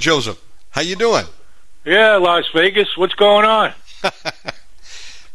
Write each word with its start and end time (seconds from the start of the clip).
Joseph. 0.00 0.40
How 0.70 0.80
you 0.82 0.96
doing? 0.96 1.24
Yeah, 1.84 2.16
Las 2.16 2.44
Vegas. 2.54 2.96
What's 2.96 3.14
going 3.14 3.44
on? 3.44 3.72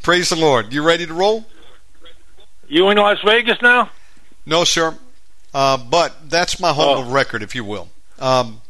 Praise 0.04 0.30
the 0.30 0.36
Lord. 0.36 0.74
You 0.74 0.84
ready 0.84 1.06
to 1.06 1.14
roll? 1.14 1.46
You 2.68 2.90
in 2.90 2.98
Las 2.98 3.20
Vegas 3.24 3.62
now? 3.62 3.90
No, 4.46 4.64
sir. 4.64 4.96
Uh, 5.54 5.78
but 5.78 6.30
that's 6.30 6.60
my 6.60 6.74
home 6.74 6.98
Oh. 6.98 7.02
of 7.02 7.12
record, 7.12 7.42
if 7.42 7.56
you 7.56 7.64
will. 7.64 7.90
Um, 8.20 8.62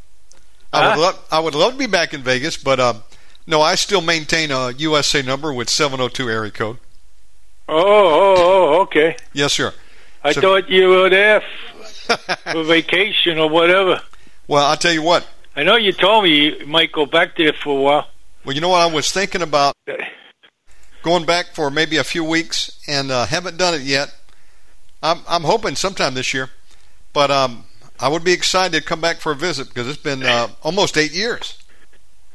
I 0.71 0.87
would 0.87 0.93
Huh? 0.95 0.99
love 1.01 1.25
I 1.31 1.39
would 1.39 1.55
love 1.55 1.73
to 1.73 1.77
be 1.79 1.87
back 1.87 2.13
in 2.13 2.21
Vegas, 2.21 2.57
but 2.57 2.79
um, 2.79 3.03
no, 3.47 3.61
I 3.61 3.75
still 3.75 4.01
maintain 4.01 4.51
a 4.51 4.71
USA 4.71 5.21
number 5.21 5.53
with 5.53 5.69
702 5.69 6.29
area 6.29 6.51
code. 6.51 6.77
Oh, 7.67 7.77
oh, 7.77 8.35
oh, 8.37 8.81
okay. 8.81 9.15
Yes, 9.33 9.53
sir. 9.53 9.73
I 10.23 10.31
So- 10.33 10.41
thought 10.41 10.69
you 10.69 10.89
were 10.89 11.09
there 11.09 11.41
for 12.51 12.63
vacation 12.63 13.39
or 13.39 13.49
whatever. 13.49 14.01
Well, 14.47 14.65
I'll 14.65 14.77
tell 14.77 14.93
you 14.93 15.01
what. 15.01 15.25
I 15.55 15.63
know 15.63 15.75
you 15.77 15.91
told 15.93 16.23
me 16.25 16.59
you 16.59 16.65
might 16.65 16.91
go 16.91 17.05
back 17.05 17.37
there 17.37 17.53
for 17.53 17.77
a 17.77 17.81
while. 17.81 18.07
Well, 18.43 18.53
you 18.55 18.61
know 18.61 18.69
what? 18.69 18.81
I 18.81 18.93
was 18.93 19.11
thinking 19.11 19.41
about 19.41 19.73
going 21.01 21.25
back 21.25 21.47
for 21.53 21.69
maybe 21.71 21.97
a 21.97 22.03
few 22.03 22.23
weeks, 22.23 22.79
and 22.87 23.09
uh, 23.11 23.25
haven't 23.25 23.57
done 23.57 23.73
it 23.73 23.81
yet. 23.81 24.13
I'm 25.01 25.19
I'm 25.27 25.43
hoping 25.43 25.75
sometime 25.75 26.13
this 26.13 26.33
year, 26.33 26.49
but 27.13 27.31
um, 27.31 27.63
I 27.99 28.07
would 28.09 28.23
be 28.23 28.33
excited 28.33 28.77
to 28.79 28.83
come 28.85 29.01
back 29.01 29.17
for 29.17 29.31
a 29.31 29.35
visit 29.35 29.69
because 29.69 29.87
it's 29.87 30.01
been 30.01 30.23
uh, 30.23 30.49
almost 30.63 30.97
eight 30.97 31.13
years. 31.13 31.57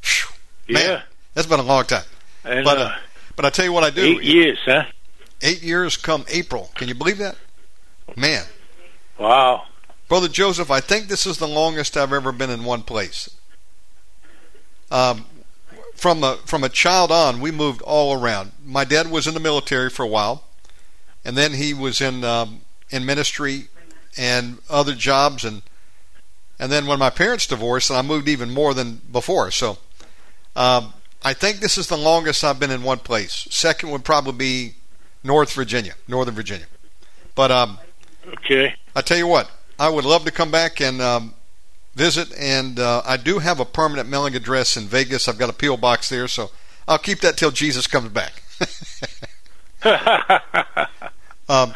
Phew, 0.01 0.31
man, 0.69 0.83
Yeah. 0.89 1.03
that's 1.35 1.47
been 1.47 1.61
a 1.61 1.65
long 1.65 1.85
time. 1.85 2.05
And, 2.45 2.65
But 2.65 2.79
uh, 2.79 2.81
uh, 2.83 2.97
but 3.37 3.45
I 3.45 3.51
tell 3.51 3.65
you 3.65 3.73
what 3.73 3.85
I 3.85 3.91
do. 3.91 4.03
eight 4.03 4.23
years, 4.23 4.59
huh? 4.65 4.85
Eight 5.43 5.63
years 5.63 5.97
come 5.97 6.25
April. 6.29 6.71
Can 6.75 6.89
you 6.89 6.95
believe 6.95 7.19
that? 7.19 7.37
Man, 8.17 8.45
Wow. 9.19 9.65
Brother 10.11 10.29
Joseph, 10.29 10.71
I 10.73 10.81
think 10.81 11.07
this 11.07 11.25
is 11.25 11.39
the 11.39 11.48
longest 11.48 11.97
I've 11.97 12.13
ever 12.13 12.33
been 12.33 12.51
in 12.51 12.65
one 12.65 12.83
place. 12.83 13.31
Um, 14.91 15.25
from 15.95 16.25
a 16.25 16.37
from 16.45 16.65
a 16.65 16.69
child 16.69 17.13
on, 17.13 17.41
we 17.41 17.53
moved 17.53 17.81
all 17.83 18.21
around. 18.21 18.51
My 18.65 18.85
dad 18.85 19.11
was 19.11 19.27
in 19.29 19.35
the 19.35 19.41
military 19.41 19.89
for 19.89 20.03
a 20.03 20.09
while, 20.09 20.45
and 21.25 21.37
then 21.37 21.55
he 21.55 21.73
was 21.73 22.01
in 22.01 22.25
um, 22.25 22.63
in 22.91 23.07
ministry 23.07 23.69
and 24.19 24.59
other 24.69 24.95
jobs, 24.95 25.45
and 25.45 25.63
and 26.59 26.73
then 26.73 26.87
when 26.87 26.98
my 26.98 27.11
parents 27.11 27.47
divorced, 27.47 27.91
I 27.91 28.03
moved 28.03 28.29
even 28.29 28.51
more 28.51 28.75
than 28.75 29.01
before. 29.13 29.53
So, 29.53 29.79
um, 30.57 30.92
I 31.23 31.35
think 31.35 31.61
this 31.61 31.79
is 31.79 31.87
the 31.87 31.97
longest 31.97 32.42
I've 32.42 32.59
been 32.59 32.73
in 32.73 32.83
one 32.83 32.98
place. 32.98 33.47
Second 33.51 33.92
would 33.92 34.05
probably 34.05 34.33
be 34.33 34.75
North 35.23 35.53
Virginia, 35.53 35.95
Northern 36.09 36.35
Virginia. 36.35 36.67
But 37.37 37.53
um, 37.53 37.79
Okay. 38.27 38.75
I 38.97 39.03
tell 39.03 39.17
you 39.17 39.27
what, 39.29 39.51
I 39.80 39.89
would 39.89 40.05
love 40.05 40.27
to 40.27 40.30
come 40.30 40.51
back 40.51 40.79
and 40.83 41.01
um, 41.01 41.33
visit, 41.95 42.30
and 42.39 42.79
uh, 42.79 43.01
I 43.07 43.17
do 43.17 43.39
have 43.39 43.61
a 43.61 43.64
permanent 43.64 44.11
mailing 44.11 44.36
address 44.36 44.77
in 44.77 44.85
Vegas. 44.85 45.27
I've 45.27 45.39
got 45.39 45.48
a 45.48 45.55
PO 45.55 45.79
box 45.79 46.11
there, 46.11 46.29
so 46.29 46.51
I'll 46.86 46.98
keep 46.98 47.20
that 47.20 47.39
till 47.39 47.51
Jesus 47.51 47.86
comes 47.86 48.11
back. 48.11 48.42
um, 51.48 51.73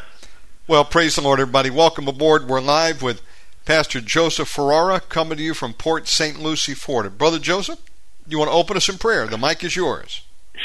well, 0.68 0.84
praise 0.84 1.16
the 1.16 1.22
Lord, 1.22 1.40
everybody. 1.40 1.70
Welcome 1.70 2.06
aboard. 2.06 2.46
We're 2.46 2.60
live 2.60 3.00
with 3.00 3.22
Pastor 3.64 4.02
Joseph 4.02 4.48
Ferrara 4.48 5.00
coming 5.00 5.38
to 5.38 5.42
you 5.42 5.54
from 5.54 5.72
Port 5.72 6.06
St. 6.06 6.38
Lucie, 6.38 6.74
Florida. 6.74 7.08
Brother 7.08 7.38
Joseph, 7.38 7.80
you 8.28 8.38
want 8.38 8.50
to 8.50 8.54
open 8.54 8.76
us 8.76 8.90
in 8.90 8.98
prayer? 8.98 9.26
The 9.26 9.38
mic 9.38 9.64
is 9.64 9.76
yours. 9.76 10.20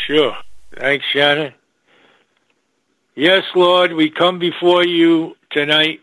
Sure. 0.08 0.36
Thanks, 0.78 1.06
Shannon. 1.06 1.54
Yes, 3.16 3.46
Lord, 3.56 3.94
we 3.94 4.10
come 4.10 4.40
before 4.40 4.86
you 4.86 5.38
tonight, 5.52 6.02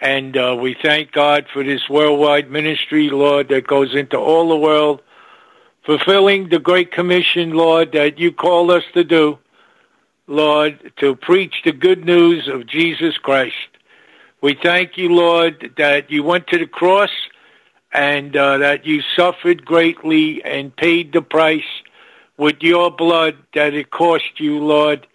and 0.00 0.36
uh, 0.36 0.56
we 0.58 0.74
thank 0.74 1.12
God 1.12 1.46
for 1.52 1.62
this 1.62 1.88
worldwide 1.88 2.50
ministry, 2.50 3.10
Lord, 3.10 3.48
that 3.48 3.66
goes 3.66 3.94
into 3.94 4.16
all 4.16 4.48
the 4.48 4.56
world, 4.56 5.02
fulfilling 5.84 6.48
the 6.48 6.58
great 6.58 6.90
commission, 6.90 7.50
Lord, 7.50 7.92
that 7.92 8.18
you 8.18 8.32
called 8.32 8.70
us 8.70 8.84
to 8.94 9.04
do, 9.04 9.38
Lord, 10.26 10.92
to 10.96 11.14
preach 11.16 11.56
the 11.64 11.72
good 11.72 12.04
news 12.06 12.48
of 12.48 12.66
Jesus 12.66 13.18
Christ. 13.18 13.56
We 14.40 14.54
thank 14.54 14.96
you, 14.96 15.10
Lord, 15.10 15.74
that 15.76 16.10
you 16.10 16.22
went 16.22 16.46
to 16.46 16.58
the 16.58 16.66
cross 16.66 17.10
and 17.92 18.34
uh, 18.34 18.56
that 18.58 18.86
you 18.86 19.02
suffered 19.02 19.66
greatly 19.66 20.42
and 20.44 20.74
paid 20.74 21.12
the 21.12 21.20
price 21.20 21.62
with 22.38 22.62
your 22.62 22.90
blood 22.90 23.36
that 23.52 23.74
it 23.74 23.90
cost 23.90 24.40
you, 24.40 24.60
Lord, 24.60 25.06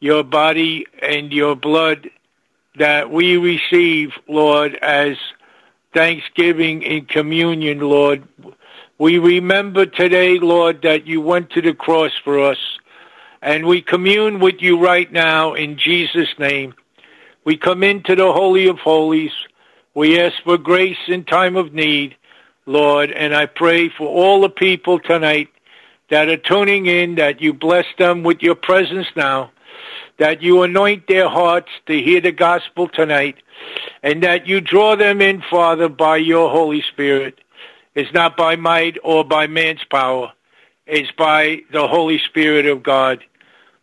your 0.00 0.24
body 0.24 0.86
and 1.02 1.30
your 1.30 1.54
blood 1.54 2.08
that 2.76 3.10
we 3.10 3.36
receive, 3.36 4.12
Lord, 4.28 4.76
as 4.76 5.16
thanksgiving 5.94 6.82
in 6.82 7.06
communion, 7.06 7.80
Lord. 7.80 8.26
We 8.98 9.18
remember 9.18 9.86
today, 9.86 10.38
Lord, 10.38 10.82
that 10.82 11.06
you 11.06 11.20
went 11.20 11.50
to 11.50 11.62
the 11.62 11.74
cross 11.74 12.12
for 12.24 12.42
us, 12.42 12.58
and 13.42 13.66
we 13.66 13.82
commune 13.82 14.40
with 14.40 14.56
you 14.60 14.78
right 14.78 15.10
now 15.12 15.54
in 15.54 15.76
Jesus' 15.76 16.38
name. 16.38 16.74
We 17.44 17.56
come 17.56 17.82
into 17.82 18.14
the 18.14 18.32
Holy 18.32 18.68
of 18.68 18.78
Holies. 18.78 19.32
We 19.94 20.18
ask 20.20 20.36
for 20.44 20.56
grace 20.56 20.96
in 21.08 21.24
time 21.24 21.56
of 21.56 21.74
need, 21.74 22.16
Lord, 22.64 23.10
and 23.10 23.34
I 23.34 23.46
pray 23.46 23.90
for 23.90 24.06
all 24.06 24.40
the 24.40 24.48
people 24.48 24.98
tonight 24.98 25.48
that 26.08 26.28
are 26.28 26.36
tuning 26.36 26.86
in, 26.86 27.16
that 27.16 27.40
you 27.40 27.52
bless 27.52 27.86
them 27.98 28.22
with 28.22 28.42
your 28.42 28.54
presence 28.54 29.08
now, 29.16 29.50
that 30.22 30.40
you 30.40 30.62
anoint 30.62 31.08
their 31.08 31.28
hearts 31.28 31.68
to 31.84 32.00
hear 32.00 32.20
the 32.20 32.30
gospel 32.30 32.86
tonight, 32.86 33.42
and 34.04 34.22
that 34.22 34.46
you 34.46 34.60
draw 34.60 34.94
them 34.94 35.20
in, 35.20 35.42
Father, 35.50 35.88
by 35.88 36.16
your 36.16 36.48
Holy 36.48 36.80
Spirit. 36.80 37.40
It's 37.96 38.12
not 38.12 38.36
by 38.36 38.54
might 38.54 38.98
or 39.02 39.24
by 39.24 39.48
man's 39.48 39.82
power. 39.90 40.32
It's 40.86 41.10
by 41.18 41.62
the 41.72 41.88
Holy 41.88 42.20
Spirit 42.20 42.66
of 42.66 42.84
God. 42.84 43.24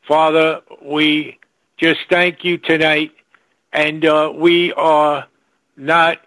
Father, 0.07 0.61
we 0.81 1.37
just 1.75 1.99
thank 2.09 2.45
you 2.45 2.57
tonight, 2.57 3.11
and 3.73 4.05
uh, 4.05 4.31
we 4.33 4.71
are 4.71 5.27
not 5.75 6.19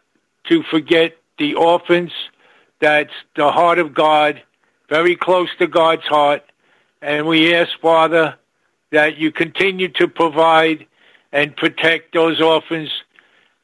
to 0.48 0.62
forget 0.64 1.16
the 1.38 1.54
orphans. 1.54 2.12
That's 2.80 3.14
the 3.34 3.50
heart 3.50 3.78
of 3.78 3.94
God, 3.94 4.42
very 4.90 5.16
close 5.16 5.48
to 5.58 5.66
God's 5.66 6.04
heart. 6.04 6.42
And 7.00 7.26
we 7.26 7.54
ask, 7.54 7.70
Father, 7.80 8.36
that 8.92 9.16
you 9.16 9.32
continue 9.32 9.88
to 9.88 10.06
provide 10.06 10.86
and 11.32 11.56
protect 11.56 12.12
those 12.12 12.40
orphans 12.40 12.90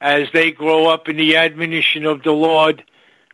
as 0.00 0.26
they 0.32 0.50
grow 0.50 0.86
up 0.86 1.08
in 1.08 1.16
the 1.16 1.36
admonition 1.36 2.06
of 2.06 2.22
the 2.22 2.32
Lord. 2.32 2.82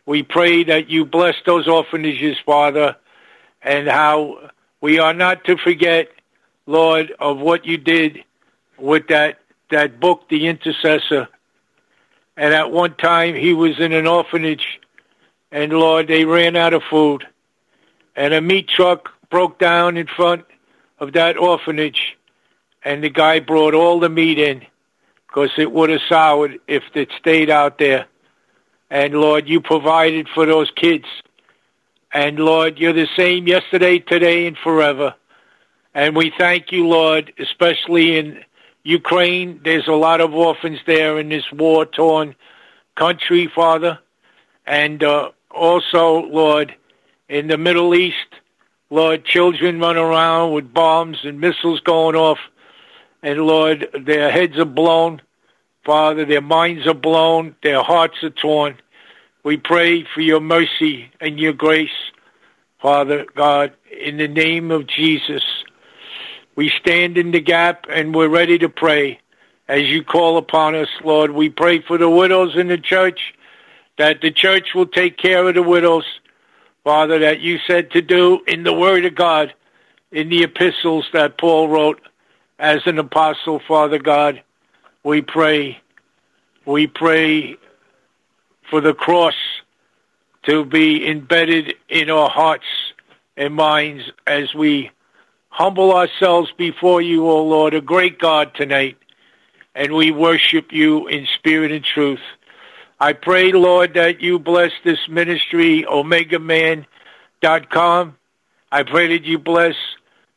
We 0.05 0.21
pray 0.21 0.65
that 0.65 0.89
you 0.89 1.05
bless 1.05 1.35
those 1.45 1.67
orphanages, 1.67 2.37
Father, 2.45 2.97
and 3.61 3.87
how 3.87 4.51
we 4.81 4.99
are 4.99 5.13
not 5.13 5.45
to 5.45 5.57
forget, 5.57 6.09
Lord, 6.67 7.13
of 7.19 7.39
what 7.39 7.65
you 7.65 7.77
did 7.77 8.23
with 8.77 9.07
that, 9.07 9.39
that 9.71 9.99
book, 9.99 10.27
The 10.29 10.47
Intercessor. 10.47 11.29
And 12.37 12.53
at 12.53 12.71
one 12.71 12.95
time 12.95 13.35
he 13.35 13.53
was 13.53 13.79
in 13.79 13.93
an 13.93 14.05
orphanage, 14.05 14.81
and 15.51 15.71
Lord, 15.71 16.07
they 16.07 16.25
ran 16.25 16.57
out 16.57 16.73
of 16.73 16.83
food. 16.83 17.25
And 18.17 18.33
a 18.33 18.41
meat 18.41 18.67
truck 18.67 19.11
broke 19.29 19.59
down 19.59 19.95
in 19.95 20.07
front 20.07 20.45
of 20.99 21.13
that 21.13 21.37
orphanage, 21.37 22.17
and 22.83 23.03
the 23.03 23.09
guy 23.09 23.39
brought 23.39 23.73
all 23.73 23.99
the 23.99 24.09
meat 24.09 24.39
in 24.39 24.65
because 25.27 25.51
it 25.57 25.71
would 25.71 25.89
have 25.89 26.01
soured 26.07 26.59
if 26.67 26.83
it 26.93 27.09
stayed 27.19 27.49
out 27.49 27.77
there. 27.77 28.05
And 28.89 29.13
Lord, 29.15 29.49
you 29.49 29.59
provided 29.59 30.29
for 30.29 30.45
those 30.45 30.71
kids. 30.71 31.05
And 32.13 32.39
Lord, 32.39 32.79
you're 32.79 32.93
the 32.93 33.09
same 33.17 33.47
yesterday, 33.47 33.99
today, 33.99 34.47
and 34.47 34.57
forever. 34.57 35.15
And 35.93 36.15
we 36.15 36.31
thank 36.37 36.71
you, 36.71 36.87
Lord, 36.87 37.33
especially 37.39 38.17
in 38.17 38.43
Ukraine. 38.83 39.59
There's 39.63 39.87
a 39.87 39.93
lot 39.93 40.21
of 40.21 40.33
orphans 40.33 40.79
there 40.85 41.19
in 41.19 41.29
this 41.29 41.51
war 41.51 41.85
torn 41.85 42.35
country, 42.95 43.51
Father. 43.53 43.99
And 44.65 45.03
uh, 45.03 45.31
also, 45.51 46.21
Lord, 46.21 46.73
in 47.27 47.47
the 47.47 47.57
Middle 47.57 47.95
East, 47.95 48.15
Lord, 48.89 49.25
children 49.25 49.79
run 49.79 49.97
around 49.97 50.53
with 50.53 50.73
bombs 50.73 51.17
and 51.23 51.39
missiles 51.39 51.79
going 51.81 52.15
off. 52.15 52.39
And 53.23 53.41
Lord, 53.41 53.87
their 54.05 54.31
heads 54.31 54.57
are 54.57 54.65
blown. 54.65 55.21
Father, 55.83 56.25
their 56.25 56.41
minds 56.41 56.85
are 56.87 56.93
blown. 56.93 57.55
Their 57.63 57.81
hearts 57.81 58.23
are 58.23 58.29
torn. 58.29 58.77
We 59.43 59.57
pray 59.57 60.05
for 60.13 60.21
your 60.21 60.39
mercy 60.39 61.11
and 61.19 61.39
your 61.39 61.53
grace, 61.53 61.89
Father 62.81 63.25
God, 63.35 63.73
in 63.91 64.17
the 64.17 64.27
name 64.27 64.71
of 64.71 64.87
Jesus. 64.87 65.43
We 66.55 66.69
stand 66.69 67.17
in 67.17 67.31
the 67.31 67.41
gap 67.41 67.85
and 67.89 68.15
we're 68.15 68.29
ready 68.29 68.57
to 68.59 68.69
pray 68.69 69.19
as 69.67 69.83
you 69.83 70.03
call 70.03 70.37
upon 70.37 70.75
us, 70.75 70.87
Lord. 71.03 71.31
We 71.31 71.49
pray 71.49 71.81
for 71.81 71.97
the 71.97 72.09
widows 72.09 72.55
in 72.55 72.67
the 72.67 72.77
church, 72.77 73.33
that 73.97 74.21
the 74.21 74.31
church 74.31 74.69
will 74.73 74.87
take 74.87 75.17
care 75.17 75.47
of 75.47 75.55
the 75.55 75.63
widows, 75.63 76.05
Father, 76.85 77.17
that 77.17 77.39
you 77.39 77.57
said 77.65 77.89
to 77.91 78.01
do 78.03 78.41
in 78.45 78.61
the 78.61 78.71
Word 78.71 79.05
of 79.05 79.15
God, 79.15 79.51
in 80.11 80.29
the 80.29 80.43
epistles 80.43 81.07
that 81.13 81.35
Paul 81.35 81.67
wrote 81.67 81.99
as 82.59 82.81
an 82.85 82.99
apostle, 82.99 83.59
Father 83.67 83.97
God. 83.97 84.43
We 85.03 85.23
pray, 85.23 85.81
we 86.63 86.85
pray 86.85 87.57
for 88.69 88.81
the 88.81 88.93
cross 88.93 89.33
to 90.43 90.63
be 90.63 91.09
embedded 91.09 91.73
in 91.89 92.11
our 92.11 92.29
hearts 92.29 92.67
and 93.35 93.55
minds 93.55 94.03
as 94.27 94.53
we 94.53 94.91
humble 95.49 95.91
ourselves 95.91 96.51
before 96.55 97.01
you, 97.01 97.27
O 97.27 97.43
Lord, 97.43 97.73
a 97.73 97.81
great 97.81 98.19
God 98.19 98.53
tonight, 98.53 98.97
and 99.73 99.93
we 99.93 100.11
worship 100.11 100.71
you 100.71 101.07
in 101.07 101.25
spirit 101.33 101.71
and 101.71 101.83
truth. 101.83 102.21
I 102.99 103.13
pray, 103.13 103.51
Lord, 103.51 103.93
that 103.95 104.21
you 104.21 104.39
bless 104.39 104.71
this 104.85 105.09
ministry, 105.09 105.83
OmegaMan.com. 105.83 106.85
I 108.71 108.83
pray 108.83 109.07
that 109.09 109.25
you 109.25 109.37
bless 109.37 109.75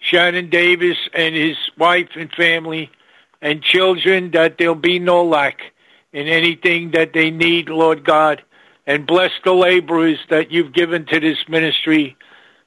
Shannon 0.00 0.50
Davis 0.50 0.99
and 1.14 1.37
his 1.37 1.56
wife 1.76 2.08
and 2.16 2.32
family 2.32 2.90
and 3.40 3.62
children, 3.62 4.32
that 4.32 4.58
there'll 4.58 4.75
be 4.75 4.99
no 4.99 5.25
lack 5.25 5.60
in 6.12 6.26
anything 6.26 6.90
that 6.93 7.12
they 7.12 7.31
need, 7.31 7.69
Lord 7.69 8.05
God, 8.05 8.43
and 8.88 9.06
bless 9.06 9.31
the 9.44 9.52
laborers 9.52 10.19
that 10.28 10.50
you've 10.50 10.72
given 10.72 11.06
to 11.06 11.20
this 11.20 11.38
ministry. 11.49 12.16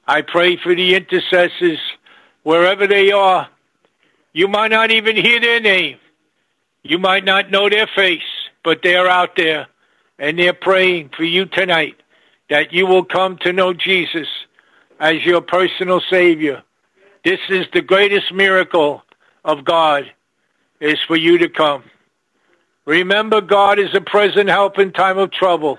I 0.06 0.22
pray 0.22 0.56
for 0.56 0.74
the 0.74 0.94
intercessors 0.94 1.80
wherever 2.44 2.86
they 2.86 3.12
are. 3.12 3.46
You 4.32 4.48
might 4.48 4.70
not 4.70 4.90
even 4.90 5.16
hear 5.16 5.38
their 5.38 5.60
name. 5.60 5.98
You 6.82 6.98
might 6.98 7.26
not 7.26 7.50
know 7.50 7.68
their 7.68 7.86
face, 7.86 8.22
but 8.64 8.80
they're 8.82 9.08
out 9.08 9.36
there 9.36 9.66
and 10.18 10.38
they're 10.38 10.52
praying 10.52 11.10
for 11.16 11.24
you 11.24 11.46
tonight 11.46 11.96
that 12.50 12.72
you 12.72 12.86
will 12.86 13.04
come 13.04 13.38
to 13.38 13.52
know 13.52 13.72
Jesus 13.72 14.28
as 15.00 15.24
your 15.24 15.40
personal 15.40 16.00
Savior. 16.10 16.62
This 17.24 17.40
is 17.48 17.66
the 17.72 17.82
greatest 17.82 18.32
miracle 18.32 19.02
of 19.44 19.64
God 19.64 20.10
is 20.80 20.98
for 21.06 21.16
you 21.16 21.38
to 21.38 21.48
come. 21.48 21.84
Remember, 22.84 23.40
God 23.40 23.78
is 23.78 23.94
a 23.94 24.00
present 24.00 24.48
help 24.48 24.78
in 24.78 24.92
time 24.92 25.18
of 25.18 25.30
trouble. 25.30 25.78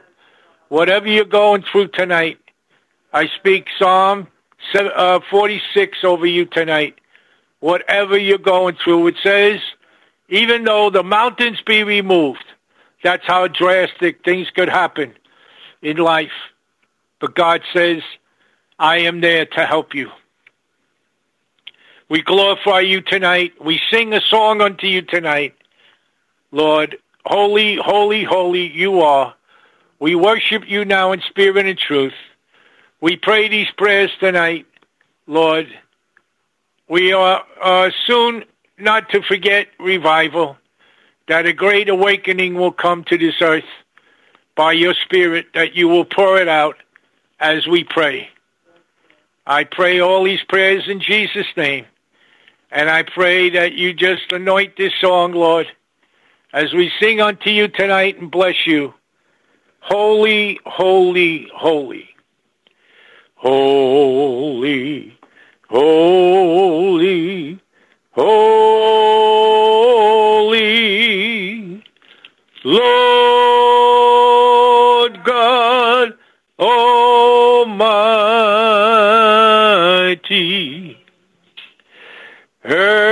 Whatever 0.70 1.08
you're 1.08 1.26
going 1.26 1.64
through 1.64 1.90
tonight, 1.90 2.40
I 3.12 3.28
speak 3.38 3.68
Psalm 3.78 4.28
uh, 4.74 5.20
46 5.30 5.98
over 6.04 6.26
you 6.26 6.46
tonight. 6.46 6.96
Whatever 7.60 8.18
you're 8.18 8.38
going 8.38 8.76
through, 8.84 9.08
it 9.08 9.16
says, 9.22 9.60
even 10.30 10.64
though 10.64 10.90
the 10.90 11.04
mountains 11.04 11.62
be 11.66 11.84
removed, 11.84 12.46
that's 13.04 13.26
how 13.26 13.48
drastic 13.48 14.24
things 14.24 14.50
could 14.50 14.70
happen 14.70 15.14
in 15.82 15.98
life. 15.98 16.32
But 17.20 17.36
God 17.36 17.62
says, 17.74 18.02
I 18.80 19.00
am 19.00 19.22
there 19.22 19.46
to 19.46 19.66
help 19.66 19.94
you. 19.94 20.10
We 22.10 22.22
glorify 22.22 22.82
you 22.82 23.02
tonight. 23.02 23.54
We 23.64 23.80
sing 23.92 24.14
a 24.14 24.22
song 24.22 24.62
unto 24.62 24.88
you 24.88 25.02
tonight. 25.02 25.56
Lord, 26.52 26.98
holy, 27.26 27.76
holy, 27.76 28.24
holy 28.24 28.68
you 28.68 29.02
are. 29.02 29.34
We 30.00 30.16
worship 30.16 30.64
you 30.68 30.86
now 30.86 31.12
in 31.12 31.22
spirit 31.22 31.66
and 31.66 31.78
truth. 31.78 32.14
We 33.02 33.16
pray 33.18 33.48
these 33.48 33.72
prayers 33.78 34.12
tonight, 34.20 34.66
Lord. 35.28 35.68
We 36.88 37.14
are 37.14 37.44
uh, 37.62 37.92
soon 38.06 38.44
not 38.78 39.10
to 39.10 39.22
forget 39.22 39.68
revival, 39.80 40.58
that 41.28 41.46
a 41.46 41.54
great 41.54 41.90
awakening 41.90 42.56
will 42.56 42.72
come 42.72 43.04
to 43.06 43.18
this 43.18 43.36
earth 43.42 43.64
by 44.56 44.74
your 44.74 44.94
Spirit, 44.94 45.48
that 45.54 45.76
you 45.76 45.88
will 45.88 46.06
pour 46.06 46.38
it 46.38 46.48
out 46.48 46.78
as 47.40 47.68
we 47.68 47.84
pray. 47.84 48.30
I 49.46 49.66
pray 49.66 50.00
all 50.00 50.24
these 50.24 50.44
prayers 50.44 50.88
in 50.88 51.00
Jesus' 51.00 51.48
name. 51.58 51.86
And 52.72 52.90
I 52.90 53.04
pray 53.04 53.52
that 53.52 53.74
you 53.74 53.94
just 53.94 54.32
anoint 54.32 54.78
this 54.78 54.94
song, 55.00 55.34
Lord, 55.34 55.68
as 56.52 56.74
we 56.74 56.92
sing 57.00 57.22
unto 57.22 57.50
you 57.50 57.68
tonight 57.68 58.20
and 58.20 58.32
bless 58.32 58.66
you. 58.66 58.94
Holy, 59.80 60.60
holy, 60.66 61.50
holy. 61.54 62.10
Holy, 63.36 65.18
holy, 65.70 67.60
holy. 68.12 70.13
Lord 72.64 72.84
God 75.24 76.14
Almighty. 76.60 77.78
Early 82.66 83.03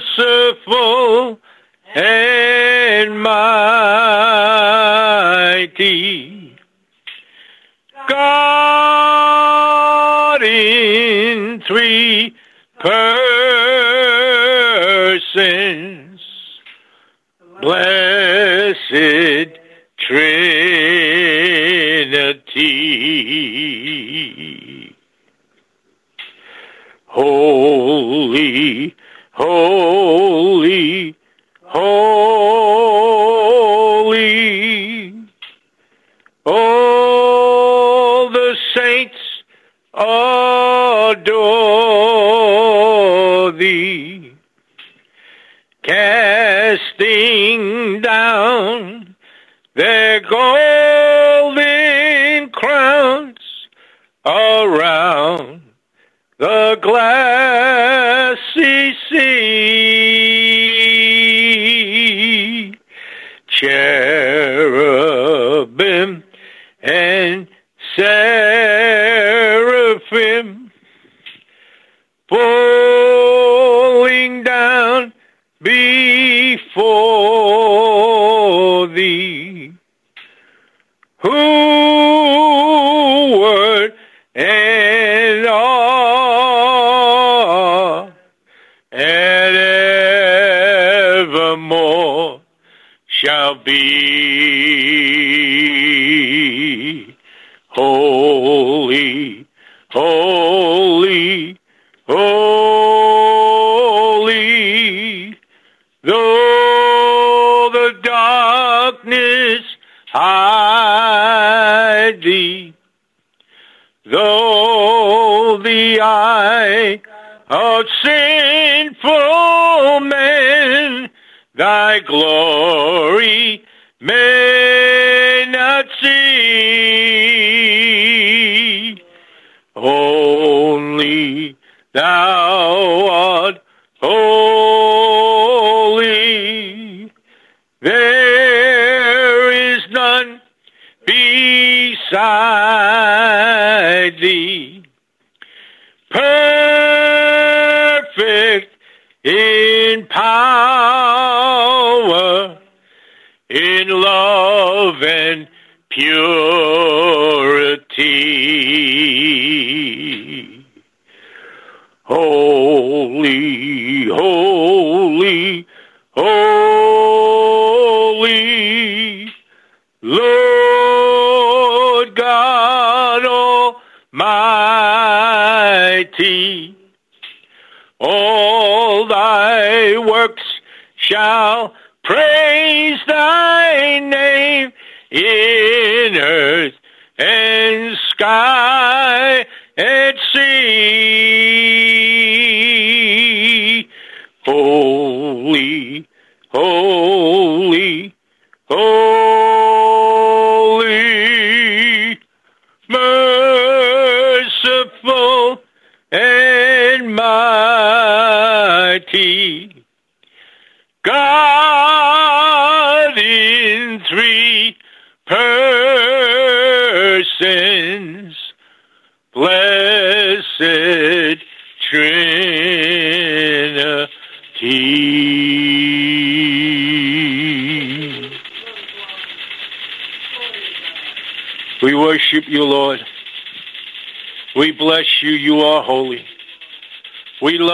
and 1.95 3.21
mighty. 3.21 3.77
God 8.09 10.43
in 10.43 11.63
three 11.67 12.35
persons, 12.79 13.11
blessed 17.61 19.52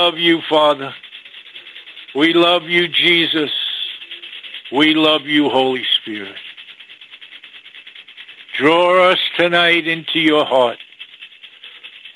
love 0.09 0.19
you, 0.19 0.41
Father. 0.49 0.95
We 2.15 2.33
love 2.33 2.63
you, 2.63 2.89
Jesus. 2.89 3.51
We 4.73 4.95
love 4.95 5.27
you, 5.27 5.51
Holy 5.51 5.85
Spirit. 6.01 6.37
Draw 8.57 9.11
us 9.11 9.19
tonight 9.37 9.87
into 9.87 10.19
your 10.19 10.47
heart. 10.47 10.79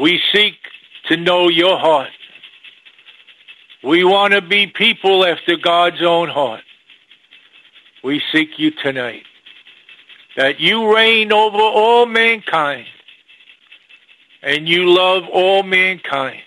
We 0.01 0.23
seek 0.33 0.55
to 1.09 1.19
know 1.19 1.51
your 1.51 1.79
heart. 1.79 2.09
We 3.85 4.05
want 4.05 4.33
to 4.33 4.41
be 4.41 4.69
people 4.69 5.27
after 5.27 5.59
God's 5.59 6.01
own 6.01 6.31
heart. 6.31 6.65
We 8.03 8.23
seek 8.33 8.59
you 8.59 8.71
tonight. 8.71 9.25
That 10.39 10.61
you 10.61 10.95
reign 10.95 11.31
over 11.31 11.59
all 11.59 12.07
mankind 12.07 12.87
and 14.43 14.67
you 14.67 14.89
love 14.89 15.25
all 15.31 15.63
mankind. 15.63 16.41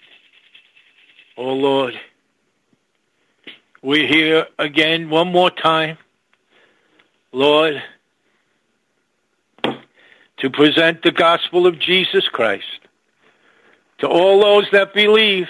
Lord, 1.61 1.99
we're 3.81 4.07
here 4.07 4.47
again 4.59 5.09
one 5.09 5.31
more 5.31 5.49
time, 5.49 5.97
Lord, 7.31 7.81
to 9.63 10.49
present 10.49 11.01
the 11.03 11.11
gospel 11.11 11.65
of 11.65 11.79
Jesus 11.79 12.27
Christ 12.27 12.65
to 13.99 14.07
all 14.07 14.41
those 14.41 14.65
that 14.71 14.93
believe 14.93 15.47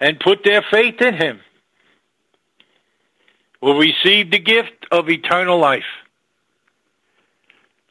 and 0.00 0.18
put 0.18 0.44
their 0.44 0.62
faith 0.70 1.00
in 1.00 1.14
him. 1.14 1.40
Will 3.60 3.78
receive 3.78 4.30
the 4.30 4.38
gift 4.38 4.86
of 4.90 5.10
eternal 5.10 5.58
life. 5.58 5.84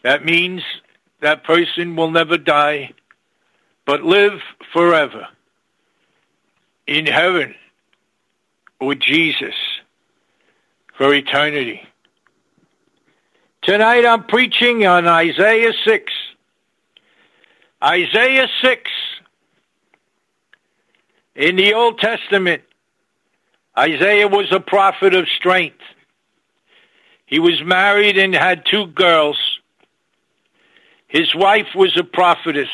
That 0.04 0.26
means 0.26 0.64
that 1.22 1.44
person 1.44 1.96
will 1.96 2.10
never 2.10 2.38
die, 2.38 2.94
but 3.86 4.02
live 4.02 4.40
forever 4.74 5.28
in 6.90 7.06
heaven 7.06 7.54
with 8.82 9.00
Jesus 9.00 9.54
for 10.98 11.14
eternity. 11.14 11.82
Tonight 13.62 14.06
I'm 14.08 14.24
preaching 14.24 14.88
on 14.88 15.08
Isaiah 15.08 15.72
6. 15.86 16.14
Isaiah 17.84 18.48
6. 18.64 18.92
In 21.36 21.58
the 21.58 21.76
Old 21.76 22.00
Testament, 22.00 22.64
Isaiah 23.78 24.28
was 24.28 24.52
a 24.52 24.60
prophet 24.60 25.14
of 25.14 25.28
strength. 25.38 25.78
He 27.28 27.38
was 27.38 27.62
married 27.64 28.18
and 28.18 28.34
had 28.34 28.66
two 28.66 28.88
girls. 28.88 29.38
His 31.08 31.36
wife 31.36 31.76
was 31.76 31.96
a 31.98 32.04
prophetess, 32.04 32.70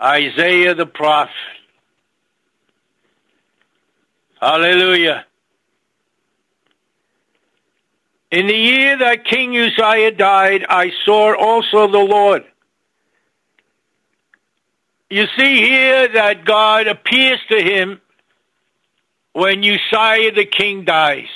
Isaiah 0.00 0.76
the 0.76 0.86
prophet. 0.86 1.34
Hallelujah. 4.44 5.24
In 8.30 8.46
the 8.46 8.54
year 8.54 8.98
that 8.98 9.24
King 9.24 9.56
Uzziah 9.56 10.10
died, 10.10 10.66
I 10.68 10.92
saw 11.06 11.34
also 11.34 11.90
the 11.90 11.98
Lord. 11.98 12.44
You 15.08 15.24
see 15.38 15.56
here 15.56 16.08
that 16.08 16.44
God 16.44 16.88
appears 16.88 17.40
to 17.48 17.58
him 17.58 18.02
when 19.32 19.60
Uzziah 19.60 20.32
the 20.32 20.44
king 20.44 20.84
dies. 20.84 21.32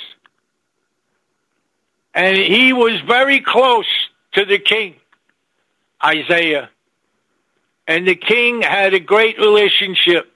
And 2.13 2.37
he 2.37 2.73
was 2.73 3.01
very 3.07 3.41
close 3.41 3.89
to 4.33 4.45
the 4.45 4.59
king, 4.59 4.93
Isaiah. 6.03 6.69
And 7.87 8.07
the 8.07 8.15
king 8.15 8.61
had 8.61 8.93
a 8.93 8.99
great 8.99 9.39
relationship. 9.39 10.31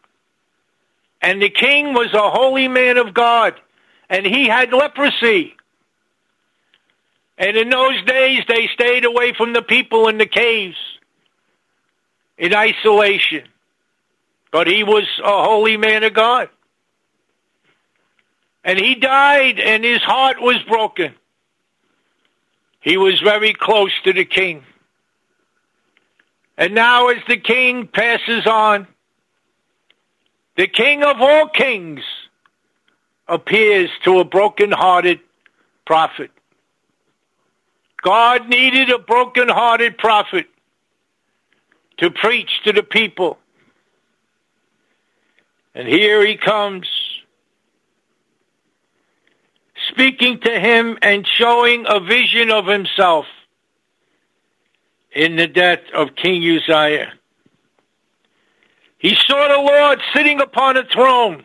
And 1.24 1.42
the 1.42 1.50
king 1.50 1.94
was 1.94 2.14
a 2.14 2.30
holy 2.30 2.68
man 2.68 2.98
of 2.98 3.14
God, 3.14 3.60
and 4.10 4.26
he 4.26 4.46
had 4.48 4.74
leprosy. 4.74 5.56
And 7.38 7.56
in 7.56 7.70
those 7.70 8.04
days, 8.04 8.44
they 8.48 8.68
stayed 8.74 9.06
away 9.06 9.34
from 9.34 9.54
the 9.54 9.62
people 9.62 10.10
in 10.10 10.18
the 10.18 10.26
caves 10.26 10.76
in 12.38 12.54
isolation. 12.54 13.48
But 14.52 14.68
he 14.68 14.84
was 14.84 15.06
a 15.24 15.44
holy 15.44 15.78
man 15.78 16.04
of 16.04 16.14
God. 16.14 16.50
And 18.66 18.78
he 18.78 18.96
died, 18.96 19.62
and 19.62 19.84
his 19.84 20.02
heart 20.02 20.42
was 20.42 20.62
broken. 20.68 21.16
He 22.82 22.98
was 22.98 23.20
very 23.22 23.54
close 23.54 23.94
to 24.04 24.12
the 24.12 24.26
king. 24.26 24.64
And 26.58 26.76
now, 26.76 27.08
as 27.08 27.24
the 27.30 27.38
king 27.38 27.88
passes 27.88 28.46
on, 28.46 28.88
the 30.56 30.68
king 30.68 31.04
of 31.04 31.20
all 31.20 31.48
kings 31.48 32.02
appears 33.28 33.90
to 34.04 34.20
a 34.20 34.26
broken-hearted 34.26 35.20
prophet. 35.86 36.32
God 38.02 38.50
needed 38.50 38.90
a 38.90 39.00
broken-hearted 39.00 39.98
prophet 39.98 40.48
to 41.98 42.12
preach 42.12 42.62
to 42.66 42.74
the 42.74 42.84
people. 42.84 43.38
And 45.74 45.88
here 45.88 46.26
he 46.26 46.36
comes, 46.36 46.88
speaking 49.90 50.40
to 50.42 50.60
him 50.60 50.98
and 51.02 51.26
showing 51.26 51.86
a 51.88 52.00
vision 52.00 52.52
of 52.52 52.68
himself 52.68 53.26
in 55.12 55.36
the 55.36 55.48
death 55.48 55.82
of 55.96 56.16
King 56.16 56.44
Uzziah. 56.44 57.14
He 59.04 59.16
saw 59.28 59.50
the 59.50 59.62
Lord 59.62 60.02
sitting 60.16 60.40
upon 60.40 60.78
a 60.78 60.86
throne, 60.86 61.44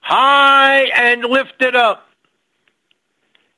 high 0.00 0.84
and 0.84 1.22
lifted 1.22 1.76
up, 1.76 2.08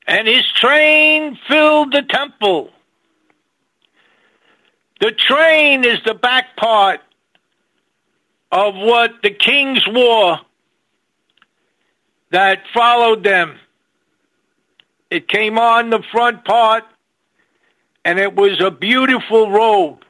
and 0.05 0.27
his 0.27 0.43
train 0.51 1.39
filled 1.47 1.93
the 1.93 2.01
temple. 2.01 2.71
The 4.99 5.13
train 5.13 5.85
is 5.85 5.99
the 6.05 6.13
back 6.13 6.57
part 6.57 6.99
of 8.51 8.75
what 8.75 9.21
the 9.23 9.31
kings 9.31 9.81
wore 9.87 10.39
that 12.31 12.63
followed 12.73 13.23
them. 13.23 13.57
It 15.09 15.29
came 15.29 15.57
on 15.57 15.89
the 15.89 16.03
front 16.11 16.43
part, 16.43 16.83
and 18.03 18.19
it 18.19 18.35
was 18.35 18.59
a 18.59 18.71
beautiful 18.71 19.49
robe. 19.49 20.03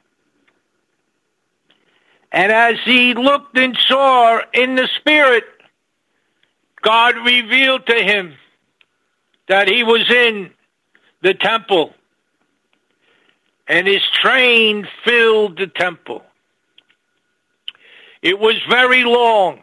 And 2.34 2.50
as 2.50 2.78
he 2.84 3.14
looked 3.14 3.56
and 3.56 3.78
saw 3.86 4.40
in 4.52 4.74
the 4.74 4.88
Spirit, 4.98 5.44
God 6.82 7.14
revealed 7.24 7.86
to 7.86 7.94
him 7.94 8.34
that 9.46 9.68
he 9.68 9.84
was 9.84 10.10
in 10.10 10.50
the 11.22 11.34
temple 11.34 11.94
and 13.68 13.86
his 13.86 14.02
train 14.20 14.88
filled 15.04 15.58
the 15.58 15.68
temple. 15.68 16.24
It 18.20 18.40
was 18.40 18.56
very 18.68 19.04
long. 19.04 19.62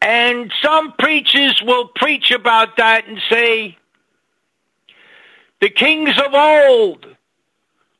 And 0.00 0.52
some 0.60 0.92
preachers 0.98 1.62
will 1.64 1.86
preach 1.86 2.32
about 2.32 2.78
that 2.78 3.06
and 3.06 3.20
say, 3.30 3.78
the 5.60 5.70
kings 5.70 6.18
of 6.18 6.34
old 6.34 7.06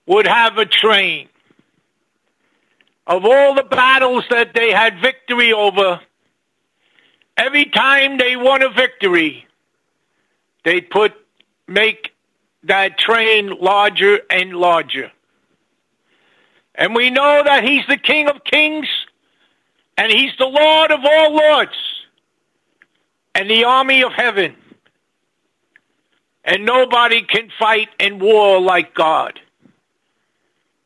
would 0.07 0.27
have 0.27 0.59
a 0.59 0.67
train. 0.67 1.29
Of 3.07 3.25
all 3.25 3.55
the 3.55 3.65
battles 3.65 4.25
that 4.31 4.55
they 4.55 4.71
had 4.71 5.01
victory 5.01 5.53
over, 5.53 6.01
every 7.37 7.65
time 7.67 8.19
they 8.19 8.37
won 8.37 8.63
a 8.63 8.71
victory, 8.71 9.47
they 10.65 10.81
put 10.81 11.13
make 11.67 12.13
that 12.65 12.99
train 12.99 13.57
larger 13.61 14.21
and 14.31 14.53
larger. 14.53 15.11
And 16.75 16.95
we 16.95 17.11
know 17.11 17.43
that 17.45 17.65
he's 17.65 17.85
the 17.89 17.97
King 17.97 18.29
of 18.29 18.45
Kings 18.45 18.87
and 19.99 20.11
he's 20.11 20.33
the 20.39 20.47
Lord 20.47 20.91
of 20.91 21.01
all 21.05 21.35
lords 21.35 21.77
and 23.35 23.51
the 23.51 23.65
army 23.65 24.03
of 24.03 24.13
heaven. 24.13 24.57
And 26.45 26.65
nobody 26.65 27.23
can 27.23 27.51
fight 27.59 27.89
in 28.01 28.19
war 28.19 28.61
like 28.61 28.95
God. 28.95 29.39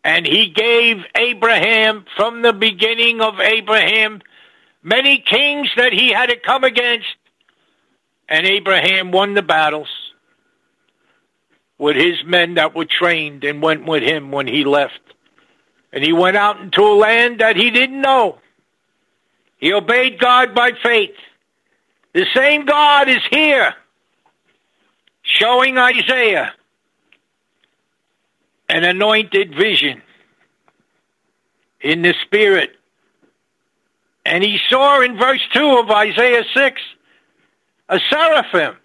And 0.06 0.24
he 0.24 0.50
gave 0.50 0.98
Abraham, 1.16 2.04
from 2.16 2.42
the 2.42 2.52
beginning 2.52 3.20
of 3.20 3.40
Abraham, 3.40 4.22
many 4.80 5.18
kings 5.18 5.68
that 5.76 5.92
he 5.92 6.12
had 6.12 6.26
to 6.26 6.36
come 6.36 6.62
against. 6.62 7.08
And 8.28 8.46
Abraham 8.46 9.10
won 9.10 9.34
the 9.34 9.42
battles 9.42 9.88
with 11.76 11.96
his 11.96 12.22
men 12.24 12.54
that 12.54 12.72
were 12.72 12.84
trained 12.84 13.42
and 13.42 13.60
went 13.60 13.84
with 13.84 14.04
him 14.04 14.30
when 14.30 14.46
he 14.46 14.62
left. 14.62 15.00
And 15.92 16.04
he 16.04 16.12
went 16.12 16.36
out 16.36 16.60
into 16.60 16.82
a 16.82 16.94
land 16.94 17.40
that 17.40 17.56
he 17.56 17.72
didn't 17.72 18.00
know. 18.00 18.38
He 19.56 19.72
obeyed 19.72 20.20
God 20.20 20.54
by 20.54 20.70
faith. 20.84 21.16
The 22.12 22.26
same 22.32 22.64
God 22.64 23.08
is 23.08 23.22
here 23.28 23.74
showing 25.22 25.76
Isaiah 25.78 26.54
an 28.68 28.84
anointed 28.84 29.54
vision 29.54 30.02
in 31.80 32.02
the 32.02 32.14
spirit. 32.22 32.70
And 34.24 34.42
he 34.42 34.58
saw 34.68 35.00
in 35.02 35.16
verse 35.16 35.42
2 35.52 35.78
of 35.78 35.90
Isaiah 35.90 36.44
6 36.54 36.80
a 37.88 38.00
seraphim 38.10 38.76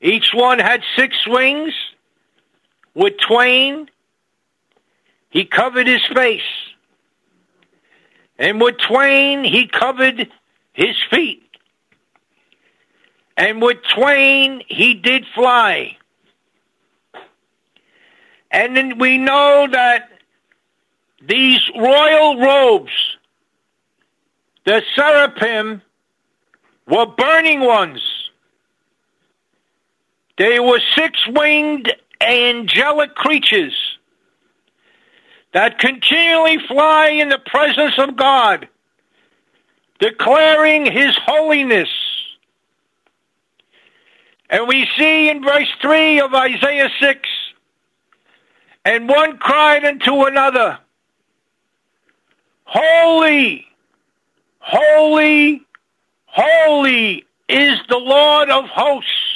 each 0.00 0.30
one 0.32 0.58
had 0.58 0.82
six 0.96 1.14
wings. 1.26 1.74
With 2.94 3.14
twain, 3.18 3.88
he 5.28 5.44
covered 5.44 5.86
his 5.86 6.02
face. 6.14 6.40
And 8.38 8.60
with 8.60 8.78
twain, 8.78 9.44
he 9.44 9.66
covered 9.68 10.28
his 10.72 10.96
feet. 11.10 11.42
And 13.36 13.60
with 13.62 13.78
twain, 13.94 14.62
he 14.66 14.94
did 14.94 15.26
fly. 15.34 15.96
And 18.50 18.76
then 18.76 18.98
we 18.98 19.18
know 19.18 19.68
that 19.70 20.10
these 21.26 21.60
royal 21.76 22.38
robes, 22.38 22.92
the 24.64 24.82
seraphim, 24.96 25.82
were 26.88 27.06
burning 27.06 27.60
ones. 27.60 28.00
They 30.38 30.58
were 30.58 30.80
six 30.96 31.20
winged 31.28 31.92
angelic 32.20 33.14
creatures 33.14 33.74
that 35.52 35.78
continually 35.78 36.58
fly 36.66 37.08
in 37.08 37.28
the 37.28 37.38
presence 37.38 37.94
of 37.98 38.16
God, 38.16 38.68
declaring 39.98 40.90
His 40.90 41.16
holiness. 41.24 41.88
And 44.48 44.66
we 44.66 44.88
see 44.98 45.28
in 45.28 45.42
verse 45.44 45.68
3 45.80 46.20
of 46.20 46.34
Isaiah 46.34 46.90
6 47.00 47.28
and 48.84 49.08
one 49.08 49.38
cried 49.38 49.84
unto 49.84 50.24
another, 50.24 50.78
Holy, 52.64 53.66
holy, 54.58 55.62
holy 56.26 57.24
is 57.48 57.78
the 57.88 57.98
Lord 57.98 58.48
of 58.48 58.66
hosts 58.66 59.30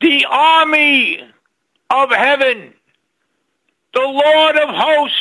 the 0.00 0.26
army 0.30 1.20
of 1.90 2.10
heaven, 2.10 2.72
the 3.92 4.00
Lord 4.00 4.56
of 4.56 4.68
hosts, 4.70 5.16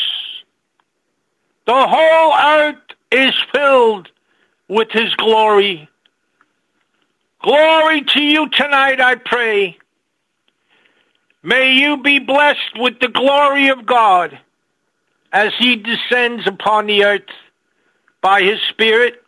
the 1.66 1.88
whole 1.88 2.34
earth 2.34 2.78
is 3.12 3.34
filled 3.54 4.10
with 4.70 4.90
his 4.92 5.14
glory. 5.16 5.90
Glory 7.42 8.02
to 8.02 8.22
you 8.22 8.50
tonight, 8.50 9.02
I 9.02 9.16
pray. 9.16 9.78
May 11.42 11.74
you 11.74 11.98
be 11.98 12.20
blessed 12.20 12.78
with 12.78 13.00
the 13.00 13.08
glory 13.08 13.70
of 13.70 13.86
God 13.86 14.38
as 15.32 15.54
he 15.58 15.76
descends 15.76 16.48
upon 16.48 16.88
the 16.88 17.04
earth 17.04 17.30
by 18.22 18.42
his 18.42 18.60
Spirit. 18.70 19.24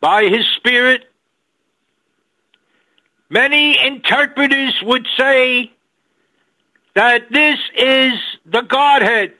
By 0.00 0.24
his 0.24 0.46
Spirit, 0.56 1.08
Many 3.30 3.78
interpreters 3.78 4.74
would 4.82 5.06
say 5.16 5.70
that 6.94 7.30
this 7.30 7.58
is 7.76 8.14
the 8.46 8.62
Godhead. 8.62 9.34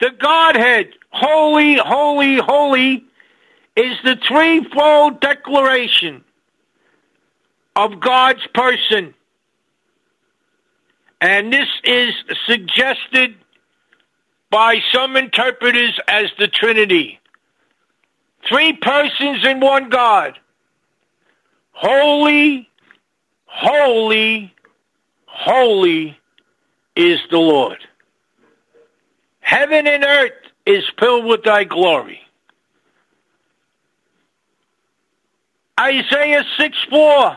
The 0.00 0.10
Godhead, 0.10 0.90
holy, 1.10 1.76
holy, 1.76 2.36
holy, 2.36 3.04
is 3.74 3.96
the 4.04 4.16
threefold 4.16 5.20
declaration 5.20 6.22
of 7.76 8.00
God's 8.00 8.44
person. 8.54 9.14
And 11.20 11.52
this 11.52 11.68
is 11.84 12.14
suggested 12.46 13.36
by 14.50 14.80
some 14.92 15.16
interpreters 15.16 15.98
as 16.08 16.30
the 16.38 16.48
Trinity. 16.48 17.20
Three 18.48 18.72
persons 18.74 19.44
in 19.44 19.60
one 19.60 19.90
God. 19.90 20.38
Holy, 21.72 22.68
holy, 23.44 24.54
holy 25.26 26.18
is 26.94 27.18
the 27.30 27.38
Lord. 27.38 27.78
Heaven 29.40 29.86
and 29.86 30.04
earth 30.04 30.32
is 30.64 30.84
filled 30.98 31.26
with 31.26 31.44
thy 31.44 31.64
glory. 31.64 32.20
Isaiah 35.78 36.44
6 36.56 36.76
4. 36.88 37.36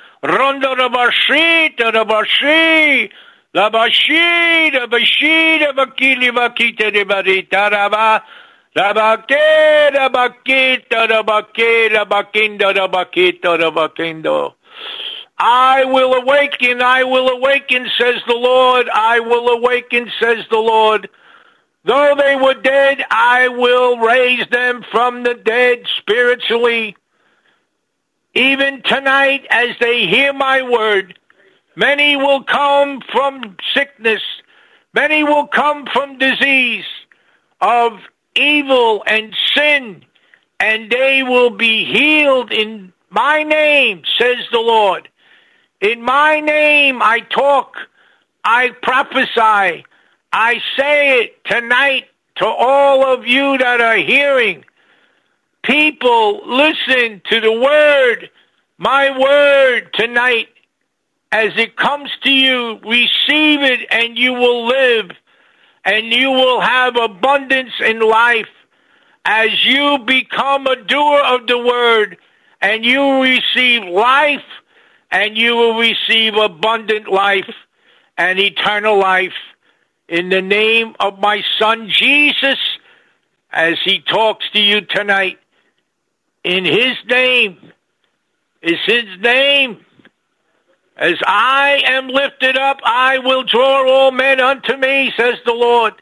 Rondorobo 0.23 1.09
shita 1.11 1.91
bashi 2.07 3.09
La 3.53 3.69
bashi 3.69 4.71
la 4.71 4.85
bashi 4.87 5.59
la 5.59 5.73
bakili 5.73 6.29
bakite 6.31 6.93
de 6.93 7.03
baritaraba 7.03 8.21
La 8.75 8.93
bake 8.93 9.91
la 9.93 10.09
bakita 10.09 11.09
la 11.09 11.23
bake 11.23 11.89
la 11.91 12.05
bakinda 12.05 12.75
la 12.75 12.87
bakita 12.87 13.59
la 13.59 13.71
bakindo 13.71 14.53
I 15.43 15.85
will 15.85 16.13
awaken, 16.13 16.83
I 16.83 17.03
will 17.03 17.27
awaken, 17.29 17.87
says 17.97 18.21
the 18.27 18.35
Lord. 18.35 18.87
I 18.93 19.19
will 19.21 19.49
awaken, 19.49 20.11
says 20.19 20.45
the 20.51 20.59
Lord. 20.59 21.09
Though 21.83 22.13
they 22.15 22.35
were 22.35 22.53
dead, 22.53 23.03
I 23.09 23.47
will 23.47 23.97
raise 23.97 24.47
them 24.51 24.85
from 24.91 25.23
the 25.23 25.33
dead 25.33 25.79
spiritually. 25.97 26.95
Even 28.33 28.81
tonight, 28.83 29.45
as 29.49 29.75
they 29.79 30.07
hear 30.07 30.31
my 30.31 30.61
word, 30.61 31.19
many 31.75 32.15
will 32.15 32.43
come 32.43 33.01
from 33.11 33.57
sickness, 33.73 34.21
many 34.93 35.23
will 35.23 35.47
come 35.47 35.85
from 35.85 36.17
disease 36.17 36.85
of 37.59 37.99
evil 38.35 39.03
and 39.05 39.35
sin, 39.55 40.05
and 40.59 40.89
they 40.89 41.23
will 41.23 41.49
be 41.49 41.83
healed 41.83 42.53
in 42.53 42.93
my 43.09 43.43
name, 43.43 44.03
says 44.17 44.37
the 44.51 44.59
Lord. 44.59 45.09
In 45.81 46.01
my 46.01 46.39
name 46.39 47.01
I 47.01 47.19
talk, 47.19 47.75
I 48.45 48.69
prophesy, 48.81 49.85
I 50.31 50.61
say 50.77 51.23
it 51.23 51.43
tonight 51.43 52.05
to 52.37 52.45
all 52.45 53.05
of 53.05 53.27
you 53.27 53.57
that 53.57 53.81
are 53.81 53.97
hearing. 53.97 54.63
People, 55.63 56.41
listen 56.45 57.21
to 57.29 57.39
the 57.39 57.51
word, 57.51 58.29
my 58.77 59.17
word 59.17 59.93
tonight. 59.93 60.47
As 61.31 61.51
it 61.55 61.77
comes 61.77 62.09
to 62.23 62.29
you, 62.29 62.79
receive 62.83 63.61
it 63.61 63.87
and 63.89 64.17
you 64.17 64.33
will 64.33 64.67
live 64.67 65.11
and 65.85 66.07
you 66.07 66.29
will 66.29 66.59
have 66.59 66.97
abundance 66.97 67.71
in 67.79 67.99
life 67.99 68.49
as 69.23 69.63
you 69.63 69.99
become 69.99 70.67
a 70.67 70.75
doer 70.75 71.19
of 71.19 71.47
the 71.47 71.57
word 71.57 72.17
and 72.61 72.85
you 72.85 73.21
receive 73.21 73.83
life 73.83 74.43
and 75.09 75.37
you 75.37 75.55
will 75.55 75.77
receive 75.77 76.35
abundant 76.35 77.09
life 77.09 77.49
and 78.17 78.39
eternal 78.39 78.99
life 78.99 79.33
in 80.07 80.29
the 80.29 80.41
name 80.41 80.95
of 80.99 81.19
my 81.19 81.43
son 81.57 81.89
Jesus 81.89 82.59
as 83.51 83.77
he 83.83 83.99
talks 83.99 84.49
to 84.51 84.59
you 84.59 84.81
tonight. 84.81 85.39
In 86.43 86.65
his 86.65 86.97
name 87.07 87.57
is 88.61 88.79
his 88.85 89.05
name. 89.19 89.85
As 90.97 91.15
I 91.25 91.81
am 91.85 92.09
lifted 92.09 92.57
up, 92.57 92.79
I 92.83 93.19
will 93.19 93.43
draw 93.43 93.89
all 93.89 94.11
men 94.11 94.39
unto 94.39 94.75
me, 94.75 95.11
says 95.17 95.35
the 95.45 95.53
Lord. 95.53 95.93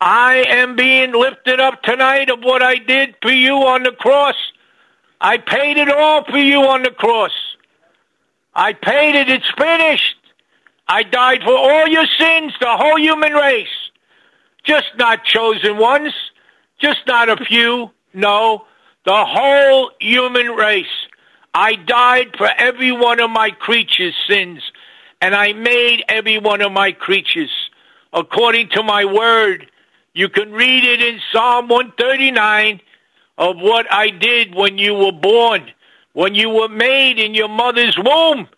I 0.00 0.44
am 0.48 0.76
being 0.76 1.12
lifted 1.12 1.60
up 1.60 1.82
tonight 1.82 2.30
of 2.30 2.40
what 2.40 2.62
I 2.62 2.76
did 2.76 3.16
for 3.22 3.30
you 3.30 3.54
on 3.54 3.82
the 3.82 3.92
cross. 3.92 4.36
I 5.20 5.36
paid 5.38 5.76
it 5.76 5.90
all 5.90 6.24
for 6.24 6.38
you 6.38 6.62
on 6.62 6.82
the 6.82 6.90
cross. 6.90 7.32
I 8.54 8.72
paid 8.72 9.14
it. 9.14 9.28
It's 9.28 9.50
finished. 9.56 10.16
I 10.88 11.02
died 11.02 11.42
for 11.42 11.56
all 11.56 11.86
your 11.86 12.06
sins, 12.18 12.52
the 12.60 12.76
whole 12.76 12.98
human 12.98 13.32
race. 13.32 13.68
Just 14.64 14.88
not 14.96 15.24
chosen 15.24 15.76
ones. 15.76 16.12
Just 16.78 17.00
not 17.06 17.28
a 17.28 17.44
few. 17.44 17.90
No. 18.12 18.64
The 19.04 19.24
whole 19.24 19.90
human 20.00 20.48
race. 20.48 20.86
I 21.54 21.74
died 21.74 22.36
for 22.36 22.48
every 22.58 22.92
one 22.92 23.20
of 23.20 23.30
my 23.30 23.50
creatures' 23.50 24.14
sins. 24.28 24.62
And 25.20 25.34
I 25.34 25.52
made 25.52 26.04
every 26.08 26.38
one 26.38 26.60
of 26.62 26.72
my 26.72 26.92
creatures 26.92 27.50
according 28.12 28.70
to 28.70 28.82
my 28.82 29.04
word. 29.04 29.70
You 30.14 30.28
can 30.28 30.52
read 30.52 30.84
it 30.84 31.02
in 31.02 31.20
Psalm 31.32 31.68
139 31.68 32.80
of 33.38 33.56
what 33.58 33.86
I 33.92 34.10
did 34.10 34.54
when 34.54 34.78
you 34.78 34.94
were 34.94 35.12
born, 35.12 35.70
when 36.12 36.34
you 36.34 36.50
were 36.50 36.68
made 36.68 37.18
in 37.18 37.34
your 37.34 37.48
mother's 37.48 37.96
womb, 37.98 38.48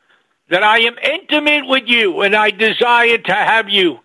that 0.51 0.63
I 0.63 0.81
am 0.81 0.97
intimate 0.99 1.67
with 1.67 1.85
you 1.87 2.23
and 2.23 2.35
I 2.35 2.51
desire 2.51 3.19
to 3.19 3.35
have 3.35 3.69
you. 3.69 3.99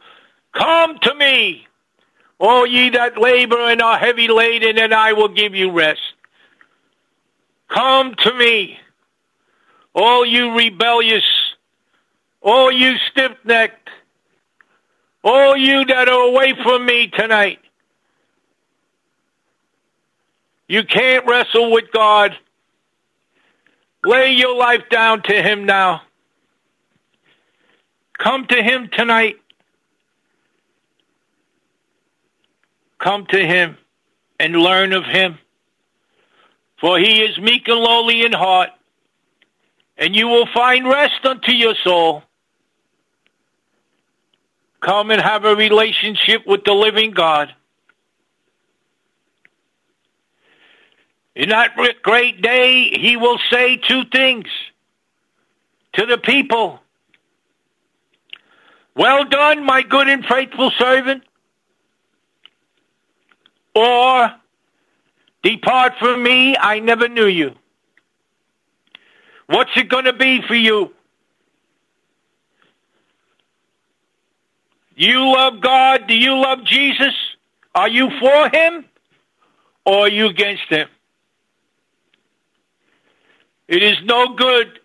Come 0.53 0.97
to 1.01 1.15
me, 1.15 1.67
all 2.39 2.65
ye 2.65 2.89
that 2.91 3.17
labor 3.17 3.59
and 3.59 3.81
are 3.81 3.97
heavy 3.97 4.27
laden, 4.27 4.77
and 4.77 4.93
I 4.93 5.13
will 5.13 5.27
give 5.27 5.55
you 5.55 5.71
rest. 5.71 6.01
Come 7.69 8.15
to 8.19 8.33
me, 8.33 8.77
all 9.93 10.25
you 10.25 10.55
rebellious, 10.55 11.23
all 12.41 12.71
you 12.71 12.95
stiff 13.11 13.33
necked, 13.43 13.89
all 15.23 15.57
you 15.57 15.85
that 15.85 16.07
are 16.07 16.29
away 16.29 16.53
from 16.63 16.85
me 16.85 17.07
tonight. 17.07 17.59
You 20.67 20.83
can't 20.83 21.25
wrestle 21.25 21.71
with 21.71 21.85
God. 21.93 22.37
Lay 24.03 24.33
your 24.33 24.55
life 24.55 24.83
down 24.89 25.23
to 25.23 25.41
Him 25.41 25.65
now. 25.65 26.01
Come 28.17 28.47
to 28.47 28.61
Him 28.61 28.89
tonight. 28.91 29.35
Come 32.99 33.25
to 33.27 33.45
Him 33.45 33.77
and 34.39 34.55
learn 34.55 34.93
of 34.93 35.03
Him. 35.05 35.37
For 36.79 36.99
He 36.99 37.21
is 37.21 37.37
meek 37.39 37.67
and 37.67 37.79
lowly 37.79 38.23
in 38.23 38.33
heart, 38.33 38.69
and 39.97 40.15
you 40.15 40.27
will 40.27 40.47
find 40.53 40.87
rest 40.87 41.25
unto 41.25 41.51
your 41.51 41.75
soul. 41.83 42.23
Come 44.81 45.09
and 45.11 45.21
have 45.21 45.43
a 45.43 45.55
relationship 45.55 46.45
with 46.45 46.63
the 46.63 46.73
living 46.73 47.11
God. 47.11 47.53
In 51.35 51.49
that 51.49 51.75
great 52.01 52.41
day, 52.41 52.89
he 52.99 53.15
will 53.15 53.39
say 53.51 53.77
two 53.77 54.05
things 54.11 54.47
to 55.93 56.05
the 56.05 56.17
people. 56.17 56.79
Well 58.95 59.23
done, 59.25 59.63
my 59.63 59.83
good 59.83 60.09
and 60.09 60.25
faithful 60.25 60.71
servant. 60.79 61.23
Or, 63.75 64.33
depart 65.49 65.93
from 65.97 66.23
me, 66.23 66.57
I 66.57 66.79
never 66.79 67.07
knew 67.07 67.27
you. 67.27 67.53
What's 69.47 69.71
it 69.77 69.87
going 69.87 70.03
to 70.03 70.13
be 70.13 70.41
for 70.45 70.55
you? 70.55 70.93
You 74.95 75.31
love 75.31 75.61
God? 75.61 76.07
Do 76.07 76.15
you 76.15 76.35
love 76.35 76.65
Jesus? 76.65 77.13
Are 77.73 77.87
you 77.87 78.09
for 78.19 78.49
him? 78.49 78.85
Or 79.85 79.99
are 79.99 80.09
you 80.09 80.25
against 80.25 80.67
him? 80.69 80.89
It 83.69 83.83
is 83.83 83.97
no 84.03 84.35
good 84.35 84.79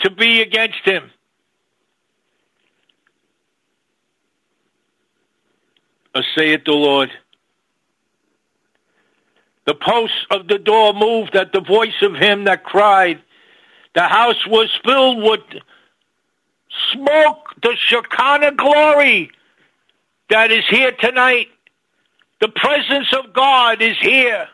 to 0.00 0.10
be 0.10 0.42
against 0.42 0.80
him. 0.84 1.10
Or 6.14 6.22
saith 6.36 6.64
the 6.66 6.72
Lord. 6.72 7.10
The 9.64 9.74
posts 9.74 10.26
of 10.30 10.48
the 10.48 10.58
door 10.58 10.92
moved 10.92 11.36
at 11.36 11.52
the 11.52 11.60
voice 11.60 12.00
of 12.02 12.14
him 12.14 12.44
that 12.44 12.64
cried. 12.64 13.22
The 13.94 14.02
house 14.02 14.46
was 14.46 14.68
filled 14.84 15.22
with 15.22 15.40
smoke 16.92 17.54
the 17.62 17.76
Shekinah 17.76 18.52
glory 18.52 19.30
that 20.30 20.50
is 20.50 20.64
here 20.68 20.92
tonight. 20.92 21.48
The 22.40 22.48
presence 22.48 23.12
of 23.12 23.32
God 23.32 23.82
is 23.82 23.96
here. 24.00 24.48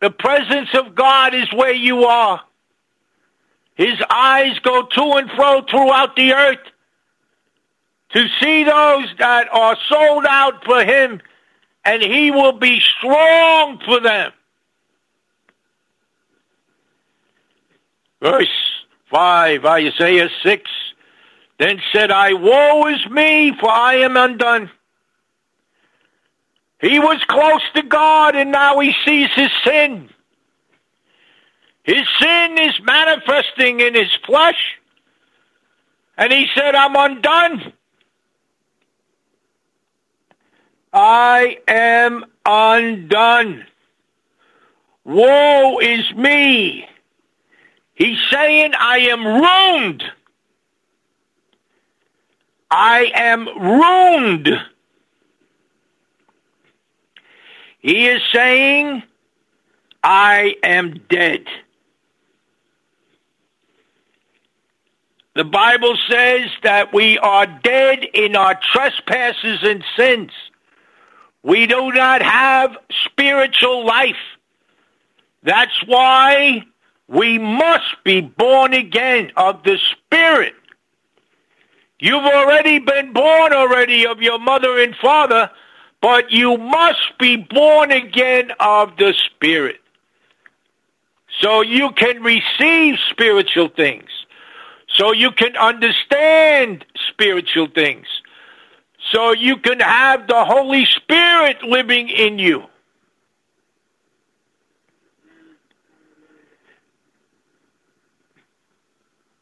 The 0.00 0.10
presence 0.10 0.70
of 0.74 0.94
God 0.94 1.34
is 1.34 1.52
where 1.52 1.72
you 1.72 2.04
are. 2.04 2.40
His 3.74 4.00
eyes 4.10 4.58
go 4.60 4.82
to 4.82 5.02
and 5.18 5.30
fro 5.30 5.62
throughout 5.62 6.16
the 6.16 6.32
earth 6.32 6.58
to 8.10 8.26
see 8.40 8.64
those 8.64 9.08
that 9.18 9.48
are 9.52 9.76
sold 9.88 10.24
out 10.26 10.64
for 10.64 10.82
him, 10.82 11.20
and 11.88 12.02
he 12.02 12.30
will 12.30 12.52
be 12.52 12.80
strong 12.98 13.80
for 13.82 13.98
them. 14.00 14.30
Verse 18.20 18.46
5, 19.10 19.64
Isaiah 19.64 20.28
6. 20.42 20.70
Then 21.58 21.80
said 21.90 22.10
I, 22.10 22.34
Woe 22.34 22.88
is 22.88 23.08
me, 23.10 23.56
for 23.58 23.70
I 23.70 23.94
am 23.96 24.18
undone. 24.18 24.70
He 26.78 26.98
was 26.98 27.24
close 27.26 27.62
to 27.74 27.82
God, 27.82 28.36
and 28.36 28.52
now 28.52 28.78
he 28.80 28.92
sees 29.06 29.30
his 29.34 29.50
sin. 29.64 30.10
His 31.84 32.06
sin 32.20 32.58
is 32.58 32.78
manifesting 32.82 33.80
in 33.80 33.94
his 33.94 34.14
flesh. 34.26 34.78
And 36.18 36.30
he 36.34 36.48
said, 36.54 36.74
I'm 36.74 36.94
undone. 36.94 37.72
I 41.00 41.58
am 41.68 42.24
undone. 42.44 43.64
Woe 45.04 45.78
is 45.78 46.12
me. 46.14 46.88
He's 47.94 48.18
saying, 48.32 48.72
I 48.76 48.98
am 49.10 49.24
ruined. 49.24 50.02
I 52.68 53.12
am 53.14 53.46
ruined. 53.46 54.48
He 57.78 58.08
is 58.08 58.20
saying, 58.32 59.04
I 60.02 60.56
am 60.64 61.00
dead. 61.08 61.44
The 65.36 65.44
Bible 65.44 65.96
says 66.10 66.50
that 66.64 66.92
we 66.92 67.18
are 67.18 67.46
dead 67.46 68.02
in 68.02 68.34
our 68.34 68.58
trespasses 68.72 69.60
and 69.62 69.84
sins. 69.96 70.32
We 71.48 71.66
do 71.66 71.90
not 71.92 72.20
have 72.20 72.76
spiritual 73.06 73.86
life. 73.86 74.20
That's 75.42 75.82
why 75.86 76.64
we 77.08 77.38
must 77.38 78.04
be 78.04 78.20
born 78.20 78.74
again 78.74 79.32
of 79.34 79.62
the 79.62 79.78
Spirit. 79.92 80.52
You've 81.98 82.22
already 82.22 82.80
been 82.80 83.14
born 83.14 83.54
already 83.54 84.06
of 84.06 84.20
your 84.20 84.38
mother 84.38 84.78
and 84.78 84.94
father, 84.96 85.50
but 86.02 86.30
you 86.30 86.58
must 86.58 87.16
be 87.18 87.36
born 87.36 87.92
again 87.92 88.50
of 88.60 88.98
the 88.98 89.14
Spirit. 89.14 89.80
So 91.40 91.62
you 91.62 91.92
can 91.92 92.22
receive 92.22 92.96
spiritual 93.10 93.70
things. 93.70 94.10
So 94.88 95.12
you 95.12 95.30
can 95.30 95.56
understand 95.56 96.84
spiritual 97.08 97.68
things. 97.68 98.06
So 99.12 99.32
you 99.32 99.56
can 99.56 99.80
have 99.80 100.26
the 100.26 100.44
Holy 100.44 100.86
Spirit 100.86 101.62
living 101.62 102.08
in 102.08 102.38
you. 102.38 102.64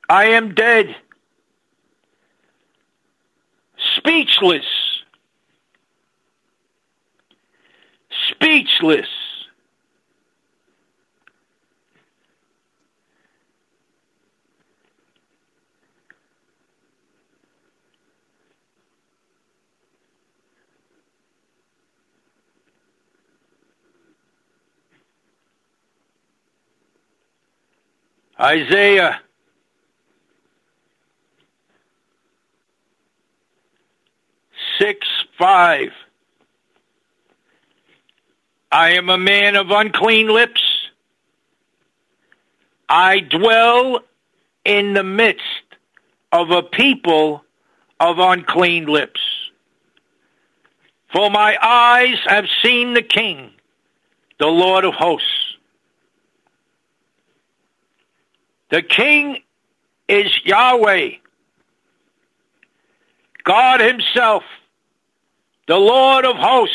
I 0.09 0.27
am 0.27 0.55
dead, 0.55 0.95
speechless, 3.97 4.65
speechless. 8.31 9.09
Isaiah 28.39 29.21
six 34.79 35.07
five. 35.39 35.91
I 38.71 38.93
am 38.93 39.09
a 39.09 39.17
man 39.17 39.57
of 39.57 39.71
unclean 39.71 40.29
lips. 40.29 40.63
I 42.89 43.21
dwell 43.21 44.01
in 44.65 44.93
the 44.93 45.05
midst 45.05 45.43
of 46.31 46.51
a 46.51 46.63
people 46.63 47.43
of 47.99 48.19
unclean 48.19 48.87
lips. 48.87 49.21
For 51.11 51.31
my 51.31 51.57
eyes 51.63 52.19
have 52.27 52.47
seen 52.63 52.93
the 52.93 53.03
King, 53.03 53.53
the 54.39 54.49
Lord 54.49 54.85
of 54.85 54.93
hosts. 54.95 55.46
The 58.69 58.83
King 58.83 59.43
is 60.09 60.27
Yahweh, 60.45 61.11
God 63.45 63.81
Himself, 63.81 64.43
the 65.69 65.77
Lord 65.77 66.25
of 66.25 66.37
hosts. 66.37 66.75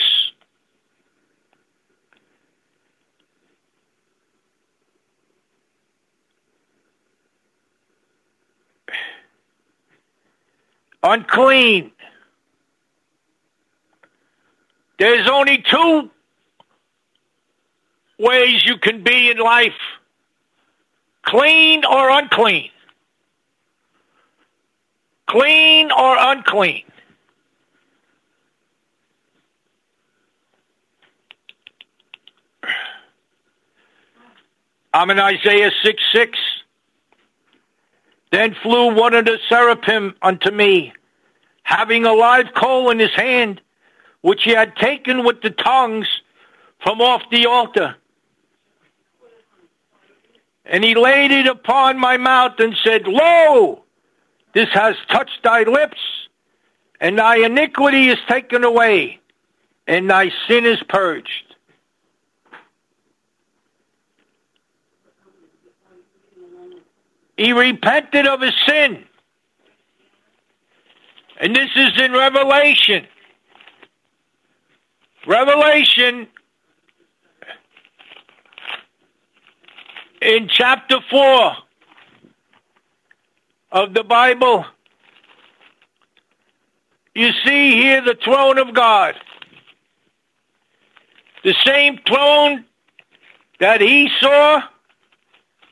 Unclean. 11.04 11.92
There's 15.00 15.28
only 15.28 15.64
two 15.68 16.12
ways 18.20 18.64
you 18.64 18.78
can 18.78 19.04
be 19.04 19.32
in 19.32 19.40
life 19.40 19.74
clean 21.24 21.86
or 21.86 22.10
unclean. 22.10 22.70
Clean 25.28 25.92
or 25.92 26.18
unclean. 26.20 26.84
I'm 34.94 35.10
in 35.10 35.20
Isaiah 35.20 35.72
6 35.84 36.04
6. 36.14 36.38
Then 38.32 38.56
flew 38.62 38.94
one 38.94 39.14
of 39.14 39.26
the 39.26 39.38
seraphim 39.50 40.16
unto 40.22 40.52
me, 40.52 40.94
having 41.64 42.06
a 42.06 42.14
live 42.14 42.54
coal 42.56 42.90
in 42.90 43.00
his 43.00 43.14
hand, 43.14 43.62
which 44.22 44.44
he 44.44 44.52
had 44.52 44.76
taken 44.76 45.26
with 45.26 45.42
the 45.42 45.50
tongues 45.50 46.08
from 46.84 47.02
off 47.02 47.24
the 47.30 47.46
altar. 47.46 47.96
And 50.66 50.84
he 50.84 50.96
laid 50.96 51.32
it 51.32 51.48
upon 51.48 51.98
my 51.98 52.18
mouth 52.18 52.60
and 52.60 52.76
said, 52.84 53.08
Lo, 53.08 53.84
this 54.54 54.70
has 54.70 54.96
touched 55.10 55.44
thy 55.44 55.64
lips, 55.64 56.00
and 57.00 57.18
thy 57.18 57.38
iniquity 57.38 58.10
is 58.10 58.20
taken 58.28 58.64
away, 58.64 59.20
and 59.88 60.10
thy 60.10 60.32
sin 60.48 60.66
is 60.66 60.82
purged. 60.88 61.56
He 67.38 67.54
repented 67.54 68.28
of 68.28 68.42
his 68.42 68.54
sin. 68.68 69.04
And 71.40 71.56
this 71.56 71.72
is 71.76 72.00
in 72.00 72.12
Revelation. 72.12 73.08
Revelation 75.26 76.28
in 80.22 80.48
chapter 80.48 80.98
4 81.10 81.56
of 83.72 83.94
the 83.94 84.04
Bible. 84.04 84.66
You 87.16 87.32
see 87.46 87.72
here 87.72 88.02
the 88.02 88.18
throne 88.24 88.58
of 88.58 88.74
God. 88.74 89.16
The 91.44 91.56
same 91.66 92.00
throne 92.08 92.66
that 93.60 93.82
he 93.82 94.10
saw 94.20 94.62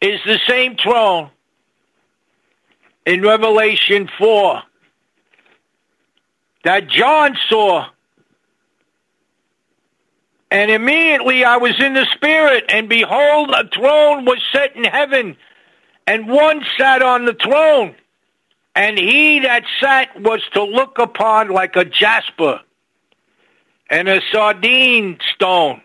is 0.01 0.19
the 0.25 0.39
same 0.47 0.75
throne 0.77 1.29
in 3.05 3.21
Revelation 3.21 4.09
4 4.17 4.63
that 6.63 6.87
John 6.87 7.37
saw. 7.47 7.85
And 10.51 10.71
immediately 10.71 11.43
I 11.43 11.57
was 11.57 11.79
in 11.79 11.93
the 11.93 12.07
Spirit, 12.15 12.65
and 12.69 12.89
behold, 12.89 13.51
a 13.51 13.67
throne 13.69 14.25
was 14.25 14.41
set 14.51 14.75
in 14.75 14.83
heaven, 14.83 15.37
And 16.09 16.27
one 16.27 16.65
sat 16.75 17.03
on 17.03 17.25
the 17.25 17.35
throne, 17.35 17.93
and 18.73 18.97
he 18.97 19.41
that 19.41 19.63
sat 19.79 20.19
was 20.19 20.41
to 20.53 20.63
look 20.63 20.97
upon 20.97 21.49
like 21.49 21.75
a 21.75 21.85
jasper 21.85 22.61
and 23.91 24.09
a 24.09 24.19
sardine 24.31 25.19
stone. 25.35 25.83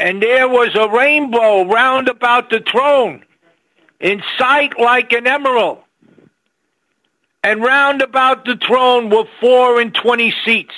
And 0.00 0.20
there 0.20 0.48
was 0.48 0.74
a 0.74 0.88
rainbow 0.88 1.64
round 1.64 2.08
about 2.08 2.50
the 2.50 2.58
throne, 2.58 3.24
in 4.00 4.20
sight 4.36 4.80
like 4.80 5.12
an 5.12 5.28
emerald. 5.28 5.78
And 7.44 7.62
round 7.62 8.02
about 8.02 8.46
the 8.46 8.56
throne 8.56 9.10
were 9.10 9.26
four 9.40 9.80
and 9.80 9.94
twenty 9.94 10.34
seats. 10.44 10.74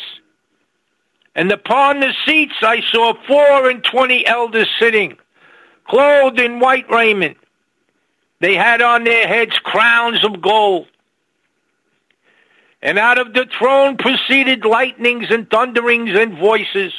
And 1.39 1.53
upon 1.53 2.01
the 2.01 2.13
seats 2.27 2.57
I 2.63 2.81
saw 2.91 3.15
four 3.29 3.71
and 3.71 3.85
twenty 3.85 4.27
elders 4.27 4.67
sitting, 4.81 5.17
clothed 5.85 6.41
in 6.41 6.59
white 6.59 6.91
raiment. 6.91 7.37
They 8.41 8.57
had 8.57 8.83
on 8.83 9.05
their 9.05 9.25
heads 9.29 9.57
crowns 9.61 10.25
of 10.25 10.43
gold. 10.43 10.89
And 12.83 12.99
out 12.99 13.19
of 13.19 13.35
the 13.35 13.47
throne 13.57 13.99
proceeded 13.99 14.65
lightnings 14.65 15.27
and 15.31 15.49
thunderings 15.49 16.11
and 16.13 16.37
voices. 16.37 16.93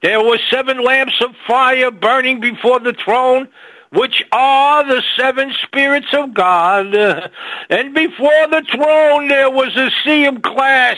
There 0.00 0.24
were 0.24 0.38
seven 0.50 0.82
lamps 0.82 1.20
of 1.20 1.36
fire 1.46 1.90
burning 1.90 2.40
before 2.40 2.80
the 2.80 2.94
throne, 2.94 3.48
which 3.90 4.24
are 4.32 4.86
the 4.86 5.02
seven 5.18 5.52
spirits 5.62 6.14
of 6.14 6.32
God. 6.32 6.94
And 7.68 7.94
before 7.94 8.46
the 8.48 8.64
throne 8.72 9.28
there 9.28 9.50
was 9.50 9.76
a 9.76 9.90
sea 10.02 10.24
of 10.24 10.40
glass 10.40 10.96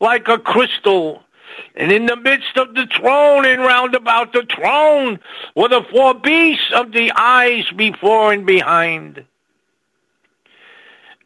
like 0.00 0.28
a 0.28 0.36
crystal. 0.36 1.21
And 1.74 1.90
in 1.90 2.06
the 2.06 2.16
midst 2.16 2.56
of 2.56 2.74
the 2.74 2.86
throne 2.86 3.46
and 3.46 3.60
round 3.60 3.94
about 3.94 4.32
the 4.32 4.46
throne 4.54 5.20
were 5.56 5.68
the 5.68 5.84
four 5.90 6.14
beasts 6.14 6.72
of 6.74 6.92
the 6.92 7.12
eyes 7.16 7.64
before 7.76 8.32
and 8.32 8.46
behind. 8.46 9.24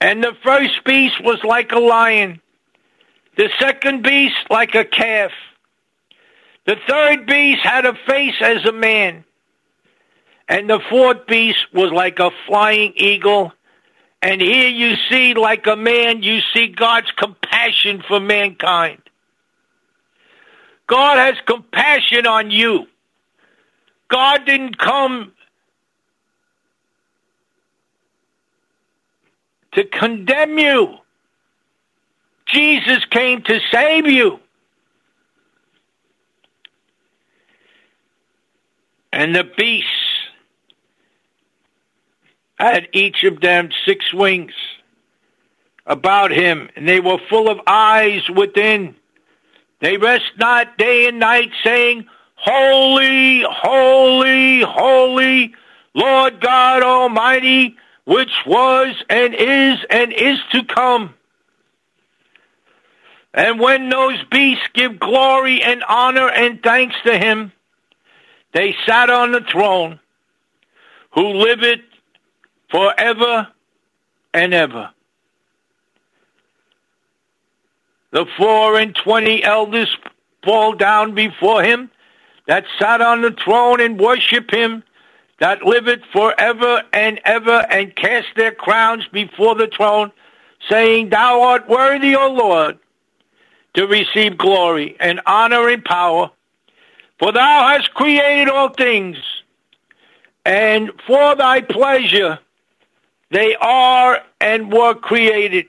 And 0.01 0.23
the 0.23 0.37
first 0.45 0.85
beast 0.85 1.23
was 1.23 1.43
like 1.43 1.73
a 1.73 1.79
lion, 1.79 2.41
the 3.37 3.51
second 3.59 4.03
beast 4.03 4.37
like 4.51 4.75
a 4.75 4.85
calf. 4.85 5.33
The 6.67 6.77
third 6.89 7.27
beast 7.27 7.63
had 7.63 7.87
a 7.87 7.95
face 8.07 8.35
as 8.41 8.65
a 8.65 8.73
man, 8.73 9.25
and 10.49 10.69
the 10.69 10.81
fourth 10.91 11.27
beast 11.27 11.59
was 11.73 11.93
like 11.93 12.19
a 12.19 12.31
flying 12.47 12.93
eagle. 12.97 13.53
And 14.21 14.41
here 14.41 14.69
you 14.69 14.97
see, 15.09 15.35
like 15.35 15.67
a 15.67 15.77
man, 15.77 16.23
you 16.23 16.41
see 16.53 16.69
God's 16.69 17.11
compassion 17.13 18.03
for 18.07 18.19
mankind. 18.19 19.06
God 20.87 21.19
has 21.19 21.37
compassion 21.47 22.27
on 22.27 22.51
you. 22.51 22.87
God 24.09 24.45
didn't 24.47 24.79
come 24.79 25.33
to 29.73 29.85
condemn 29.85 30.59
you. 30.59 30.97
Jesus 32.47 33.05
came 33.11 33.43
to 33.43 33.61
save 33.73 34.07
you. 34.07 34.39
And 39.13 39.35
the 39.35 39.45
beasts 39.45 39.91
had 42.59 42.89
each 42.93 43.25
of 43.25 43.41
them 43.41 43.71
six 43.85 44.13
wings 44.13 44.53
about 45.87 46.31
him, 46.31 46.69
and 46.77 46.89
they 46.89 47.01
were 47.01 47.19
full 47.29 47.49
of 47.49 47.61
eyes 47.67 48.29
within. 48.29 48.95
They 49.81 49.97
rest 49.97 50.33
not 50.39 50.79
day 50.79 51.09
and 51.09 51.19
night, 51.19 51.51
saying, 51.63 52.07
Holy, 52.35 53.43
holy, 53.43 54.61
holy, 54.61 55.55
Lord 55.95 56.41
God 56.41 56.83
Almighty, 56.83 57.77
which 58.05 58.33
was 58.47 58.95
and 59.09 59.35
is 59.35 59.79
and 59.91 60.13
is 60.13 60.39
to 60.53 60.65
come. 60.65 61.15
And 63.35 63.61
when 63.61 63.91
those 63.91 64.23
beasts 64.31 64.67
give 64.73 64.99
glory 64.99 65.63
and 65.63 65.83
honor 65.85 66.29
and 66.29 66.63
thanks 66.63 66.97
to 67.05 67.19
him, 67.19 67.53
they 68.53 68.75
sat 68.87 69.11
on 69.11 69.33
the 69.33 69.43
throne, 69.43 70.01
who 71.11 71.35
liveth 71.35 71.81
forever 72.71 73.49
and 74.33 74.55
ever. 74.55 74.91
The 78.13 78.27
four 78.37 78.79
and 78.79 78.95
twenty 78.95 79.43
elders 79.43 79.95
fall 80.45 80.75
down 80.75 81.15
before 81.15 81.63
him 81.63 81.91
that 82.47 82.65
sat 82.79 83.01
on 83.01 83.23
the 83.23 83.33
throne 83.33 83.81
and 83.81 83.99
worship 83.99 84.51
him 84.51 84.83
that 85.39 85.63
liveth 85.63 86.03
forever 86.13 86.83
and 86.93 87.21
ever 87.25 87.67
and 87.71 87.95
cast 87.95 88.29
their 88.37 88.53
crowns 88.53 89.07
before 89.09 89.55
the 89.55 89.67
throne, 89.67 90.13
saying, 90.69 91.11
Thou 91.11 91.43
art 91.43 91.69
worthy, 91.69 92.15
O 92.17 92.33
Lord, 92.33 92.79
to 93.75 93.87
receive 93.87 94.39
glory 94.39 94.97
and 94.99 95.21
honor 95.27 95.69
and 95.69 95.85
power, 95.85 96.31
for 97.19 97.33
thou 97.33 97.69
hast 97.69 97.93
created 97.93 98.49
all 98.49 98.71
things, 98.71 99.19
and 100.45 100.91
for 101.07 101.35
thy 101.35 101.61
pleasure 101.61 102.39
they 103.31 103.57
are 103.57 104.23
and 104.41 104.73
were 104.73 104.95
created. 104.95 105.67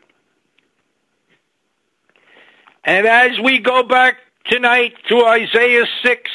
And 2.88 3.06
as 3.06 3.38
we 3.38 3.60
go 3.60 3.84
back 3.84 4.16
tonight 4.46 4.94
to 5.10 5.26
Isaiah 5.26 5.86
6, 6.04 6.32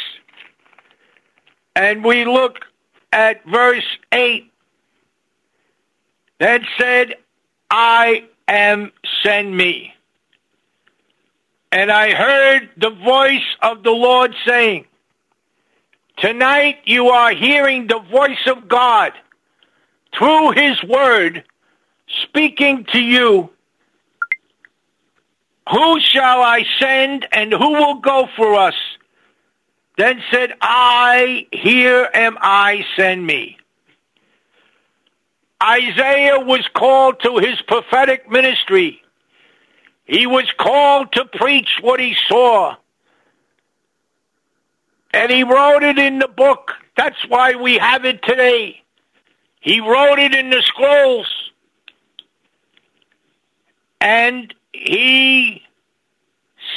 and 1.74 2.04
we 2.04 2.26
look 2.26 2.58
at 3.10 3.42
verse 3.46 3.86
8 4.12 4.52
that 6.40 6.60
said, 6.78 7.14
I 7.70 8.28
am 8.48 8.92
send 9.22 9.56
me. 9.56 9.94
And 11.72 11.90
I 11.90 12.12
heard 12.12 12.68
the 12.76 12.90
voice 12.90 13.56
of 13.62 13.82
the 13.82 13.90
Lord 13.90 14.34
saying, 14.46 14.84
Tonight 16.18 16.80
you 16.84 17.08
are 17.08 17.32
hearing 17.32 17.86
the 17.86 18.00
voice 18.00 18.46
of 18.46 18.68
God 18.68 19.12
through 20.14 20.50
his 20.50 20.82
word 20.84 21.44
speaking 22.24 22.84
to 22.92 23.00
you. 23.00 23.51
Who 25.70 26.01
shall 26.01 26.42
I 26.42 26.64
send 26.79 27.27
and 27.33 27.53
who 27.53 27.72
will 27.72 28.01
go 28.01 28.29
for 28.37 28.55
us? 28.55 28.75
Then 29.96 30.22
said 30.31 30.55
I, 30.61 31.46
Here 31.53 32.09
am 32.12 32.37
I, 32.40 32.85
send 32.96 33.27
me. 33.27 33.59
Isaiah 35.62 36.40
was 36.40 36.66
called 36.75 37.20
to 37.20 37.38
his 37.38 37.61
prophetic 37.62 38.29
ministry. 38.29 39.01
He 40.05 40.27
was 40.27 40.51
called 40.59 41.12
to 41.12 41.25
preach 41.25 41.79
what 41.81 42.01
he 42.01 42.16
saw. 42.29 42.75
And 45.14 45.31
he 45.31 45.44
wrote 45.44 45.85
it 45.85 45.98
in 45.98 46.18
the 46.18 46.29
book. 46.29 46.72
That's 46.96 47.29
why 47.29 47.55
we 47.55 47.79
have 47.79 48.05
it 48.05 48.22
today. 48.22 48.83
He 49.61 49.81
wrote 49.81 50.18
it 50.18 50.35
in 50.35 50.51
the 50.51 50.62
scrolls. 50.62 51.33
And 54.01 54.53
he 54.72 55.62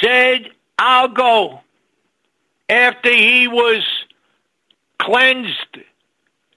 said, 0.00 0.50
I'll 0.78 1.08
go 1.08 1.60
after 2.68 3.10
he 3.10 3.48
was 3.48 3.82
cleansed 4.98 5.78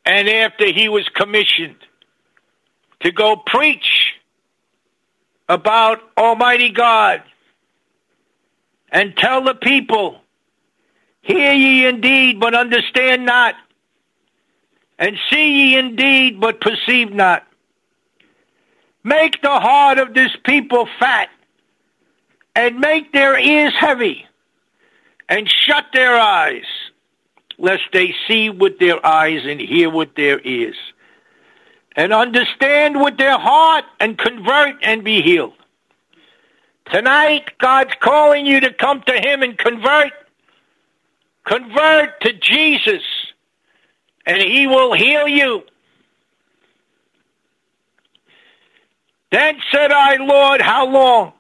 and 0.06 0.30
after 0.30 0.66
he 0.72 0.90
was 0.90 1.08
commissioned 1.14 1.78
to 3.02 3.12
go 3.12 3.36
preach 3.36 4.14
about 5.48 6.00
Almighty 6.18 6.70
God 6.72 7.24
and 8.92 9.16
tell 9.16 9.44
the 9.44 9.56
people, 9.56 10.22
Hear 11.22 11.54
ye 11.54 11.86
indeed, 11.86 12.40
but 12.40 12.56
understand 12.56 13.26
not, 13.26 13.56
and 14.98 15.18
see 15.30 15.52
ye 15.52 15.78
indeed, 15.78 16.40
but 16.40 16.62
perceive 16.62 17.12
not. 17.12 17.46
Make 19.04 19.42
the 19.42 19.60
heart 19.60 19.98
of 19.98 20.14
this 20.14 20.32
people 20.44 20.88
fat, 21.00 21.30
and 22.56 22.80
make 22.80 23.14
their 23.14 23.40
ears 23.40 23.74
heavy 23.78 24.26
and 25.30 25.50
shut 25.50 25.86
their 25.94 26.16
eyes, 26.20 26.66
lest 27.58 27.84
they 27.94 28.14
see 28.28 28.50
with 28.50 28.80
their 28.80 29.06
eyes 29.06 29.42
and 29.46 29.62
hear 29.62 29.90
with 29.90 30.16
their 30.16 30.42
ears, 30.42 30.76
and 31.96 32.12
understand 32.12 33.00
with 33.00 33.18
their 33.18 33.38
heart 33.38 33.86
and 34.00 34.18
convert 34.18 34.76
and 34.84 35.04
be 35.04 35.22
healed. 35.22 35.54
Tonight, 36.92 37.58
God's 37.60 37.94
calling 38.00 38.46
you 38.48 38.60
to 38.62 38.74
come 38.74 39.02
to 39.04 39.14
Him 39.14 39.44
and 39.44 39.58
convert. 39.58 40.12
Convert 41.46 42.20
to 42.22 42.34
Jesus, 42.34 43.04
and 44.26 44.42
He 44.42 44.66
will 44.66 44.94
heal 44.94 45.28
you. 45.28 45.64
Then 49.32 49.58
said 49.72 49.92
I, 49.92 50.16
Lord, 50.16 50.62
how 50.62 50.88
long? 50.88 51.34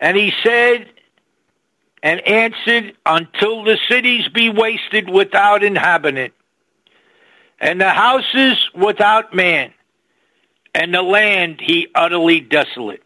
And 0.00 0.16
he 0.16 0.32
said, 0.42 0.88
and 2.02 2.20
answered, 2.26 2.94
Until 3.06 3.62
the 3.62 3.78
cities 3.88 4.28
be 4.28 4.50
wasted 4.50 5.08
without 5.08 5.62
inhabitant, 5.62 6.34
and 7.60 7.80
the 7.80 7.90
houses 7.90 8.58
without 8.74 9.32
man, 9.32 9.72
and 10.74 10.92
the 10.92 11.02
land 11.02 11.60
he 11.60 11.86
utterly 11.94 12.40
desolate. 12.40 13.02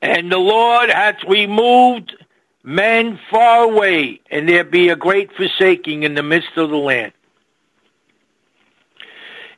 And 0.00 0.30
the 0.30 0.38
Lord 0.38 0.90
hath 0.90 1.24
removed 1.26 2.14
men 2.62 3.18
far 3.30 3.64
away, 3.64 4.20
and 4.30 4.48
there 4.48 4.62
be 4.62 4.90
a 4.90 4.96
great 4.96 5.32
forsaking 5.32 6.04
in 6.04 6.14
the 6.14 6.22
midst 6.22 6.56
of 6.56 6.70
the 6.70 6.76
land. 6.76 7.12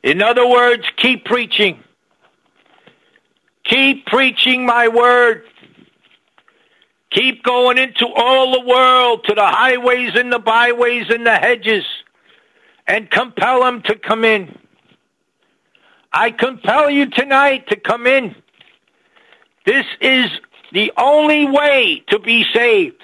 In 0.01 0.23
other 0.23 0.47
words, 0.47 0.85
keep 0.95 1.25
preaching. 1.25 1.83
Keep 3.69 4.07
preaching 4.07 4.65
my 4.65 4.87
word. 4.87 5.43
Keep 7.11 7.43
going 7.43 7.77
into 7.77 8.07
all 8.07 8.53
the 8.53 8.67
world, 8.67 9.23
to 9.25 9.35
the 9.35 9.45
highways 9.45 10.15
and 10.15 10.33
the 10.33 10.39
byways 10.39 11.09
and 11.09 11.25
the 11.25 11.35
hedges, 11.35 11.85
and 12.87 13.09
compel 13.09 13.61
them 13.61 13.83
to 13.83 13.95
come 13.95 14.25
in. 14.25 14.57
I 16.11 16.31
compel 16.31 16.89
you 16.89 17.11
tonight 17.11 17.67
to 17.69 17.75
come 17.75 18.07
in. 18.07 18.35
This 19.65 19.85
is 20.01 20.31
the 20.71 20.91
only 20.97 21.45
way 21.45 22.03
to 22.09 22.17
be 22.17 22.45
saved. 22.51 23.03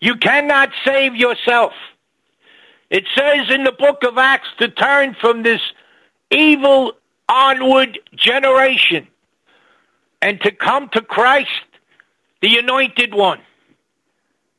You 0.00 0.16
cannot 0.16 0.70
save 0.84 1.14
yourself. 1.14 1.72
It 2.90 3.04
says 3.16 3.50
in 3.50 3.62
the 3.62 3.72
book 3.72 4.02
of 4.02 4.18
Acts 4.18 4.48
to 4.58 4.68
turn 4.68 5.14
from 5.20 5.44
this 5.44 5.60
evil 6.30 6.94
onward 7.28 8.00
generation 8.16 9.06
and 10.20 10.40
to 10.42 10.50
come 10.50 10.88
to 10.90 11.00
Christ, 11.00 11.50
the 12.40 12.58
anointed 12.58 13.14
one. 13.14 13.40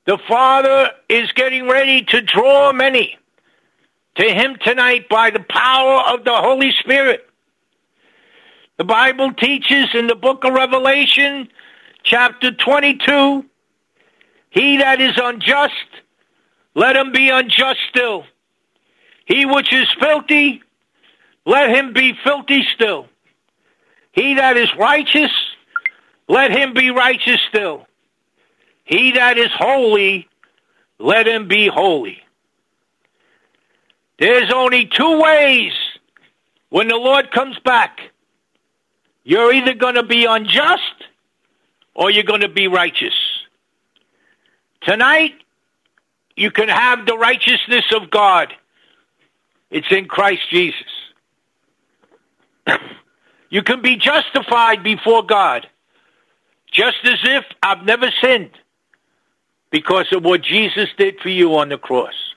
The 0.06 0.18
Father 0.28 0.92
is 1.08 1.32
getting 1.34 1.68
ready 1.68 2.04
to 2.06 2.22
draw 2.22 2.74
many 2.74 3.18
to 4.16 4.24
Him 4.24 4.58
tonight 4.62 5.08
by 5.10 5.30
the 5.30 5.40
power 5.40 6.02
of 6.14 6.24
the 6.24 6.36
Holy 6.36 6.72
Spirit. 6.80 7.30
The 8.78 8.86
Bible 8.86 9.34
teaches 9.34 9.90
in 9.94 10.08
the 10.08 10.16
book 10.16 10.46
of 10.46 10.54
Revelation, 10.54 11.50
chapter 12.04 12.52
22, 12.52 13.46
He 14.50 14.78
that 14.78 15.02
is 15.02 15.18
unjust, 15.22 15.74
let 16.76 16.96
him 16.96 17.12
be 17.12 17.30
unjust 17.30 17.80
still. 17.90 18.24
He 19.26 19.46
which 19.46 19.74
is 19.74 19.88
filthy, 20.00 20.64
let 21.46 21.70
him 21.70 21.94
be 21.94 22.14
filthy 22.24 22.66
still. 22.74 23.08
He 24.12 24.36
that 24.36 24.58
is 24.58 24.70
righteous, 24.78 25.32
let 26.30 26.52
him 26.52 26.74
be 26.74 26.92
righteous 26.92 27.42
still. 27.50 27.86
He 28.86 29.12
that 29.14 29.38
is 29.38 29.50
holy, 29.52 30.30
let 31.00 31.28
him 31.28 31.48
be 31.48 31.68
holy. 31.68 32.20
There's 34.20 34.52
only 34.54 34.86
two 34.86 35.20
ways 35.20 35.74
when 36.70 36.88
the 36.88 36.98
Lord 36.98 37.32
comes 37.32 37.58
back. 37.60 38.00
You're 39.24 39.54
either 39.54 39.74
going 39.74 39.96
to 39.96 40.04
be 40.04 40.26
unjust 40.26 41.04
or 41.94 42.12
you're 42.12 42.24
going 42.24 42.42
to 42.42 42.50
be 42.50 42.68
righteous. 42.68 43.14
Tonight, 44.82 45.34
you 46.36 46.52
can 46.52 46.70
have 46.70 47.06
the 47.06 47.18
righteousness 47.18 47.86
of 47.94 48.10
God. 48.10 48.54
It's 49.72 49.92
in 49.92 50.06
Christ 50.08 50.42
Jesus. 50.50 50.88
you 53.50 53.62
can 53.64 53.82
be 53.82 53.98
justified 53.98 54.84
before 54.84 55.24
God, 55.24 55.68
just 56.72 56.98
as 57.04 57.20
if 57.24 57.46
I've 57.64 57.84
never 57.84 58.12
sinned, 58.22 58.52
because 59.72 60.12
of 60.12 60.24
what 60.24 60.42
Jesus 60.42 60.90
did 60.98 61.20
for 61.20 61.30
you 61.30 61.56
on 61.58 61.70
the 61.70 61.78
cross. 61.78 62.34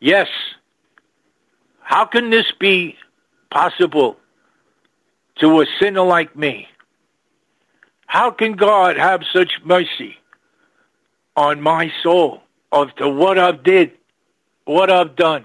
Yes. 0.00 0.28
How 1.80 2.04
can 2.04 2.30
this 2.30 2.50
be 2.58 2.96
possible 3.50 4.16
to 5.40 5.60
a 5.60 5.66
sinner 5.80 6.02
like 6.02 6.36
me? 6.36 6.68
How 8.06 8.30
can 8.30 8.52
God 8.52 8.96
have 8.96 9.22
such 9.32 9.60
mercy 9.64 10.16
on 11.36 11.60
my 11.60 11.92
soul? 12.02 12.44
of 12.74 12.94
to 12.96 13.08
what 13.08 13.38
I've 13.38 13.62
did, 13.62 13.92
what 14.64 14.90
I've 14.90 15.14
done 15.14 15.44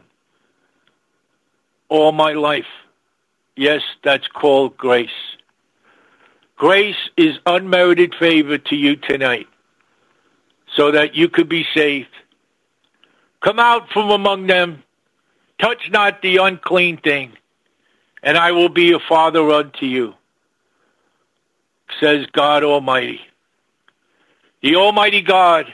all 1.87 2.11
my 2.11 2.33
life. 2.33 2.65
Yes, 3.55 3.81
that's 4.03 4.27
called 4.27 4.75
grace. 4.75 5.09
Grace 6.59 7.09
is 7.17 7.35
unmerited 7.47 8.13
favor 8.19 8.59
to 8.59 8.75
you 8.75 8.95
tonight 8.95 9.47
so 10.75 10.91
that 10.91 11.15
you 11.15 11.27
could 11.27 11.49
be 11.49 11.65
saved. 11.73 12.09
Come 13.41 13.59
out 13.59 13.89
from 13.91 14.11
among 14.11 14.45
them, 14.45 14.83
touch 15.59 15.89
not 15.89 16.21
the 16.21 16.37
unclean 16.37 16.97
thing, 16.97 17.33
and 18.21 18.37
I 18.37 18.51
will 18.51 18.69
be 18.69 18.91
a 18.93 18.99
father 18.99 19.49
unto 19.49 19.87
you, 19.87 20.13
says 21.99 22.27
God 22.33 22.63
Almighty. 22.63 23.21
The 24.61 24.75
Almighty 24.75 25.23
God 25.23 25.65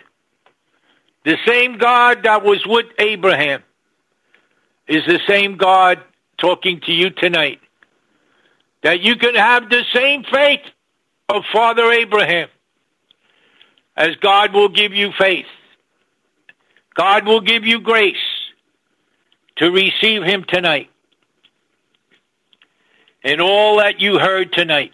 the 1.25 1.37
same 1.47 1.79
God 1.79 2.21
that 2.23 2.43
was 2.43 2.63
with 2.67 2.85
Abraham 2.99 3.63
is 4.87 5.03
the 5.07 5.19
same 5.27 5.57
God 5.57 5.99
talking 6.37 6.79
to 6.81 6.93
you 6.93 7.09
tonight. 7.09 7.59
That 8.83 9.01
you 9.01 9.15
can 9.15 9.33
have 9.33 9.67
the 9.67 9.83
same 9.91 10.23
faith 10.23 10.61
of 11.29 11.43
Father 11.51 11.91
Abraham 11.91 12.49
as 13.95 14.15
God 14.17 14.53
will 14.53 14.69
give 14.69 14.93
you 14.93 15.11
faith. 15.17 15.45
God 16.93 17.25
will 17.25 17.41
give 17.41 17.65
you 17.65 17.79
grace 17.79 18.15
to 19.57 19.71
receive 19.71 20.23
him 20.23 20.45
tonight. 20.47 20.89
And 23.23 23.41
all 23.41 23.77
that 23.77 23.99
you 23.99 24.19
heard 24.19 24.53
tonight. 24.53 24.91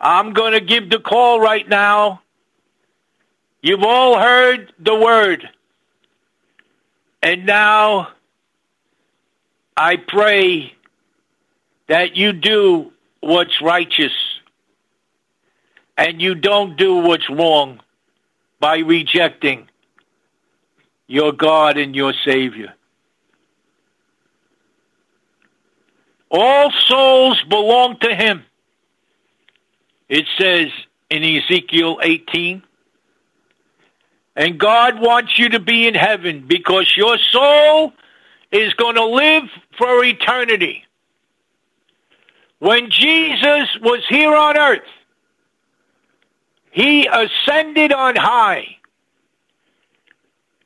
I'm 0.00 0.32
going 0.32 0.52
to 0.52 0.60
give 0.60 0.90
the 0.90 0.98
call 0.98 1.40
right 1.40 1.68
now 1.68 2.22
You've 3.62 3.82
all 3.82 4.18
heard 4.18 4.72
the 4.78 4.94
word. 4.94 5.48
And 7.22 7.44
now 7.44 8.08
I 9.76 9.96
pray 9.96 10.72
that 11.88 12.16
you 12.16 12.32
do 12.32 12.92
what's 13.20 13.60
righteous 13.60 14.12
and 15.96 16.20
you 16.20 16.34
don't 16.34 16.76
do 16.76 16.96
what's 16.96 17.28
wrong 17.28 17.80
by 18.58 18.78
rejecting 18.78 19.68
your 21.06 21.32
God 21.32 21.76
and 21.76 21.94
your 21.94 22.14
Savior. 22.24 22.74
All 26.30 26.70
souls 26.70 27.42
belong 27.48 27.98
to 27.98 28.14
Him. 28.14 28.44
It 30.08 30.26
says 30.38 30.68
in 31.10 31.22
Ezekiel 31.22 31.98
18. 32.02 32.62
And 34.36 34.58
God 34.58 35.00
wants 35.00 35.38
you 35.38 35.50
to 35.50 35.60
be 35.60 35.86
in 35.86 35.94
heaven 35.94 36.46
because 36.46 36.94
your 36.96 37.18
soul 37.18 37.92
is 38.52 38.72
going 38.74 38.94
to 38.94 39.04
live 39.04 39.44
for 39.76 40.02
eternity. 40.04 40.84
When 42.60 42.90
Jesus 42.90 43.68
was 43.80 44.04
here 44.08 44.34
on 44.34 44.56
earth, 44.56 44.86
he 46.70 47.06
ascended 47.06 47.92
on 47.92 48.16
high. 48.16 48.76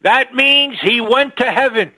That 0.03 0.35
means 0.35 0.77
he 0.83 1.01
went 1.01 1.37
to 1.39 1.51
heaven. 1.51 1.93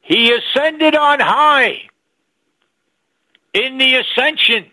He 0.00 0.32
ascended 0.32 0.96
on 0.96 1.20
high 1.20 1.82
in 3.52 3.78
the 3.78 3.96
ascension. 3.96 4.66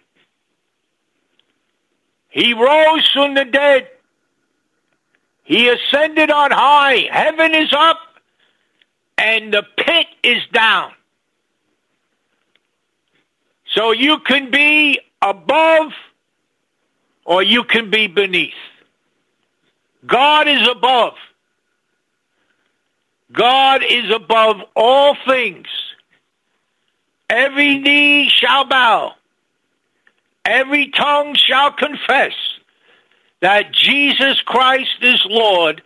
He 2.29 2.53
rose 2.53 3.07
from 3.11 3.35
the 3.35 3.45
dead. 3.45 3.89
He 5.43 5.67
ascended 5.67 6.31
on 6.31 6.51
high. 6.51 7.07
Heaven 7.11 7.53
is 7.53 7.73
up 7.73 7.99
and 9.17 9.53
the 9.53 9.63
pit 9.77 10.07
is 10.23 10.41
down. 10.53 10.93
So 13.73 13.91
you 13.91 14.19
can 14.19 14.51
be 14.51 14.99
above 15.21 15.91
or 17.25 17.43
you 17.43 17.63
can 17.63 17.89
be 17.89 18.07
beneath. 18.07 18.53
God 20.05 20.47
is 20.47 20.67
above. 20.67 21.13
God 23.31 23.83
is 23.87 24.09
above 24.11 24.57
all 24.75 25.15
things. 25.27 25.67
Every 27.29 27.77
knee 27.77 28.29
shall 28.29 28.65
bow. 28.65 29.13
Every 30.45 30.89
tongue 30.89 31.35
shall 31.35 31.71
confess 31.71 32.33
that 33.41 33.71
Jesus 33.71 34.41
Christ 34.41 34.95
is 35.01 35.23
Lord 35.29 35.83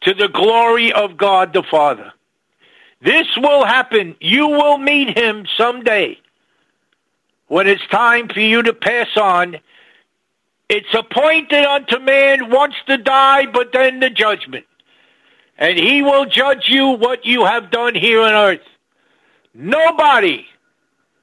to 0.00 0.14
the 0.14 0.28
glory 0.28 0.92
of 0.92 1.16
God 1.16 1.52
the 1.52 1.62
Father. 1.62 2.12
This 3.00 3.28
will 3.36 3.64
happen. 3.64 4.16
You 4.20 4.48
will 4.48 4.78
meet 4.78 5.16
him 5.16 5.46
someday 5.56 6.18
when 7.52 7.66
it's 7.66 7.86
time 7.88 8.28
for 8.28 8.40
you 8.40 8.62
to 8.62 8.72
pass 8.72 9.14
on. 9.14 9.58
It's 10.70 10.94
appointed 10.94 11.66
unto 11.66 11.98
man 11.98 12.48
once 12.48 12.74
to 12.86 12.96
die, 12.96 13.44
but 13.44 13.74
then 13.74 14.00
the 14.00 14.08
judgment. 14.08 14.64
And 15.58 15.78
he 15.78 16.00
will 16.00 16.24
judge 16.24 16.64
you 16.68 16.88
what 16.88 17.26
you 17.26 17.44
have 17.44 17.70
done 17.70 17.94
here 17.94 18.22
on 18.22 18.32
earth. 18.32 18.66
Nobody 19.52 20.46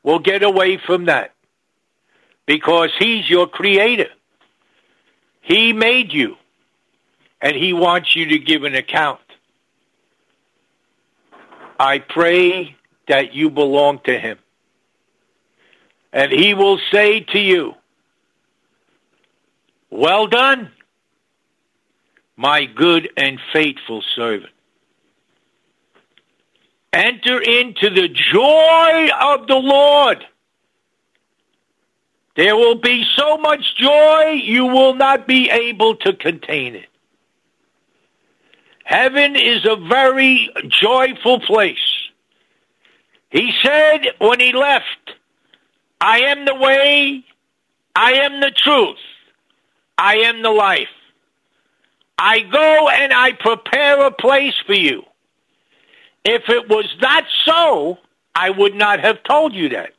will 0.03 0.19
get 0.19 0.43
away 0.43 0.77
from 0.77 1.05
that 1.05 1.34
because 2.45 2.91
he's 2.99 3.27
your 3.27 3.47
creator. 3.47 4.09
He 5.41 5.73
made 5.73 6.13
you 6.13 6.38
and 7.41 7.55
he 7.55 7.73
wants 7.73 8.15
you 8.15 8.27
to 8.27 8.38
give 8.38 8.65
an 8.65 8.75
account. 8.75 9.19
I 11.80 11.97
pray 11.97 12.75
that 13.07 13.34
you 13.34 13.49
belong 13.49 14.01
to 14.03 14.19
him. 14.19 14.38
And 16.12 16.32
he 16.32 16.53
will 16.53 16.80
say 16.91 17.22
to 17.22 17.39
you, 17.39 17.76
Well 19.89 20.28
done, 20.28 20.72
my 22.36 22.66
good 22.66 23.10
and 23.18 23.39
faithful 23.53 24.03
servant. 24.16 24.53
Enter 26.91 27.39
into 27.39 27.89
the 27.89 28.07
joy 28.07 29.10
of 29.22 29.47
the 29.47 29.55
Lord. 29.55 30.26
There 32.36 32.55
will 32.55 32.76
be 32.76 33.05
so 33.18 33.38
much 33.38 33.76
joy 33.76 34.41
you 34.43 34.66
will 34.66 34.95
not 34.95 35.28
be 35.28 35.49
able 35.49 35.97
to 35.97 36.14
contain 36.14 36.76
it. 36.76 36.88
Heaven 38.86 39.36
is 39.36 39.66
a 39.66 39.76
very 39.76 40.49
joyful 40.68 41.41
place. 41.41 41.78
He 43.30 43.51
said 43.62 43.99
when 44.20 44.39
he 44.39 44.53
left, 44.53 44.86
I 46.02 46.20
am 46.22 46.45
the 46.45 46.56
way, 46.56 47.26
I 47.95 48.14
am 48.14 48.39
the 48.39 48.52
truth, 48.52 48.97
I 49.97 50.18
am 50.18 50.41
the 50.41 50.52
life. 50.52 50.88
I 52.18 52.41
go 52.41 52.89
and 52.89 53.14
I 53.14 53.32
prepare 53.32 54.06
a 54.06 54.12
place 54.12 54.56
for 54.66 54.74
you. 54.74 55.04
If 56.26 56.50
it 56.50 56.68
was 56.68 56.86
not 57.02 57.24
so, 57.45 57.97
I 58.36 58.50
would 58.50 58.76
not 58.76 59.00
have 59.00 59.24
told 59.24 59.54
you 59.54 59.70
that. 59.70 59.93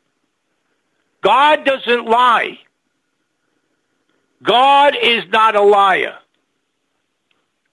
God 1.23 1.65
doesn't 1.65 2.07
lie. 2.07 2.59
God 4.43 4.97
is 5.01 5.25
not 5.31 5.57
a 5.57 5.63
liar. 5.63 6.17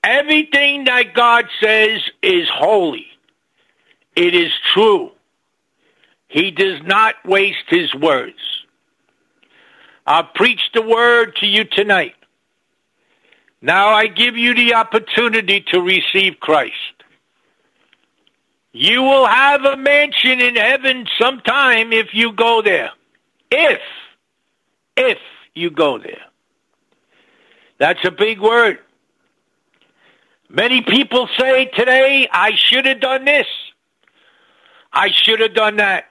Everything 0.04 0.86
that 0.86 1.14
God 1.14 1.46
says 1.62 2.02
is 2.22 2.48
holy. 2.50 3.08
It 4.16 4.34
is 4.34 4.52
true. 4.74 5.12
He 6.28 6.52
does 6.52 6.82
not 6.84 7.16
waste 7.26 7.66
his 7.70 7.94
words. 7.96 8.40
I'll 10.06 10.24
preach 10.36 10.62
the 10.74 10.82
word 10.82 11.36
to 11.38 11.46
you 11.46 11.66
tonight. 11.66 12.16
Now 13.62 13.90
I 13.90 14.08
give 14.08 14.38
you 14.38 14.54
the 14.54 14.76
opportunity 14.76 15.62
to 15.72 15.82
receive 15.82 16.40
Christ. 16.40 16.74
You 18.72 19.02
will 19.02 19.26
have 19.26 19.66
a 19.66 19.76
mansion 19.76 20.40
in 20.40 20.56
heaven 20.56 21.08
sometime 21.20 21.92
if 21.92 22.14
you 22.14 22.32
go 22.32 22.62
there. 22.62 22.92
If, 23.50 23.80
if 24.96 25.18
you 25.56 25.72
go 25.72 25.98
there. 25.98 26.22
That's 27.80 28.04
a 28.06 28.12
big 28.12 28.40
word. 28.40 28.80
Many 30.50 30.82
people 30.82 31.28
say 31.38 31.66
today, 31.66 32.28
I 32.32 32.52
should 32.56 32.86
have 32.86 33.00
done 33.00 33.26
this. 33.26 33.48
I 34.94 35.10
should 35.12 35.40
have 35.42 35.54
done 35.54 35.78
that. 35.78 36.06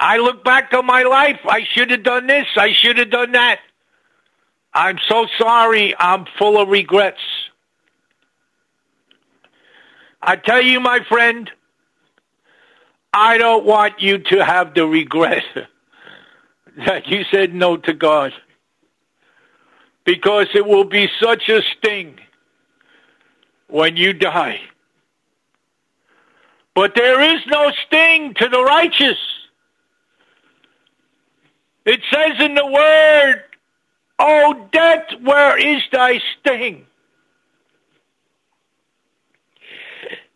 I 0.00 0.16
look 0.16 0.42
back 0.42 0.72
on 0.72 0.86
my 0.86 1.02
life. 1.02 1.40
I 1.44 1.64
should 1.74 1.90
have 1.90 2.02
done 2.02 2.26
this. 2.26 2.46
I 2.56 2.72
should 2.72 2.96
have 2.96 3.10
done 3.10 3.32
that. 3.32 3.60
I'm 4.72 4.98
so 5.06 5.26
sorry. 5.36 5.94
I'm 5.98 6.24
full 6.38 6.58
of 6.58 6.68
regrets. 6.68 7.20
I 10.22 10.36
tell 10.36 10.62
you, 10.62 10.80
my 10.80 11.00
friend, 11.06 11.50
I 13.12 13.36
don't 13.36 13.66
want 13.66 14.00
you 14.00 14.18
to 14.18 14.42
have 14.44 14.72
the 14.72 14.86
regret 14.86 15.44
that 16.86 17.06
you 17.06 17.24
said 17.30 17.54
no 17.54 17.76
to 17.76 17.92
God. 17.92 18.32
Because 20.06 20.46
it 20.54 20.64
will 20.64 20.84
be 20.84 21.10
such 21.20 21.50
a 21.50 21.60
sting 21.76 22.18
when 23.68 23.98
you 23.98 24.14
die. 24.14 24.60
But 26.74 26.94
there 26.94 27.20
is 27.20 27.42
no 27.48 27.70
sting 27.86 28.32
to 28.34 28.48
the 28.48 28.62
righteous. 28.64 29.18
It 31.90 32.02
says 32.08 32.38
in 32.38 32.54
the 32.54 32.66
word, 32.66 33.42
O 34.20 34.68
death, 34.70 35.06
where 35.22 35.58
is 35.58 35.82
thy 35.90 36.20
sting? 36.38 36.86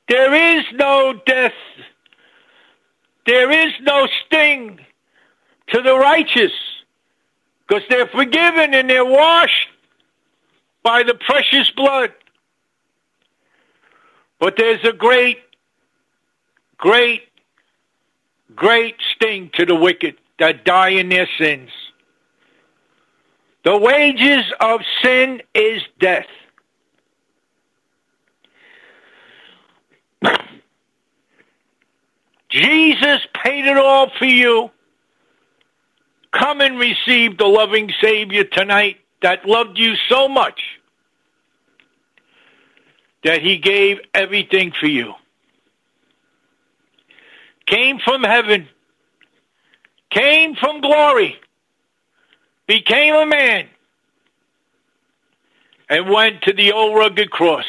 There 0.09 0.59
is 0.59 0.65
no 0.73 1.13
death. 1.25 1.53
There 3.25 3.53
is 3.53 3.73
no 3.83 4.09
sting 4.27 4.81
to 5.69 5.81
the 5.81 5.97
righteous 5.97 6.51
because 7.69 7.85
they're 7.89 8.09
forgiven 8.09 8.75
and 8.75 8.91
they're 8.91 9.05
washed 9.05 9.69
by 10.83 11.05
the 11.05 11.15
precious 11.15 11.71
blood. 11.71 12.13
But 14.41 14.57
there's 14.57 14.83
a 14.83 14.93
great, 14.93 15.39
great, 16.79 17.29
great 18.57 18.97
sting 19.15 19.53
to 19.55 19.65
the 19.65 19.77
wicked 19.77 20.17
their 20.39 21.28
sins. 21.39 21.70
The 23.64 23.76
wages 23.78 24.45
of 24.61 24.80
sin 25.03 25.43
is 25.55 25.82
death. 25.99 26.26
Jesus 32.51 33.20
paid 33.43 33.64
it 33.64 33.76
all 33.76 34.11
for 34.18 34.26
you. 34.26 34.70
Come 36.32 36.61
and 36.61 36.78
receive 36.78 37.39
the 37.39 37.47
loving 37.47 37.93
Savior 38.01 38.45
tonight 38.45 38.99
that 39.22 39.47
loved 39.47 39.78
you 39.78 39.95
so 40.09 40.28
much 40.28 40.61
that 43.22 43.41
he 43.41 43.57
gave 43.57 43.99
everything 44.12 44.72
for 44.78 44.87
you. 44.87 45.14
Came 47.66 47.99
from 47.99 48.22
heaven, 48.22 48.68
came 50.15 50.55
from 50.55 50.81
glory, 50.81 51.37
became 52.67 53.15
a 53.15 53.27
man, 53.27 53.67
and 55.89 56.09
went 56.09 56.43
to 56.43 56.53
the 56.53 56.73
old 56.73 56.97
rugged 56.97 57.31
cross. 57.31 57.67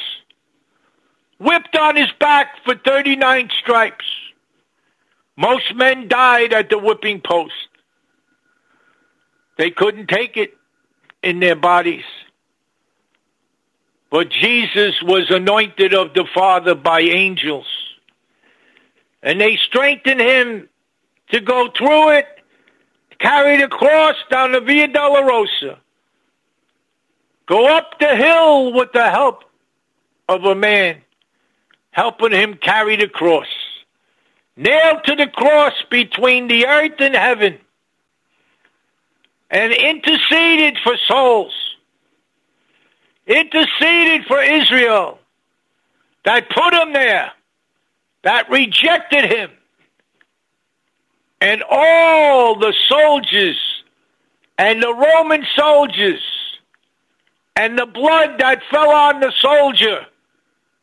Whipped 1.40 1.76
on 1.76 1.98
his 1.98 2.12
back 2.20 2.64
for 2.64 2.76
39 2.76 3.50
stripes. 3.60 4.06
Most 5.36 5.76
men 5.76 6.08
died 6.08 6.54
at 6.54 6.70
the 6.70 6.78
whipping 6.80 7.20
post. 7.20 7.54
They 9.58 9.70
couldn't 9.70 10.08
take 10.08 10.38
it 10.38 10.54
in 11.22 11.40
their 11.40 11.56
bodies. 11.56 12.06
But 14.10 14.30
Jesus 14.30 15.02
was 15.04 15.30
anointed 15.30 15.94
of 15.94 16.14
the 16.14 16.26
Father 16.34 16.74
by 16.74 17.02
angels. 17.02 17.68
And 19.22 19.42
they 19.42 19.58
strengthened 19.58 20.22
him 20.22 20.70
to 21.32 21.42
go 21.42 21.70
through 21.76 22.10
it, 22.12 22.28
carry 23.20 23.58
the 23.58 23.68
cross 23.68 24.16
down 24.30 24.52
the 24.52 24.62
Via 24.62 24.88
Dolorosa, 24.88 25.78
go 27.46 27.68
up 27.68 28.00
the 28.00 28.16
hill 28.16 28.74
with 28.74 28.92
the 28.94 29.10
help 29.10 29.44
of 30.28 30.44
a 30.44 30.56
man 30.56 31.02
helping 31.92 32.32
him 32.32 32.56
carry 32.56 32.96
the 32.96 33.08
cross. 33.08 33.48
Nailed 34.58 35.04
to 35.06 35.16
the 35.16 35.28
cross 35.28 35.74
between 35.90 36.48
the 36.48 36.66
earth 36.66 37.00
and 37.00 37.14
heaven 37.14 37.58
and 39.50 39.74
interceded 39.74 40.78
for 40.84 40.98
souls 41.08 41.54
interceded 43.28 44.26
for 44.26 44.42
Israel, 44.42 45.20
that 46.24 46.50
put 46.50 46.74
him 46.74 46.94
there, 46.94 47.32
that 48.24 48.50
rejected 48.50 49.26
him. 49.26 49.52
And 51.46 51.62
all 51.70 52.56
the 52.56 52.74
soldiers 52.90 53.56
and 54.58 54.82
the 54.82 54.92
Roman 54.92 55.46
soldiers 55.56 56.24
and 57.56 57.78
the 57.78 57.86
blood 57.86 58.40
that 58.40 58.64
fell 58.72 58.90
on 58.90 59.20
the 59.20 59.32
soldier 59.40 60.08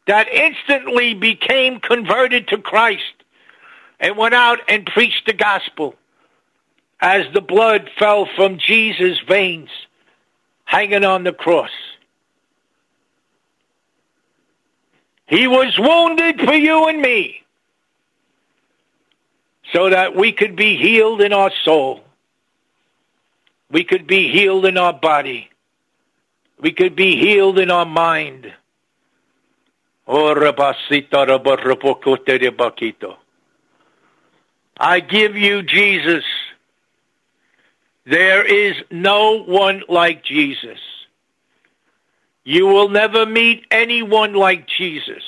that 0.07 0.29
instantly 0.29 1.15
became 1.15 1.81
converted 1.81 2.47
to 2.47 2.59
Christ 2.59 3.25
and 3.99 4.17
went 4.17 4.35
out 4.35 4.61
and 4.69 4.87
preached 4.87 5.27
the 5.27 5.33
gospel 5.33 5.97
as 7.01 7.27
the 7.35 7.43
blood 7.43 7.91
fell 7.99 8.29
from 8.37 8.59
Jesus' 8.59 9.19
veins 9.27 9.71
hanging 10.65 11.05
on 11.05 11.25
the 11.25 11.33
cross. 11.33 11.73
He 15.27 15.49
was 15.49 15.77
wounded 15.77 16.41
for 16.41 16.55
you 16.55 16.87
and 16.87 17.03
me 17.03 17.42
so 19.73 19.91
that 19.91 20.15
we 20.15 20.33
could 20.33 20.57
be 20.57 20.77
healed 20.77 21.21
in 21.23 21.33
our 21.33 21.51
soul. 21.65 22.01
We 23.71 23.85
could 23.85 24.07
be 24.07 24.31
healed 24.31 24.67
in 24.67 24.77
our 24.77 24.93
body. 24.93 25.49
We 26.61 26.73
could 26.73 26.95
be 26.95 27.17
healed 27.17 27.59
in 27.59 27.71
our 27.71 27.87
mind. 27.87 28.53
Oh, 30.07 30.35
I 34.79 35.01
give 35.01 35.37
you 35.37 35.63
Jesus. 35.63 36.25
There 38.05 38.45
is 38.45 38.75
no 38.91 39.43
one 39.45 39.83
like 39.89 40.25
Jesus. 40.25 40.79
You 42.45 42.67
will 42.67 42.89
never 42.89 43.25
meet 43.25 43.67
anyone 43.71 44.35
like 44.35 44.67
Jesus. 44.67 45.23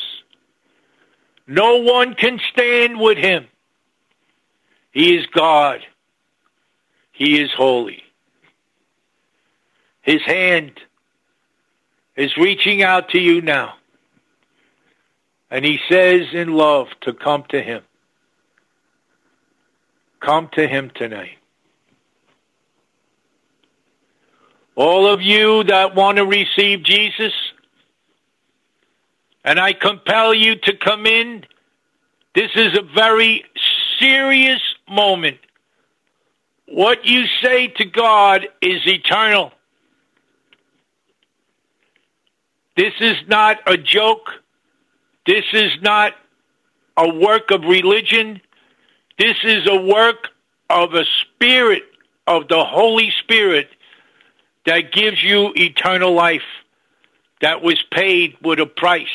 No 1.47 1.79
one 1.79 2.15
can 2.15 2.41
stand 2.53 2.99
with 2.99 3.17
him. 3.19 3.47
He 4.95 5.17
is 5.17 5.27
God. 5.27 5.81
He 7.11 7.41
is 7.43 7.51
holy. 7.53 8.05
His 10.03 10.23
hand 10.23 10.81
is 12.17 12.37
reaching 12.37 12.83
out 12.83 13.09
to 13.11 13.19
you 13.19 13.43
now. 13.43 13.75
And 15.51 15.65
he 15.65 15.81
says 15.89 16.29
in 16.33 16.53
love 16.53 16.87
to 17.03 17.13
come 17.13 17.43
to 17.49 17.61
him. 17.61 17.83
Come 20.21 20.49
to 20.53 20.67
him 20.67 20.91
tonight. 20.95 21.39
All 24.77 25.07
of 25.07 25.21
you 25.21 25.65
that 25.65 25.97
want 25.97 26.19
to 26.19 26.25
receive 26.25 26.85
Jesus, 26.85 27.33
and 29.45 29.59
I 29.59 29.73
compel 29.73 30.33
you 30.35 30.55
to 30.57 30.77
come 30.77 31.07
in, 31.07 31.45
this 32.35 32.51
is 32.55 32.79
a 32.79 32.83
very 32.83 33.45
serious 33.99 34.61
moment. 34.89 35.39
What 36.67 37.05
you 37.05 37.25
say 37.43 37.69
to 37.69 37.85
God 37.85 38.49
is 38.63 38.81
eternal. 38.87 39.53
This 42.77 42.95
is 43.01 43.17
not 43.29 43.59
a 43.67 43.77
joke. 43.77 44.31
This 45.27 45.45
is 45.53 45.73
not 45.81 46.15
a 46.97 47.09
work 47.09 47.51
of 47.51 47.63
religion. 47.63 48.41
This 49.19 49.37
is 49.45 49.67
a 49.69 49.81
work 49.81 50.29
of 50.69 50.95
a 50.95 51.05
spirit, 51.21 51.85
of 52.27 52.49
the 52.49 52.65
Holy 52.65 53.13
Spirit, 53.23 53.69
that 54.67 54.93
gives 54.93 55.23
you 55.23 55.53
eternal 55.55 56.13
life, 56.13 56.43
that 57.41 57.63
was 57.63 57.83
paid 57.93 58.37
with 58.43 58.59
a 58.59 58.67
price 58.67 59.07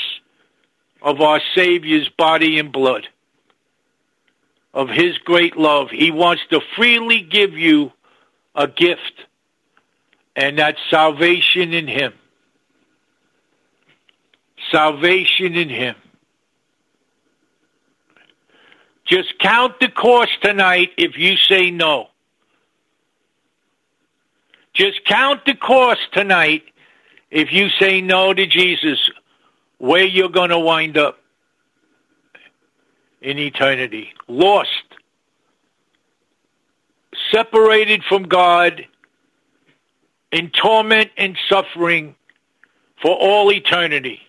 of 1.02 1.22
our 1.22 1.42
Savior's 1.56 2.10
body 2.10 2.60
and 2.60 2.72
blood, 2.72 3.08
of 4.74 4.90
His 4.90 5.18
great 5.20 5.58
love. 5.58 5.90
He 5.90 6.12
wants 6.12 6.44
to 6.52 6.62
freely 6.76 7.22
give 7.22 7.54
you 7.54 7.92
a 8.56 8.68
gift, 8.68 9.26
and 10.36 10.58
that's 10.58 10.80
salvation 10.90 11.74
in 11.74 11.88
Him. 11.88 12.14
Salvation 14.72 15.56
in 15.56 15.70
Him. 15.70 15.96
Just 19.06 19.40
count 19.40 19.80
the 19.80 19.90
cost 19.90 20.32
tonight 20.42 20.92
if 20.98 21.18
you 21.18 21.36
say 21.36 21.72
no. 21.72 22.10
Just 24.74 25.04
count 25.06 25.46
the 25.46 25.56
cost 25.56 26.02
tonight 26.14 26.64
if 27.32 27.52
you 27.52 27.70
say 27.80 28.02
no 28.02 28.34
to 28.34 28.46
Jesus, 28.46 29.10
where 29.78 30.06
you're 30.06 30.30
going 30.30 30.52
to 30.52 30.60
wind 30.60 30.98
up 30.98 31.19
in 33.22 33.38
eternity. 33.38 34.14
Lost. 34.28 34.70
Separated 37.32 38.04
from 38.04 38.24
God 38.24 38.86
in 40.32 40.50
torment 40.52 41.12
and 41.18 41.38
suffering 41.50 42.16
for 43.02 43.12
all 43.12 43.52
eternity. 43.52 44.20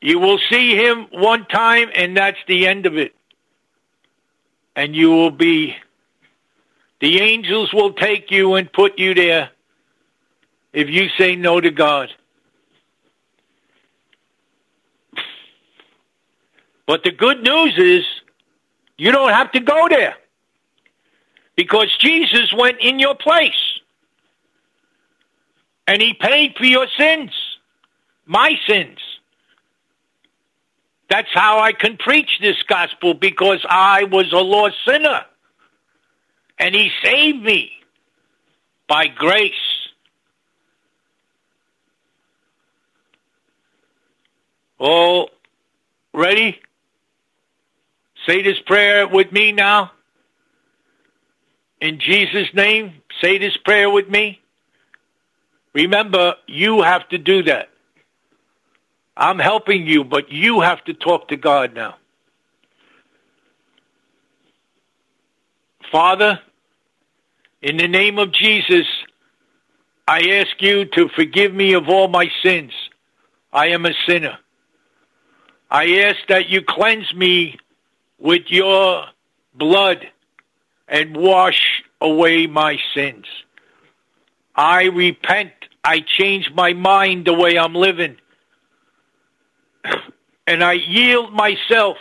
You 0.00 0.18
will 0.18 0.38
see 0.50 0.76
him 0.76 1.06
one 1.12 1.46
time, 1.46 1.88
and 1.94 2.16
that's 2.16 2.38
the 2.46 2.66
end 2.66 2.86
of 2.86 2.96
it. 2.96 3.14
And 4.76 4.94
you 4.94 5.10
will 5.10 5.30
be, 5.30 5.76
the 7.00 7.20
angels 7.20 7.72
will 7.72 7.92
take 7.92 8.30
you 8.30 8.54
and 8.54 8.70
put 8.70 8.98
you 8.98 9.14
there 9.14 9.50
if 10.72 10.90
you 10.90 11.08
say 11.16 11.36
no 11.36 11.60
to 11.60 11.70
God. 11.70 12.12
But 16.86 17.02
the 17.02 17.12
good 17.12 17.42
news 17.42 17.74
is 17.78 18.04
you 18.96 19.10
don't 19.10 19.32
have 19.32 19.50
to 19.52 19.60
go 19.60 19.88
there 19.88 20.16
because 21.56 21.94
Jesus 21.98 22.52
went 22.52 22.78
in 22.80 22.98
your 22.98 23.14
place 23.14 23.80
and 25.86 26.00
he 26.00 26.14
paid 26.14 26.54
for 26.56 26.64
your 26.64 26.86
sins, 26.98 27.30
my 28.26 28.54
sins. 28.66 28.98
That's 31.10 31.32
how 31.32 31.60
I 31.60 31.72
can 31.72 31.96
preach 31.96 32.38
this 32.40 32.62
gospel 32.66 33.14
because 33.14 33.64
I 33.68 34.04
was 34.04 34.32
a 34.32 34.38
lost 34.38 34.76
sinner. 34.86 35.24
And 36.58 36.74
he 36.74 36.90
saved 37.02 37.42
me 37.42 37.72
by 38.88 39.08
grace. 39.08 39.52
All 44.78 45.30
ready? 46.12 46.60
Say 48.26 48.42
this 48.42 48.58
prayer 48.60 49.06
with 49.06 49.32
me 49.32 49.52
now. 49.52 49.92
In 51.80 51.98
Jesus' 52.00 52.48
name, 52.54 52.94
say 53.20 53.38
this 53.38 53.56
prayer 53.58 53.90
with 53.90 54.08
me. 54.08 54.40
Remember, 55.74 56.36
you 56.46 56.82
have 56.82 57.08
to 57.10 57.18
do 57.18 57.42
that. 57.42 57.68
I'm 59.16 59.38
helping 59.38 59.86
you, 59.86 60.04
but 60.04 60.32
you 60.32 60.60
have 60.60 60.82
to 60.84 60.94
talk 60.94 61.28
to 61.28 61.36
God 61.36 61.74
now. 61.74 61.96
Father, 65.92 66.40
in 67.62 67.76
the 67.76 67.88
name 67.88 68.18
of 68.18 68.32
Jesus, 68.32 68.86
I 70.08 70.20
ask 70.40 70.60
you 70.60 70.86
to 70.86 71.08
forgive 71.08 71.52
me 71.52 71.74
of 71.74 71.88
all 71.88 72.08
my 72.08 72.30
sins. 72.42 72.72
I 73.52 73.68
am 73.68 73.86
a 73.86 73.92
sinner. 74.06 74.38
I 75.70 76.00
ask 76.06 76.18
that 76.28 76.48
you 76.48 76.62
cleanse 76.62 77.12
me 77.14 77.58
with 78.24 78.44
your 78.46 79.04
blood 79.54 80.08
and 80.88 81.14
wash 81.14 81.84
away 82.00 82.46
my 82.46 82.78
sins. 82.94 83.26
I 84.56 84.84
repent. 84.84 85.52
I 85.84 86.00
change 86.00 86.50
my 86.54 86.72
mind 86.72 87.26
the 87.26 87.34
way 87.34 87.58
I'm 87.58 87.74
living 87.74 88.16
and 90.46 90.64
I 90.64 90.72
yield 90.72 91.34
myself 91.34 91.98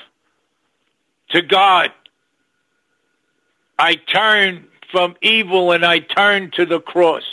to 1.32 1.42
God. 1.42 1.92
I 3.78 3.96
turn 3.96 4.68
from 4.92 5.18
evil 5.22 5.74
and 5.74 5.86
I 5.86 6.00
turn 6.00 6.52
to 6.52 6.66
the 6.66 6.80
cross. 6.80 7.24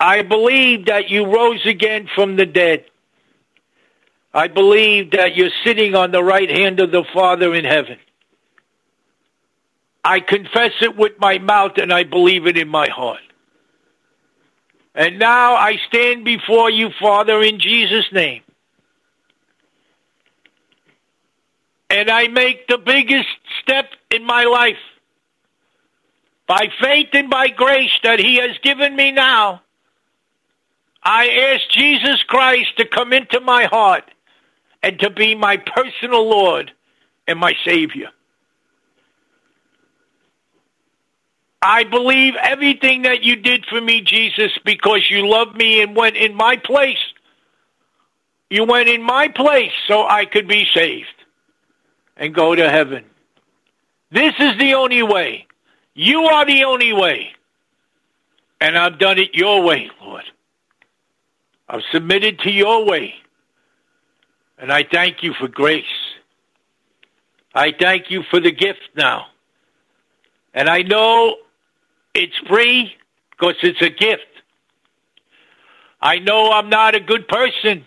I 0.00 0.22
believe 0.22 0.86
that 0.86 1.10
you 1.10 1.26
rose 1.26 1.66
again 1.66 2.08
from 2.14 2.36
the 2.36 2.46
dead. 2.46 2.86
I 4.36 4.48
believe 4.48 5.12
that 5.12 5.34
you're 5.34 5.48
sitting 5.64 5.94
on 5.94 6.10
the 6.10 6.22
right 6.22 6.50
hand 6.50 6.78
of 6.80 6.90
the 6.90 7.04
Father 7.14 7.54
in 7.54 7.64
heaven. 7.64 7.96
I 10.04 10.20
confess 10.20 10.72
it 10.82 10.94
with 10.94 11.12
my 11.18 11.38
mouth 11.38 11.78
and 11.78 11.90
I 11.90 12.04
believe 12.04 12.46
it 12.46 12.58
in 12.58 12.68
my 12.68 12.86
heart. 12.86 13.22
And 14.94 15.18
now 15.18 15.54
I 15.54 15.78
stand 15.88 16.26
before 16.26 16.70
you, 16.70 16.90
Father, 17.00 17.42
in 17.42 17.58
Jesus' 17.60 18.12
name. 18.12 18.42
And 21.88 22.10
I 22.10 22.28
make 22.28 22.68
the 22.68 22.76
biggest 22.76 23.28
step 23.62 23.86
in 24.10 24.22
my 24.22 24.44
life 24.44 24.76
by 26.46 26.68
faith 26.78 27.08
and 27.14 27.30
by 27.30 27.48
grace 27.48 27.98
that 28.02 28.18
He 28.18 28.36
has 28.36 28.58
given 28.62 28.94
me 28.94 29.12
now. 29.12 29.62
I 31.02 31.54
ask 31.54 31.70
Jesus 31.70 32.22
Christ 32.24 32.76
to 32.76 32.84
come 32.84 33.14
into 33.14 33.40
my 33.40 33.64
heart 33.64 34.04
and 34.86 35.00
to 35.00 35.10
be 35.10 35.34
my 35.34 35.56
personal 35.56 36.30
Lord 36.30 36.70
and 37.26 37.40
my 37.40 37.54
Savior. 37.64 38.10
I 41.60 41.82
believe 41.82 42.34
everything 42.40 43.02
that 43.02 43.24
you 43.24 43.34
did 43.34 43.66
for 43.66 43.80
me, 43.80 44.00
Jesus, 44.02 44.52
because 44.64 45.10
you 45.10 45.28
loved 45.28 45.56
me 45.56 45.82
and 45.82 45.96
went 45.96 46.14
in 46.14 46.36
my 46.36 46.56
place. 46.56 47.04
You 48.48 48.62
went 48.62 48.88
in 48.88 49.02
my 49.02 49.26
place 49.26 49.72
so 49.88 50.06
I 50.06 50.24
could 50.24 50.46
be 50.46 50.68
saved 50.72 51.06
and 52.16 52.32
go 52.32 52.54
to 52.54 52.70
heaven. 52.70 53.04
This 54.12 54.34
is 54.38 54.56
the 54.56 54.74
only 54.74 55.02
way. 55.02 55.48
You 55.94 56.26
are 56.26 56.46
the 56.46 56.62
only 56.62 56.92
way. 56.92 57.32
And 58.60 58.78
I've 58.78 59.00
done 59.00 59.18
it 59.18 59.34
your 59.34 59.62
way, 59.62 59.90
Lord. 60.00 60.26
I've 61.68 61.82
submitted 61.90 62.38
to 62.40 62.52
your 62.52 62.86
way. 62.86 63.16
And 64.58 64.72
I 64.72 64.84
thank 64.84 65.22
you 65.22 65.34
for 65.34 65.48
grace. 65.48 65.84
I 67.54 67.72
thank 67.72 68.10
you 68.10 68.22
for 68.30 68.40
the 68.40 68.52
gift 68.52 68.80
now. 68.94 69.26
And 70.54 70.68
I 70.68 70.82
know 70.82 71.36
it's 72.14 72.36
free 72.48 72.94
because 73.30 73.56
it's 73.62 73.82
a 73.82 73.90
gift. 73.90 74.22
I 76.00 76.18
know 76.18 76.52
I'm 76.52 76.68
not 76.68 76.94
a 76.94 77.00
good 77.00 77.26
person, 77.28 77.84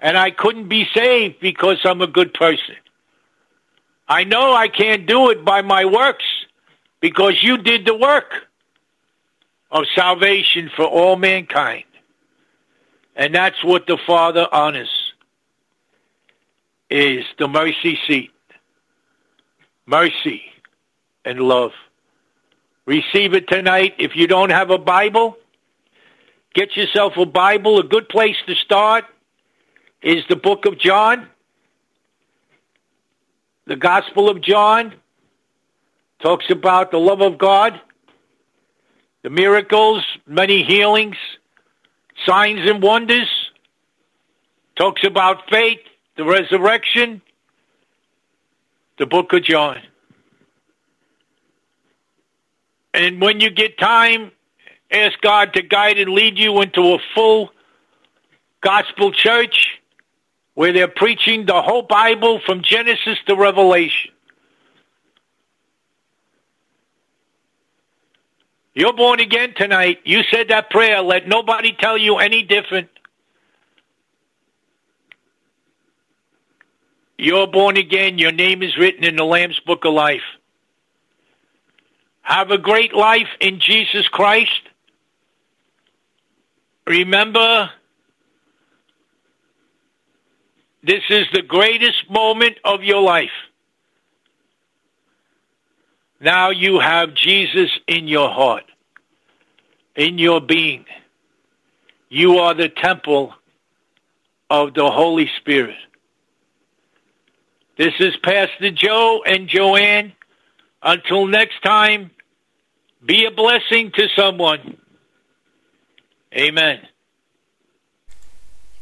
and 0.00 0.16
I 0.16 0.30
couldn't 0.30 0.68
be 0.68 0.86
saved 0.94 1.40
because 1.40 1.78
I'm 1.84 2.00
a 2.00 2.06
good 2.06 2.34
person. 2.34 2.76
I 4.08 4.24
know 4.24 4.54
I 4.54 4.68
can't 4.68 5.06
do 5.06 5.30
it 5.30 5.44
by 5.44 5.62
my 5.62 5.84
works 5.84 6.24
because 7.00 7.42
you 7.42 7.58
did 7.58 7.84
the 7.84 7.94
work 7.94 8.46
of 9.70 9.84
salvation 9.94 10.70
for 10.74 10.84
all 10.84 11.16
mankind. 11.16 11.84
And 13.14 13.34
that's 13.34 13.62
what 13.62 13.86
the 13.86 13.98
Father 14.06 14.48
honors 14.50 14.90
is 16.90 17.24
the 17.38 17.48
mercy 17.48 17.98
seat. 18.06 18.30
Mercy 19.86 20.42
and 21.24 21.40
love. 21.40 21.72
Receive 22.86 23.34
it 23.34 23.48
tonight. 23.48 23.94
If 23.98 24.16
you 24.16 24.26
don't 24.26 24.50
have 24.50 24.70
a 24.70 24.78
Bible, 24.78 25.36
get 26.54 26.76
yourself 26.76 27.16
a 27.16 27.26
Bible. 27.26 27.78
A 27.78 27.82
good 27.82 28.08
place 28.08 28.36
to 28.46 28.54
start 28.54 29.04
is 30.02 30.24
the 30.28 30.36
book 30.36 30.64
of 30.64 30.78
John. 30.78 31.28
The 33.66 33.76
Gospel 33.76 34.30
of 34.30 34.40
John 34.40 34.94
talks 36.20 36.48
about 36.50 36.90
the 36.90 36.98
love 36.98 37.20
of 37.20 37.36
God, 37.36 37.78
the 39.22 39.30
miracles, 39.30 40.02
many 40.26 40.62
healings, 40.62 41.16
signs 42.24 42.60
and 42.62 42.82
wonders. 42.82 43.28
Talks 44.76 45.04
about 45.04 45.50
faith, 45.50 45.80
the 46.18 46.24
resurrection, 46.24 47.22
the 48.98 49.06
book 49.06 49.32
of 49.32 49.44
John. 49.44 49.78
And 52.92 53.20
when 53.20 53.40
you 53.40 53.50
get 53.50 53.78
time, 53.78 54.32
ask 54.90 55.18
God 55.20 55.54
to 55.54 55.62
guide 55.62 55.96
and 55.98 56.10
lead 56.10 56.36
you 56.36 56.60
into 56.60 56.94
a 56.94 56.98
full 57.14 57.50
gospel 58.60 59.12
church 59.12 59.78
where 60.54 60.72
they're 60.72 60.88
preaching 60.88 61.46
the 61.46 61.62
whole 61.62 61.82
Bible 61.82 62.40
from 62.44 62.62
Genesis 62.62 63.18
to 63.28 63.36
Revelation. 63.36 64.10
You're 68.74 68.92
born 68.92 69.20
again 69.20 69.54
tonight. 69.56 70.00
You 70.04 70.22
said 70.32 70.48
that 70.48 70.68
prayer. 70.70 71.00
Let 71.00 71.28
nobody 71.28 71.76
tell 71.78 71.96
you 71.96 72.16
any 72.18 72.42
different. 72.42 72.88
You're 77.18 77.48
born 77.48 77.76
again. 77.76 78.18
Your 78.18 78.30
name 78.30 78.62
is 78.62 78.78
written 78.78 79.02
in 79.02 79.16
the 79.16 79.24
Lamb's 79.24 79.58
Book 79.60 79.84
of 79.84 79.92
Life. 79.92 80.22
Have 82.22 82.50
a 82.52 82.58
great 82.58 82.94
life 82.94 83.28
in 83.40 83.58
Jesus 83.58 84.06
Christ. 84.08 84.60
Remember, 86.86 87.70
this 90.82 91.02
is 91.10 91.26
the 91.32 91.42
greatest 91.42 92.08
moment 92.08 92.58
of 92.64 92.84
your 92.84 93.02
life. 93.02 93.30
Now 96.20 96.50
you 96.50 96.78
have 96.78 97.14
Jesus 97.14 97.70
in 97.86 98.08
your 98.08 98.30
heart, 98.30 98.64
in 99.96 100.18
your 100.18 100.40
being. 100.40 100.84
You 102.08 102.38
are 102.38 102.54
the 102.54 102.68
temple 102.68 103.34
of 104.50 104.74
the 104.74 104.88
Holy 104.90 105.28
Spirit. 105.38 105.76
This 107.78 107.94
is 108.00 108.16
Pastor 108.16 108.72
Joe 108.72 109.22
and 109.24 109.46
Joanne. 109.46 110.12
Until 110.82 111.28
next 111.28 111.62
time, 111.62 112.10
be 113.06 113.24
a 113.24 113.30
blessing 113.30 113.92
to 113.92 114.08
someone. 114.16 114.78
Amen. 116.36 116.80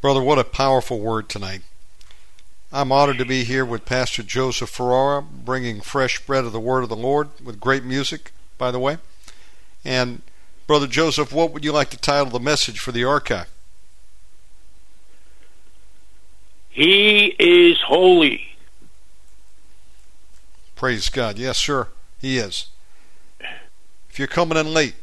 Brother, 0.01 0.23
what 0.23 0.39
a 0.39 0.45
powerful 0.45 0.99
word 0.99 1.29
tonight. 1.29 1.61
I'm 2.73 2.91
honored 2.91 3.19
to 3.19 3.27
be 3.27 3.45
here 3.45 3.67
with 3.67 3.85
Pastor 3.85 4.23
Joseph 4.23 4.71
Ferrara, 4.71 5.21
bringing 5.21 5.83
fresh 5.83 6.25
bread 6.25 6.47
of 6.47 6.53
the 6.53 6.61
Word 6.61 6.83
of 6.83 6.89
the 6.89 6.97
Lord 6.97 7.29
with 7.45 7.61
great 7.61 7.85
music, 7.85 8.33
by 8.57 8.71
the 8.71 8.79
way. 8.79 8.97
And, 9.85 10.23
Brother 10.67 10.87
Joseph, 10.87 11.35
what 11.35 11.53
would 11.53 11.67
you 11.67 11.73
like 11.73 11.91
to 11.91 11.99
title 11.99 12.31
the 12.31 12.41
message 12.41 12.79
for 12.79 12.93
the 12.93 13.05
archive? 13.05 13.51
He 16.71 17.37
is 17.39 17.77
holy. 17.87 18.56
Praise 20.77 21.09
God. 21.09 21.39
Yes, 21.39 21.59
sir. 21.59 21.89
He 22.20 22.39
is. 22.39 22.68
If 24.11 24.18
you're 24.18 24.29
coming 24.29 24.57
in 24.57 24.72
late, 24.72 24.95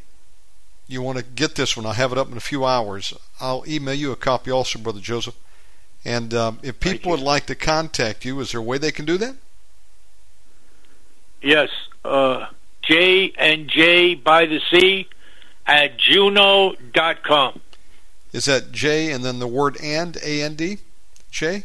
you 0.86 1.02
want 1.02 1.18
to 1.18 1.24
get 1.24 1.56
this 1.56 1.76
one. 1.76 1.84
I'll 1.84 1.92
have 1.92 2.12
it 2.12 2.18
up 2.18 2.30
in 2.30 2.36
a 2.36 2.40
few 2.40 2.64
hours. 2.64 3.12
I'll 3.40 3.64
email 3.66 3.94
you 3.94 4.12
a 4.12 4.16
copy 4.16 4.50
also, 4.50 4.78
Brother 4.78 5.00
Joseph. 5.00 5.36
And 6.04 6.32
um, 6.32 6.60
if 6.62 6.80
people 6.80 7.10
would 7.10 7.20
like 7.20 7.46
to 7.46 7.54
contact 7.54 8.24
you, 8.24 8.38
is 8.40 8.52
there 8.52 8.60
a 8.60 8.64
way 8.64 8.78
they 8.78 8.92
can 8.92 9.04
do 9.04 9.16
that? 9.18 9.36
Yes. 11.42 11.70
Uh, 12.04 12.46
J 12.82 13.32
and 13.38 13.68
J 13.68 14.14
by 14.14 14.46
the 14.46 14.60
sea 14.70 15.08
at 15.66 15.96
juno.com. 15.98 17.60
Is 18.32 18.44
that 18.44 18.72
J 18.72 19.10
and 19.10 19.24
then 19.24 19.38
the 19.38 19.48
word 19.48 19.76
and, 19.82 20.16
A 20.22 20.42
N 20.42 20.54
D? 20.54 20.78
J? 21.30 21.64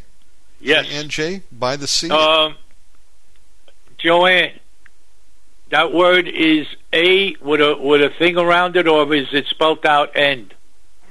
Yes. 0.60 0.88
And 0.92 1.10
J 1.10 1.42
by 1.52 1.76
the 1.76 1.88
sea? 1.88 2.10
Um, 2.10 2.56
Joanne, 4.00 4.60
that 5.70 5.94
word 5.94 6.28
is 6.28 6.68
A 6.94 7.36
with 7.42 7.62
a 7.62 7.78
with 7.78 8.02
a 8.02 8.10
thing 8.18 8.38
around 8.38 8.76
it, 8.76 8.88
or 8.88 9.14
is 9.14 9.28
it 9.34 9.46
spelled 9.48 9.86
out 9.86 10.16
end? 10.16 10.54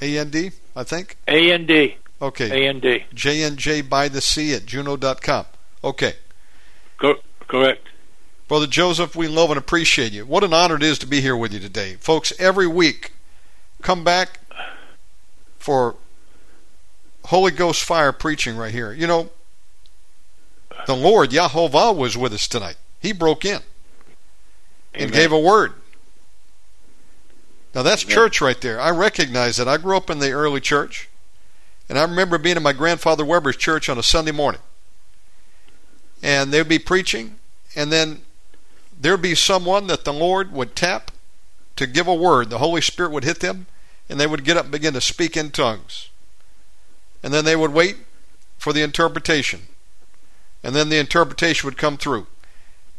A 0.00 0.18
N 0.18 0.30
D, 0.30 0.50
I 0.74 0.84
think. 0.84 1.16
A 1.26 1.52
N 1.52 1.66
D. 1.66 1.96
Okay. 2.20 2.50
A 2.50 2.68
N 2.68 2.80
D. 2.80 3.04
J 3.14 3.42
N 3.44 3.56
J 3.56 3.80
by 3.82 4.08
the 4.08 4.20
sea 4.20 4.54
at 4.54 4.66
juno.com. 4.66 5.46
Okay. 5.84 6.14
Co- 6.98 7.20
correct. 7.46 7.86
Brother 8.48 8.66
Joseph, 8.66 9.14
we 9.14 9.28
love 9.28 9.50
and 9.50 9.58
appreciate 9.58 10.12
you. 10.12 10.24
What 10.24 10.42
an 10.42 10.54
honor 10.54 10.76
it 10.76 10.82
is 10.82 10.98
to 11.00 11.06
be 11.06 11.20
here 11.20 11.36
with 11.36 11.52
you 11.52 11.60
today. 11.60 11.96
Folks, 12.00 12.32
every 12.38 12.66
week, 12.66 13.12
come 13.82 14.02
back 14.02 14.40
for 15.58 15.96
Holy 17.26 17.52
Ghost 17.52 17.84
fire 17.84 18.10
preaching 18.10 18.56
right 18.56 18.72
here. 18.72 18.90
You 18.92 19.06
know, 19.06 19.30
the 20.86 20.96
Lord, 20.96 21.30
Yahovah, 21.30 21.96
was 21.96 22.16
with 22.16 22.32
us 22.32 22.48
tonight. 22.48 22.76
He 23.00 23.12
broke 23.12 23.44
in 23.44 23.60
and 24.94 25.12
gave 25.12 25.32
a 25.32 25.38
word. 25.38 25.72
Now 27.74 27.82
that's 27.82 28.02
church 28.02 28.40
right 28.40 28.60
there. 28.60 28.80
I 28.80 28.90
recognize 28.90 29.56
that. 29.56 29.68
I 29.68 29.76
grew 29.76 29.96
up 29.96 30.10
in 30.10 30.18
the 30.18 30.32
early 30.32 30.60
church, 30.60 31.08
and 31.88 31.98
I 31.98 32.02
remember 32.02 32.38
being 32.38 32.56
in 32.56 32.62
my 32.62 32.72
grandfather 32.72 33.24
Weber's 33.24 33.56
church 33.56 33.88
on 33.88 33.98
a 33.98 34.02
Sunday 34.02 34.32
morning. 34.32 34.60
And 36.22 36.50
they'd 36.50 36.68
be 36.68 36.80
preaching, 36.80 37.36
and 37.76 37.92
then 37.92 38.22
there'd 39.00 39.22
be 39.22 39.34
someone 39.34 39.86
that 39.86 40.04
the 40.04 40.12
Lord 40.12 40.52
would 40.52 40.74
tap 40.74 41.12
to 41.76 41.86
give 41.86 42.08
a 42.08 42.14
word. 42.14 42.50
The 42.50 42.58
Holy 42.58 42.80
Spirit 42.80 43.12
would 43.12 43.24
hit 43.24 43.40
them, 43.40 43.66
and 44.08 44.18
they 44.18 44.26
would 44.26 44.44
get 44.44 44.56
up 44.56 44.64
and 44.64 44.72
begin 44.72 44.94
to 44.94 45.00
speak 45.00 45.36
in 45.36 45.50
tongues. 45.50 46.08
And 47.22 47.32
then 47.32 47.44
they 47.44 47.54
would 47.54 47.72
wait 47.72 47.98
for 48.56 48.72
the 48.72 48.82
interpretation. 48.82 49.68
And 50.62 50.74
then 50.74 50.88
the 50.88 50.98
interpretation 50.98 51.66
would 51.66 51.78
come 51.78 51.96
through. 51.96 52.26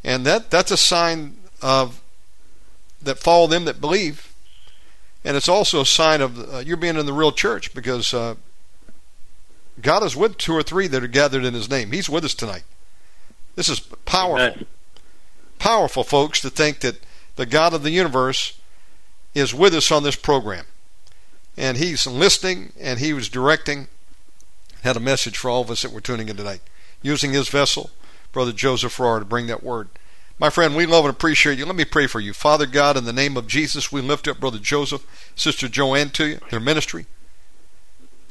And 0.04 0.26
that, 0.26 0.50
that's 0.50 0.72
a 0.72 0.78
sign 0.78 1.38
of 1.62 2.02
that 3.02 3.20
follow 3.20 3.48
them 3.48 3.66
that 3.66 3.82
believe. 3.82 4.34
And 5.24 5.36
it's 5.36 5.50
also 5.50 5.82
a 5.82 5.86
sign 5.86 6.22
of 6.22 6.54
uh, 6.54 6.58
you're 6.60 6.78
being 6.78 6.98
in 6.98 7.06
the 7.06 7.14
real 7.14 7.32
church 7.32 7.74
because 7.74 8.14
uh, 8.14 8.36
God 9.82 10.04
is 10.04 10.16
with 10.16 10.38
two 10.38 10.54
or 10.54 10.64
three 10.64 10.88
that 10.88 11.04
are 11.04 11.08
gathered 11.08 11.44
in 11.44 11.54
His 11.54 11.70
name. 11.70 11.92
He's 11.92 12.10
with 12.10 12.24
us 12.24 12.34
tonight. 12.34 12.64
This 13.56 13.70
is 13.70 13.80
powerful. 13.80 14.54
Amen. 14.54 14.66
Powerful, 15.58 16.04
folks, 16.04 16.40
to 16.42 16.50
think 16.50 16.80
that 16.80 17.02
the 17.36 17.46
God 17.46 17.74
of 17.74 17.84
the 17.84 17.92
universe 17.92 18.60
is 19.34 19.54
with 19.54 19.74
us 19.74 19.92
on 19.92 20.04
this 20.04 20.16
program. 20.16 20.66
And 21.58 21.78
He's 21.78 22.08
listening 22.08 22.72
and 22.80 23.00
He 23.00 23.12
was 23.12 23.28
directing, 23.28 23.88
had 24.84 24.96
a 24.96 25.02
message 25.02 25.38
for 25.38 25.50
all 25.50 25.62
of 25.62 25.70
us 25.70 25.82
that 25.82 25.92
were 25.92 26.02
tuning 26.02 26.30
in 26.30 26.38
tonight, 26.38 26.62
using 27.02 27.34
His 27.34 27.50
vessel, 27.50 27.92
Brother 28.32 28.52
Joseph 28.52 28.94
Ferrara, 28.94 29.20
to 29.20 29.26
bring 29.26 29.48
that 29.48 29.64
word. 29.64 29.90
My 30.40 30.50
friend, 30.50 30.76
we 30.76 30.86
love 30.86 31.04
and 31.04 31.14
appreciate 31.14 31.58
you. 31.58 31.66
Let 31.66 31.76
me 31.76 31.84
pray 31.84 32.08
for 32.08 32.22
you. 32.22 32.32
Father 32.32 32.66
God, 32.66 32.96
in 32.96 33.04
the 33.04 33.12
name 33.12 33.36
of 33.36 33.48
Jesus, 33.48 33.92
we 33.92 34.00
lift 34.00 34.28
up 34.28 34.40
Brother 34.40 34.58
Joseph, 34.58 35.06
Sister 35.36 35.68
Joanne 35.68 36.12
to 36.12 36.26
you, 36.26 36.40
their 36.50 36.62
ministry. 36.62 37.08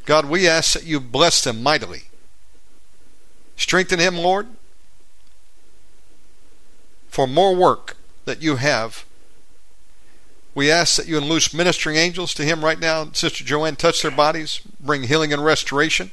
God, 0.06 0.24
we 0.24 0.48
ask 0.48 0.72
that 0.72 0.86
you 0.86 1.00
bless 1.00 1.44
them 1.44 1.62
mightily. 1.62 2.04
Strengthen 3.56 3.98
him, 3.98 4.16
Lord, 4.16 4.46
for 7.08 7.26
more 7.26 7.54
work 7.54 7.96
that 8.24 8.40
you 8.40 8.56
have. 8.56 9.04
We 10.54 10.70
ask 10.70 10.96
that 10.96 11.06
you 11.06 11.18
unloose 11.18 11.52
ministering 11.52 11.96
angels 11.96 12.32
to 12.34 12.44
him 12.44 12.64
right 12.64 12.80
now. 12.80 13.10
Sister 13.12 13.44
Joanne, 13.44 13.76
touch 13.76 14.00
their 14.00 14.10
bodies, 14.10 14.62
bring 14.80 15.02
healing 15.02 15.32
and 15.32 15.44
restoration. 15.44 16.10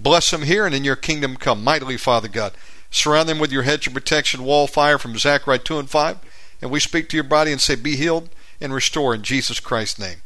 Bless 0.00 0.30
them 0.30 0.42
here 0.42 0.64
and 0.64 0.74
in 0.74 0.84
your 0.84 0.96
kingdom 0.96 1.36
come 1.36 1.64
mightily, 1.64 1.96
Father 1.96 2.28
God. 2.28 2.52
Surround 2.90 3.28
them 3.28 3.38
with 3.38 3.52
your 3.52 3.64
hedge 3.64 3.86
of 3.86 3.94
protection, 3.94 4.44
wall 4.44 4.66
fire 4.66 4.98
from 4.98 5.18
Zechariah 5.18 5.58
2 5.58 5.78
and 5.78 5.90
5. 5.90 6.18
And 6.62 6.70
we 6.70 6.80
speak 6.80 7.08
to 7.10 7.16
your 7.16 7.24
body 7.24 7.52
and 7.52 7.60
say, 7.60 7.74
Be 7.74 7.96
healed 7.96 8.30
and 8.60 8.72
restore 8.72 9.14
in 9.14 9.22
Jesus 9.22 9.60
Christ's 9.60 9.98
name. 9.98 10.18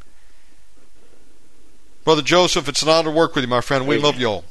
Brother 2.05 2.23
Joseph, 2.23 2.69
it's 2.69 2.83
an 2.83 2.89
honor 2.89 3.11
to 3.11 3.17
work 3.17 3.35
with 3.35 3.45
you, 3.45 3.51
my 3.51 3.61
friend. 3.61 3.87
We 3.87 3.99
love 3.99 4.19
you 4.19 4.27
all. 4.27 4.45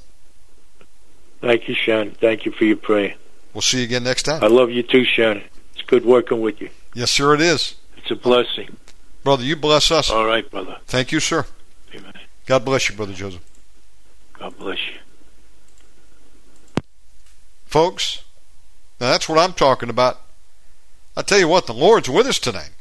Thank 1.41 1.67
you, 1.67 1.75
Sean. 1.75 2.11
Thank 2.11 2.45
you 2.45 2.51
for 2.51 2.65
your 2.65 2.77
prayer. 2.77 3.15
We'll 3.53 3.61
see 3.61 3.79
you 3.79 3.83
again 3.83 4.03
next 4.03 4.23
time. 4.23 4.43
I 4.43 4.47
love 4.47 4.69
you 4.69 4.83
too, 4.83 5.03
Sean. 5.03 5.41
It's 5.73 5.81
good 5.83 6.05
working 6.05 6.39
with 6.39 6.61
you. 6.61 6.69
Yes, 6.93 7.11
sir, 7.11 7.33
it 7.33 7.41
is. 7.41 7.75
It's 7.97 8.11
a 8.11 8.15
blessing. 8.15 8.77
Brother, 9.23 9.43
you 9.43 9.55
bless 9.55 9.91
us. 9.91 10.09
All 10.09 10.25
right, 10.25 10.49
brother. 10.49 10.77
Thank 10.85 11.11
you, 11.11 11.19
sir. 11.19 11.45
Amen. 11.93 12.13
God 12.45 12.65
bless 12.65 12.89
you, 12.89 12.95
Brother 12.95 13.13
Joseph. 13.13 13.43
God 14.33 14.57
bless 14.57 14.79
you. 14.87 14.99
Folks, 17.71 18.25
now 18.99 19.11
that's 19.11 19.29
what 19.29 19.39
I'm 19.39 19.53
talking 19.53 19.89
about. 19.89 20.19
I 21.15 21.21
tell 21.21 21.39
you 21.39 21.47
what, 21.47 21.67
the 21.67 21.73
Lord's 21.73 22.09
with 22.09 22.27
us 22.27 22.37
tonight. 22.37 22.71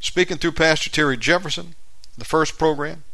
Speaking 0.00 0.36
through 0.36 0.52
Pastor 0.52 0.90
Terry 0.90 1.16
Jefferson, 1.16 1.76
the 2.18 2.24
first 2.24 2.58
program. 2.58 3.04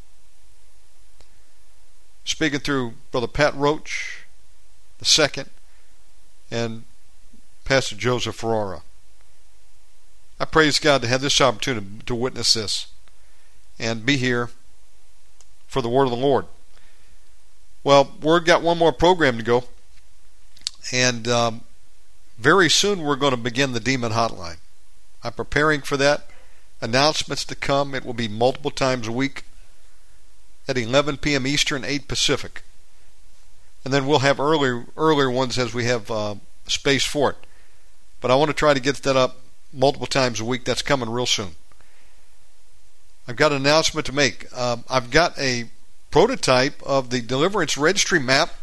Speaking 2.24 2.60
through 2.60 2.94
Brother 3.12 3.26
Pat 3.26 3.54
Roach, 3.54 4.24
the 5.00 5.04
second. 5.04 5.50
And 6.50 6.84
Pastor 7.66 7.94
Joseph 7.94 8.36
Ferrara. 8.36 8.80
I 10.40 10.46
praise 10.46 10.78
God 10.78 11.02
to 11.02 11.08
have 11.08 11.20
this 11.20 11.42
opportunity 11.42 11.86
to 12.06 12.14
witness 12.14 12.54
this 12.54 12.86
and 13.78 14.06
be 14.06 14.16
here 14.16 14.48
for 15.66 15.82
the 15.82 15.90
word 15.90 16.04
of 16.04 16.10
the 16.10 16.16
Lord. 16.16 16.46
Well, 17.86 18.10
we've 18.20 18.44
got 18.44 18.62
one 18.62 18.78
more 18.78 18.90
program 18.90 19.36
to 19.36 19.44
go, 19.44 19.62
and 20.90 21.28
um, 21.28 21.60
very 22.36 22.68
soon 22.68 23.02
we're 23.02 23.14
going 23.14 23.30
to 23.30 23.36
begin 23.36 23.74
the 23.74 23.78
Demon 23.78 24.10
Hotline. 24.10 24.56
I'm 25.22 25.34
preparing 25.34 25.82
for 25.82 25.96
that. 25.96 26.26
Announcements 26.80 27.44
to 27.44 27.54
come. 27.54 27.94
It 27.94 28.04
will 28.04 28.12
be 28.12 28.26
multiple 28.26 28.72
times 28.72 29.06
a 29.06 29.12
week 29.12 29.44
at 30.66 30.76
11 30.76 31.18
p.m. 31.18 31.46
Eastern, 31.46 31.84
8 31.84 32.08
Pacific, 32.08 32.64
and 33.84 33.94
then 33.94 34.08
we'll 34.08 34.18
have 34.18 34.40
earlier 34.40 34.86
earlier 34.96 35.30
ones 35.30 35.56
as 35.56 35.72
we 35.72 35.84
have 35.84 36.10
uh, 36.10 36.34
space 36.66 37.04
for 37.04 37.30
it. 37.30 37.36
But 38.20 38.32
I 38.32 38.34
want 38.34 38.48
to 38.48 38.54
try 38.54 38.74
to 38.74 38.80
get 38.80 38.96
that 39.04 39.14
up 39.14 39.36
multiple 39.72 40.08
times 40.08 40.40
a 40.40 40.44
week. 40.44 40.64
That's 40.64 40.82
coming 40.82 41.08
real 41.08 41.24
soon. 41.24 41.50
I've 43.28 43.36
got 43.36 43.52
an 43.52 43.58
announcement 43.58 44.06
to 44.06 44.12
make. 44.12 44.52
Um, 44.58 44.82
I've 44.90 45.12
got 45.12 45.38
a 45.38 45.66
prototype 46.16 46.82
of 46.82 47.10
the 47.10 47.20
Deliverance 47.20 47.76
Registry 47.76 48.18
map. 48.18 48.54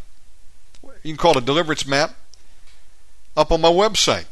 You 1.04 1.14
can 1.14 1.18
call 1.18 1.38
it 1.38 1.44
a 1.44 1.46
Deliverance 1.46 1.86
map 1.86 2.16
up 3.38 3.52
on 3.52 3.62
my 3.62 3.70
website. 3.70 4.26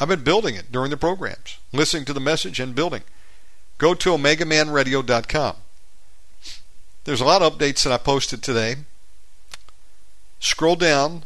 I've 0.00 0.08
been 0.08 0.24
building 0.24 0.56
it 0.56 0.72
during 0.72 0.90
the 0.90 0.96
programs, 0.96 1.58
listening 1.72 2.04
to 2.06 2.12
the 2.12 2.18
message 2.18 2.58
and 2.58 2.74
building. 2.74 3.02
Go 3.78 3.94
to 3.94 4.10
OmegaManRadio.com. 4.10 5.54
There's 7.04 7.20
a 7.20 7.24
lot 7.24 7.40
of 7.40 7.56
updates 7.56 7.84
that 7.84 7.92
I 7.92 7.98
posted 7.98 8.42
today. 8.42 8.78
Scroll 10.40 10.74
down. 10.74 11.22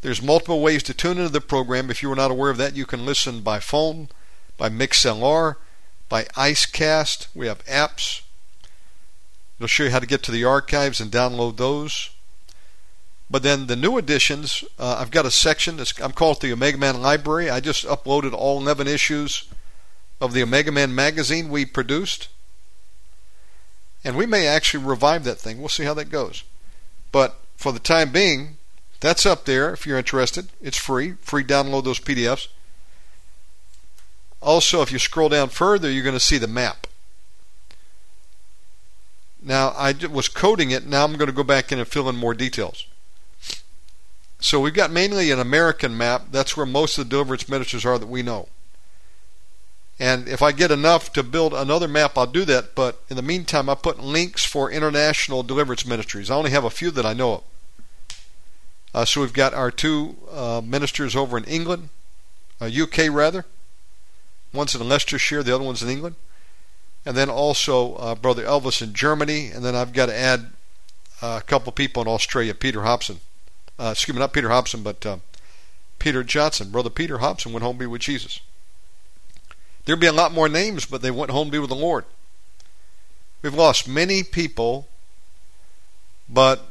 There's 0.00 0.22
multiple 0.22 0.62
ways 0.62 0.82
to 0.84 0.94
tune 0.94 1.18
into 1.18 1.28
the 1.28 1.42
program. 1.42 1.90
If 1.90 2.02
you 2.02 2.08
were 2.08 2.16
not 2.16 2.30
aware 2.30 2.48
of 2.48 2.56
that, 2.56 2.76
you 2.76 2.86
can 2.86 3.04
listen 3.04 3.42
by 3.42 3.60
phone, 3.60 4.08
by 4.56 4.70
MixLR, 4.70 5.56
by 6.08 6.24
IceCast. 6.24 7.26
We 7.34 7.46
have 7.46 7.62
apps. 7.66 8.22
It'll 9.62 9.68
show 9.68 9.84
you 9.84 9.90
how 9.90 10.00
to 10.00 10.06
get 10.06 10.24
to 10.24 10.32
the 10.32 10.42
archives 10.42 11.00
and 11.00 11.08
download 11.08 11.56
those. 11.56 12.10
But 13.30 13.44
then 13.44 13.68
the 13.68 13.76
new 13.76 13.96
editions, 13.96 14.64
uh, 14.76 14.96
I've 14.98 15.12
got 15.12 15.24
a 15.24 15.30
section. 15.30 15.76
That's, 15.76 15.96
I'm 16.00 16.10
called 16.10 16.40
the 16.40 16.52
Omega 16.52 16.76
Man 16.76 17.00
Library. 17.00 17.48
I 17.48 17.60
just 17.60 17.86
uploaded 17.86 18.32
all 18.32 18.60
11 18.60 18.88
issues 18.88 19.44
of 20.20 20.32
the 20.32 20.42
Omega 20.42 20.72
Man 20.72 20.92
magazine 20.92 21.48
we 21.48 21.64
produced. 21.64 22.26
And 24.02 24.16
we 24.16 24.26
may 24.26 24.48
actually 24.48 24.82
revive 24.82 25.22
that 25.22 25.38
thing. 25.38 25.60
We'll 25.60 25.68
see 25.68 25.84
how 25.84 25.94
that 25.94 26.10
goes. 26.10 26.42
But 27.12 27.38
for 27.56 27.70
the 27.70 27.78
time 27.78 28.10
being, 28.10 28.56
that's 28.98 29.24
up 29.24 29.44
there 29.44 29.72
if 29.72 29.86
you're 29.86 29.96
interested. 29.96 30.48
It's 30.60 30.76
free. 30.76 31.12
Free 31.20 31.44
download 31.44 31.84
those 31.84 32.00
PDFs. 32.00 32.48
Also, 34.40 34.82
if 34.82 34.90
you 34.90 34.98
scroll 34.98 35.28
down 35.28 35.50
further, 35.50 35.88
you're 35.88 36.02
going 36.02 36.16
to 36.16 36.18
see 36.18 36.38
the 36.38 36.48
map. 36.48 36.88
Now, 39.44 39.70
I 39.70 39.92
was 40.10 40.28
coding 40.28 40.70
it. 40.70 40.86
Now 40.86 41.04
I'm 41.04 41.14
going 41.14 41.26
to 41.26 41.32
go 41.32 41.42
back 41.42 41.72
in 41.72 41.78
and 41.78 41.88
fill 41.88 42.08
in 42.08 42.16
more 42.16 42.34
details. 42.34 42.86
So 44.40 44.60
we've 44.60 44.74
got 44.74 44.90
mainly 44.90 45.30
an 45.30 45.40
American 45.40 45.96
map. 45.96 46.26
That's 46.30 46.56
where 46.56 46.66
most 46.66 46.98
of 46.98 47.04
the 47.04 47.10
deliverance 47.10 47.48
ministers 47.48 47.84
are 47.84 47.98
that 47.98 48.08
we 48.08 48.22
know. 48.22 48.48
And 49.98 50.26
if 50.26 50.42
I 50.42 50.50
get 50.52 50.70
enough 50.70 51.12
to 51.12 51.22
build 51.22 51.54
another 51.54 51.86
map, 51.86 52.18
I'll 52.18 52.26
do 52.26 52.44
that. 52.46 52.74
But 52.74 53.02
in 53.08 53.16
the 53.16 53.22
meantime, 53.22 53.68
I 53.68 53.76
put 53.76 54.00
links 54.00 54.44
for 54.44 54.70
international 54.70 55.42
deliverance 55.42 55.86
ministries. 55.86 56.30
I 56.30 56.34
only 56.34 56.50
have 56.50 56.64
a 56.64 56.70
few 56.70 56.90
that 56.90 57.06
I 57.06 57.12
know 57.12 57.34
of. 57.34 57.44
Uh, 58.94 59.04
so 59.04 59.20
we've 59.20 59.32
got 59.32 59.54
our 59.54 59.70
two 59.70 60.16
uh, 60.30 60.60
ministers 60.64 61.16
over 61.16 61.38
in 61.38 61.44
England, 61.44 61.88
uh, 62.60 62.66
UK 62.66 63.10
rather. 63.10 63.46
One's 64.52 64.74
in 64.74 64.86
Leicestershire, 64.86 65.42
the 65.42 65.54
other 65.54 65.64
one's 65.64 65.82
in 65.82 65.88
England. 65.88 66.16
And 67.04 67.16
then 67.16 67.28
also 67.28 67.94
uh, 67.94 68.14
Brother 68.14 68.44
Elvis 68.44 68.80
in 68.82 68.94
Germany. 68.94 69.48
And 69.48 69.64
then 69.64 69.74
I've 69.74 69.92
got 69.92 70.06
to 70.06 70.16
add 70.16 70.50
uh, 71.20 71.40
a 71.40 71.44
couple 71.44 71.72
people 71.72 72.02
in 72.02 72.08
Australia, 72.08 72.54
Peter 72.54 72.82
Hobson. 72.82 73.20
Uh, 73.78 73.90
excuse 73.92 74.14
me, 74.14 74.20
not 74.20 74.32
Peter 74.32 74.48
Hobson, 74.48 74.82
but 74.82 75.04
Peter 75.98 76.22
Johnson. 76.22 76.70
Brother 76.70 76.90
Peter 76.90 77.18
Hobson 77.18 77.52
went 77.52 77.64
home 77.64 77.76
to 77.76 77.80
be 77.80 77.86
with 77.86 78.02
Jesus. 78.02 78.40
There'd 79.84 80.00
be 80.00 80.06
a 80.06 80.12
lot 80.12 80.32
more 80.32 80.48
names, 80.48 80.84
but 80.84 81.02
they 81.02 81.10
went 81.10 81.30
home 81.30 81.48
to 81.48 81.52
be 81.52 81.58
with 81.58 81.70
the 81.70 81.76
Lord. 81.76 82.04
We've 83.40 83.54
lost 83.54 83.88
many 83.88 84.22
people, 84.22 84.86
but 86.28 86.66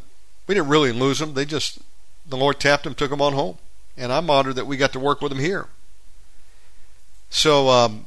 we 0.48 0.56
didn't 0.56 0.70
really 0.70 0.94
lose 0.94 1.20
them. 1.20 1.34
They 1.34 1.46
just, 1.46 1.80
the 2.28 2.38
Lord 2.38 2.60
tapped 2.60 2.86
them, 2.86 2.96
took 2.96 3.10
them 3.10 3.22
on 3.22 3.34
home. 3.34 3.58
And 3.98 4.14
I'm 4.14 4.30
honored 4.30 4.56
that 4.56 4.68
we 4.68 4.78
got 4.78 4.94
to 4.94 5.00
work 5.00 5.22
with 5.22 5.32
them 5.32 5.40
here. 5.40 5.68
So 7.30 7.70
um, 7.70 8.06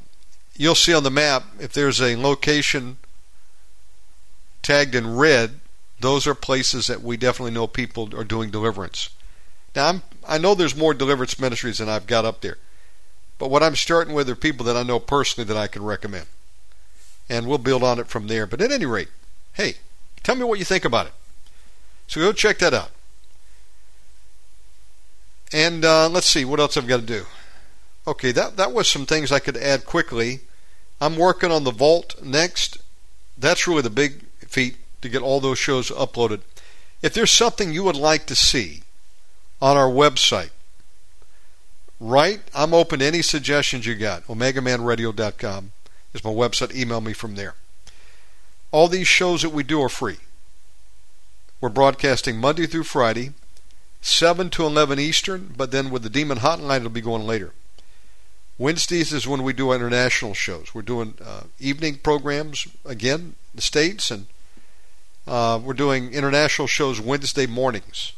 you'll 0.56 0.74
see 0.74 0.94
on 0.94 1.02
the 1.02 1.10
map 1.10 1.44
if 1.60 1.72
there's 1.72 2.00
a 2.00 2.16
location 2.16 2.98
tagged 4.62 4.94
in 4.94 5.16
red, 5.16 5.60
those 6.00 6.26
are 6.26 6.34
places 6.34 6.86
that 6.86 7.02
we 7.02 7.16
definitely 7.16 7.52
know 7.52 7.66
people 7.66 8.16
are 8.16 8.24
doing 8.24 8.50
deliverance. 8.50 9.10
Now 9.74 9.88
I'm, 9.88 10.02
I 10.26 10.38
know 10.38 10.54
there's 10.54 10.76
more 10.76 10.94
deliverance 10.94 11.38
ministries 11.38 11.78
than 11.78 11.88
I've 11.88 12.06
got 12.06 12.24
up 12.24 12.40
there, 12.40 12.58
but 13.38 13.50
what 13.50 13.62
I'm 13.62 13.76
starting 13.76 14.14
with 14.14 14.28
are 14.28 14.36
people 14.36 14.64
that 14.66 14.76
I 14.76 14.82
know 14.82 15.00
personally 15.00 15.46
that 15.48 15.56
I 15.56 15.66
can 15.66 15.82
recommend, 15.82 16.26
and 17.28 17.46
we'll 17.46 17.58
build 17.58 17.82
on 17.82 17.98
it 17.98 18.06
from 18.06 18.26
there. 18.26 18.46
But 18.46 18.60
at 18.60 18.72
any 18.72 18.86
rate, 18.86 19.08
hey, 19.54 19.74
tell 20.22 20.36
me 20.36 20.44
what 20.44 20.58
you 20.58 20.64
think 20.64 20.84
about 20.84 21.06
it. 21.06 21.12
So 22.06 22.20
go 22.20 22.32
check 22.32 22.58
that 22.58 22.74
out. 22.74 22.90
And 25.52 25.84
uh, 25.84 26.08
let's 26.08 26.26
see 26.26 26.44
what 26.44 26.60
else 26.60 26.76
I've 26.76 26.86
got 26.86 27.00
to 27.00 27.06
do. 27.06 27.26
Okay, 28.06 28.32
that 28.32 28.56
that 28.56 28.72
was 28.72 28.88
some 28.88 29.06
things 29.06 29.32
I 29.32 29.38
could 29.38 29.56
add 29.56 29.84
quickly. 29.84 30.40
I'm 31.00 31.16
working 31.16 31.50
on 31.50 31.64
the 31.64 31.70
vault 31.70 32.22
next. 32.22 32.78
That's 33.36 33.66
really 33.66 33.82
the 33.82 33.90
big 33.90 34.24
feat 34.46 34.76
to 35.02 35.08
get 35.08 35.22
all 35.22 35.40
those 35.40 35.58
shows 35.58 35.90
uploaded. 35.90 36.40
If 37.02 37.14
there's 37.14 37.30
something 37.30 37.72
you 37.72 37.84
would 37.84 37.96
like 37.96 38.26
to 38.26 38.36
see 38.36 38.82
on 39.60 39.76
our 39.76 39.88
website, 39.88 40.50
right? 42.00 42.40
I'm 42.54 42.74
open 42.74 43.00
to 43.00 43.04
any 43.04 43.22
suggestions 43.22 43.86
you 43.86 43.94
got. 43.94 44.26
OmegaManRadio.com 44.26 45.72
is 46.12 46.24
my 46.24 46.30
website. 46.30 46.74
Email 46.74 47.00
me 47.00 47.12
from 47.12 47.34
there. 47.34 47.54
All 48.70 48.88
these 48.88 49.08
shows 49.08 49.42
that 49.42 49.50
we 49.50 49.62
do 49.62 49.82
are 49.82 49.88
free. 49.88 50.18
We're 51.60 51.68
broadcasting 51.70 52.38
Monday 52.38 52.66
through 52.66 52.84
Friday, 52.84 53.32
7 54.02 54.50
to 54.50 54.66
11 54.66 54.98
Eastern, 54.98 55.54
but 55.56 55.70
then 55.70 55.90
with 55.90 56.02
the 56.02 56.10
Demon 56.10 56.38
Hotline, 56.38 56.78
it'll 56.78 56.90
be 56.90 57.00
going 57.00 57.26
later. 57.26 57.52
Wednesdays 58.56 59.12
is 59.12 59.26
when 59.26 59.42
we 59.42 59.52
do 59.52 59.72
international 59.72 60.34
shows. 60.34 60.74
We're 60.74 60.82
doing 60.82 61.14
uh, 61.24 61.44
evening 61.58 61.98
programs 61.98 62.68
again, 62.84 63.34
the 63.54 63.62
states, 63.62 64.10
and 64.10 64.26
uh, 65.26 65.60
we're 65.62 65.74
doing 65.74 66.12
international 66.12 66.68
shows 66.68 67.00
Wednesday 67.00 67.46
mornings. 67.46 68.12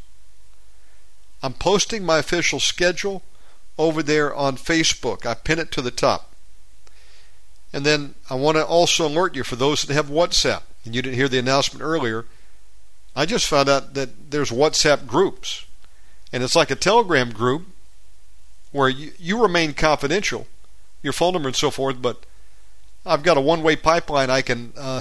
I'm 1.43 1.55
posting 1.55 2.05
my 2.05 2.19
official 2.19 2.61
schedule 2.61 3.23
over 3.79 4.03
there 4.03 4.35
on 4.35 4.57
Facebook. 4.57 5.25
I 5.25 5.35
pin 5.35 5.59
it 5.59 5.71
to 5.73 5.83
the 5.83 5.91
top. 5.91 6.33
And 7.73 7.85
then 7.85 8.15
I 8.29 8.35
want 8.35 8.57
to 8.57 8.65
also 8.65 9.07
alert 9.07 9.37
you 9.37 9.45
for 9.45 9.57
those 9.57 9.83
that 9.83 9.95
have 9.95 10.07
WhatsApp, 10.07 10.63
and 10.85 10.95
you 10.95 11.03
didn't 11.03 11.17
hear 11.17 11.29
the 11.29 11.39
announcement 11.39 11.83
earlier. 11.83 12.27
I 13.15 13.27
just 13.27 13.47
found 13.47 13.69
out 13.69 13.95
that 13.95 14.31
there's 14.31 14.51
WhatsApp 14.51 15.07
groups, 15.07 15.65
and 16.33 16.43
it's 16.43 16.57
like 16.57 16.71
a 16.71 16.77
Telegram 16.77 17.31
group 17.31 17.67
where 18.77 18.91
you, 18.91 19.11
you 19.19 19.41
remain 19.41 19.73
confidential, 19.73 20.47
your 21.03 21.15
phone 21.15 21.33
number 21.33 21.49
and 21.49 21.57
so 21.57 21.71
forth, 21.71 22.03
but 22.03 22.27
I've 23.07 23.23
got 23.23 23.39
a 23.39 23.41
one 23.41 23.63
way 23.63 23.75
pipeline. 23.75 24.29
I 24.29 24.43
can 24.43 24.75
uh, 24.77 25.01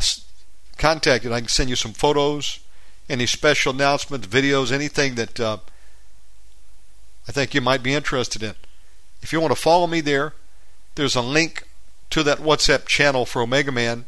contact 0.77 1.25
you. 1.25 1.33
I 1.33 1.41
can 1.41 1.49
send 1.49 1.69
you 1.69 1.75
some 1.75 1.91
photos, 1.91 2.59
any 3.09 3.25
special 3.25 3.73
announcements, 3.73 4.27
videos, 4.27 4.71
anything 4.71 5.15
that 5.15 5.39
uh, 5.41 5.57
I 7.27 7.33
think 7.33 7.53
you 7.53 7.59
might 7.59 7.83
be 7.83 7.93
interested 7.93 8.41
in. 8.41 8.55
If 9.21 9.33
you 9.33 9.41
want 9.41 9.51
to 9.51 9.61
follow 9.61 9.87
me 9.87 9.99
there, 9.99 10.33
there's 10.95 11.15
a 11.15 11.21
link 11.21 11.67
to 12.11 12.23
that 12.23 12.37
WhatsApp 12.37 12.85
channel 12.85 13.25
for 13.25 13.41
Omega 13.41 13.73
Man. 13.73 14.05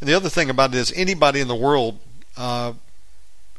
And 0.00 0.08
the 0.08 0.14
other 0.14 0.28
thing 0.28 0.50
about 0.50 0.74
it 0.74 0.78
is 0.78 0.92
anybody 0.96 1.38
in 1.38 1.46
the 1.46 1.54
world 1.54 2.00
uh, 2.36 2.72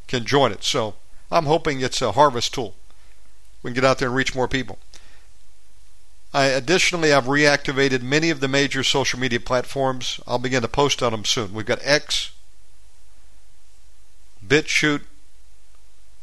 can 0.07 0.25
join 0.25 0.51
it. 0.51 0.65
So 0.65 0.95
I'm 1.31 1.45
hoping 1.45 1.79
it's 1.79 2.01
a 2.01 2.11
harvest 2.11 2.53
tool. 2.53 2.75
We 3.63 3.69
can 3.69 3.75
get 3.75 3.85
out 3.85 3.99
there 3.99 4.09
and 4.09 4.17
reach 4.17 4.35
more 4.35 4.49
people. 4.49 4.77
I, 6.37 6.45
additionally, 6.49 7.11
I've 7.11 7.25
reactivated 7.25 8.03
many 8.03 8.29
of 8.29 8.41
the 8.41 8.47
major 8.47 8.83
social 8.83 9.19
media 9.19 9.39
platforms. 9.39 10.19
I'll 10.27 10.37
begin 10.37 10.61
to 10.61 10.67
post 10.67 11.01
on 11.01 11.11
them 11.11 11.25
soon. 11.25 11.51
We've 11.51 11.65
got 11.65 11.79
X, 11.81 12.29
BitChute, 14.47 15.01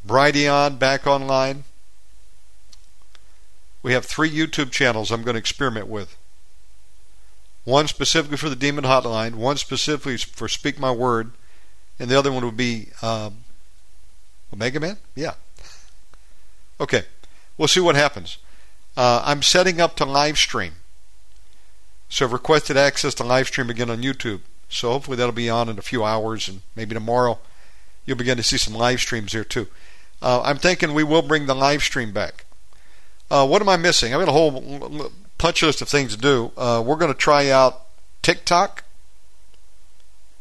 Brighteon 0.06 0.78
back 0.78 1.04
online. 1.08 1.64
We 3.82 3.92
have 3.92 4.06
three 4.06 4.30
YouTube 4.30 4.70
channels 4.70 5.10
I'm 5.10 5.24
going 5.24 5.34
to 5.34 5.40
experiment 5.40 5.88
with. 5.88 6.16
One 7.64 7.88
specifically 7.88 8.36
for 8.36 8.48
the 8.48 8.54
Demon 8.54 8.84
Hotline, 8.84 9.34
one 9.34 9.56
specifically 9.56 10.16
for 10.16 10.46
Speak 10.46 10.78
My 10.78 10.92
Word, 10.92 11.32
and 11.98 12.08
the 12.08 12.16
other 12.16 12.30
one 12.30 12.44
would 12.44 12.56
be 12.56 12.90
um, 13.02 13.38
Omega 14.52 14.78
Man? 14.78 14.98
Yeah. 15.16 15.34
Okay. 16.78 17.02
We'll 17.58 17.66
see 17.66 17.80
what 17.80 17.96
happens. 17.96 18.38
Uh, 18.96 19.22
I'm 19.24 19.42
setting 19.42 19.80
up 19.80 19.96
to 19.96 20.04
live 20.04 20.38
stream. 20.38 20.74
So 22.08 22.26
I've 22.26 22.32
requested 22.32 22.76
access 22.76 23.14
to 23.14 23.24
live 23.24 23.48
stream 23.48 23.70
again 23.70 23.90
on 23.90 24.02
YouTube. 24.02 24.40
So 24.68 24.90
hopefully 24.90 25.16
that'll 25.16 25.32
be 25.32 25.50
on 25.50 25.68
in 25.68 25.78
a 25.78 25.82
few 25.82 26.04
hours 26.04 26.48
and 26.48 26.62
maybe 26.76 26.94
tomorrow 26.94 27.38
you'll 28.06 28.16
begin 28.16 28.36
to 28.36 28.42
see 28.42 28.58
some 28.58 28.74
live 28.74 29.00
streams 29.00 29.32
here 29.32 29.44
too. 29.44 29.68
Uh, 30.22 30.42
I'm 30.42 30.58
thinking 30.58 30.94
we 30.94 31.04
will 31.04 31.22
bring 31.22 31.46
the 31.46 31.54
live 31.54 31.82
stream 31.82 32.12
back. 32.12 32.44
Uh, 33.30 33.46
what 33.46 33.62
am 33.62 33.68
I 33.68 33.76
missing? 33.76 34.14
I've 34.14 34.20
got 34.20 34.28
a 34.28 34.32
whole 34.32 35.10
punch 35.38 35.62
list 35.62 35.82
of 35.82 35.88
things 35.88 36.14
to 36.14 36.20
do. 36.20 36.52
Uh, 36.56 36.82
we're 36.84 36.96
going 36.96 37.12
to 37.12 37.18
try 37.18 37.50
out 37.50 37.82
TikTok 38.22 38.84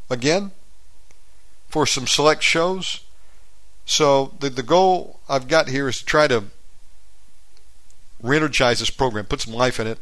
again 0.10 0.52
for 1.68 1.86
some 1.86 2.08
select 2.08 2.44
shows. 2.44 3.02
So 3.86 4.34
the 4.40 4.50
the 4.50 4.64
goal 4.64 5.20
I've 5.28 5.48
got 5.48 5.70
here 5.70 5.90
is 5.90 6.00
to 6.00 6.06
try 6.06 6.28
to 6.28 6.46
re-energize 8.24 8.80
this 8.80 8.90
program, 8.90 9.26
put 9.26 9.42
some 9.42 9.54
life 9.54 9.80
in 9.80 9.86
it, 9.86 10.00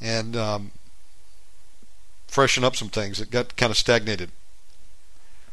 and 0.00 0.36
um, 0.36 0.70
freshen 2.28 2.62
up 2.62 2.76
some 2.76 2.90
things 2.90 3.18
that 3.18 3.30
got 3.30 3.56
kind 3.56 3.70
of 3.70 3.76
stagnated. 3.76 4.30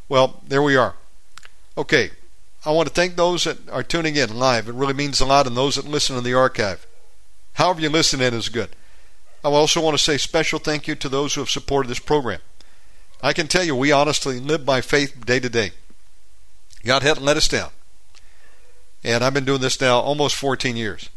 Well, 0.09 0.41
there 0.45 0.61
we 0.61 0.75
are. 0.75 0.95
Okay, 1.77 2.11
I 2.65 2.71
want 2.71 2.87
to 2.87 2.93
thank 2.93 3.15
those 3.15 3.45
that 3.45 3.69
are 3.69 3.81
tuning 3.81 4.15
in 4.15 4.37
live. 4.37 4.67
It 4.67 4.75
really 4.75 4.93
means 4.93 5.19
a 5.19 5.25
lot, 5.25 5.47
and 5.47 5.57
those 5.57 5.75
that 5.75 5.85
listen 5.85 6.17
in 6.17 6.23
the 6.23 6.33
archive. 6.33 6.85
However 7.53 7.81
you 7.81 7.89
listen 7.89 8.21
in 8.21 8.33
is 8.33 8.49
good. 8.49 8.69
I 9.43 9.49
also 9.49 9.81
want 9.81 9.97
to 9.97 10.03
say 10.03 10.17
special 10.17 10.59
thank 10.59 10.87
you 10.87 10.95
to 10.95 11.09
those 11.09 11.33
who 11.33 11.41
have 11.41 11.49
supported 11.49 11.89
this 11.89 11.99
program. 11.99 12.39
I 13.21 13.33
can 13.33 13.47
tell 13.47 13.63
you, 13.63 13.75
we 13.75 13.91
honestly 13.91 14.39
live 14.39 14.65
by 14.65 14.81
faith 14.81 15.25
day 15.25 15.39
to 15.39 15.49
day. 15.49 15.71
God 16.83 17.03
hadn't 17.03 17.23
let 17.23 17.37
us 17.37 17.47
down. 17.47 17.71
And 19.03 19.23
I've 19.23 19.33
been 19.33 19.45
doing 19.45 19.61
this 19.61 19.79
now 19.81 19.99
almost 19.99 20.35
14 20.35 20.75
years. 20.75 21.09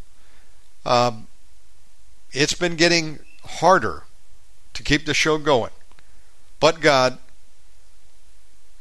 Um, 0.85 1.29
it's 2.33 2.55
been 2.55 2.77
getting 2.77 3.21
harder 3.45 4.03
to 4.75 4.83
keep 4.83 5.07
the 5.07 5.15
show 5.15 5.39
going. 5.39 5.71
But 6.59 6.81
God 6.81 7.19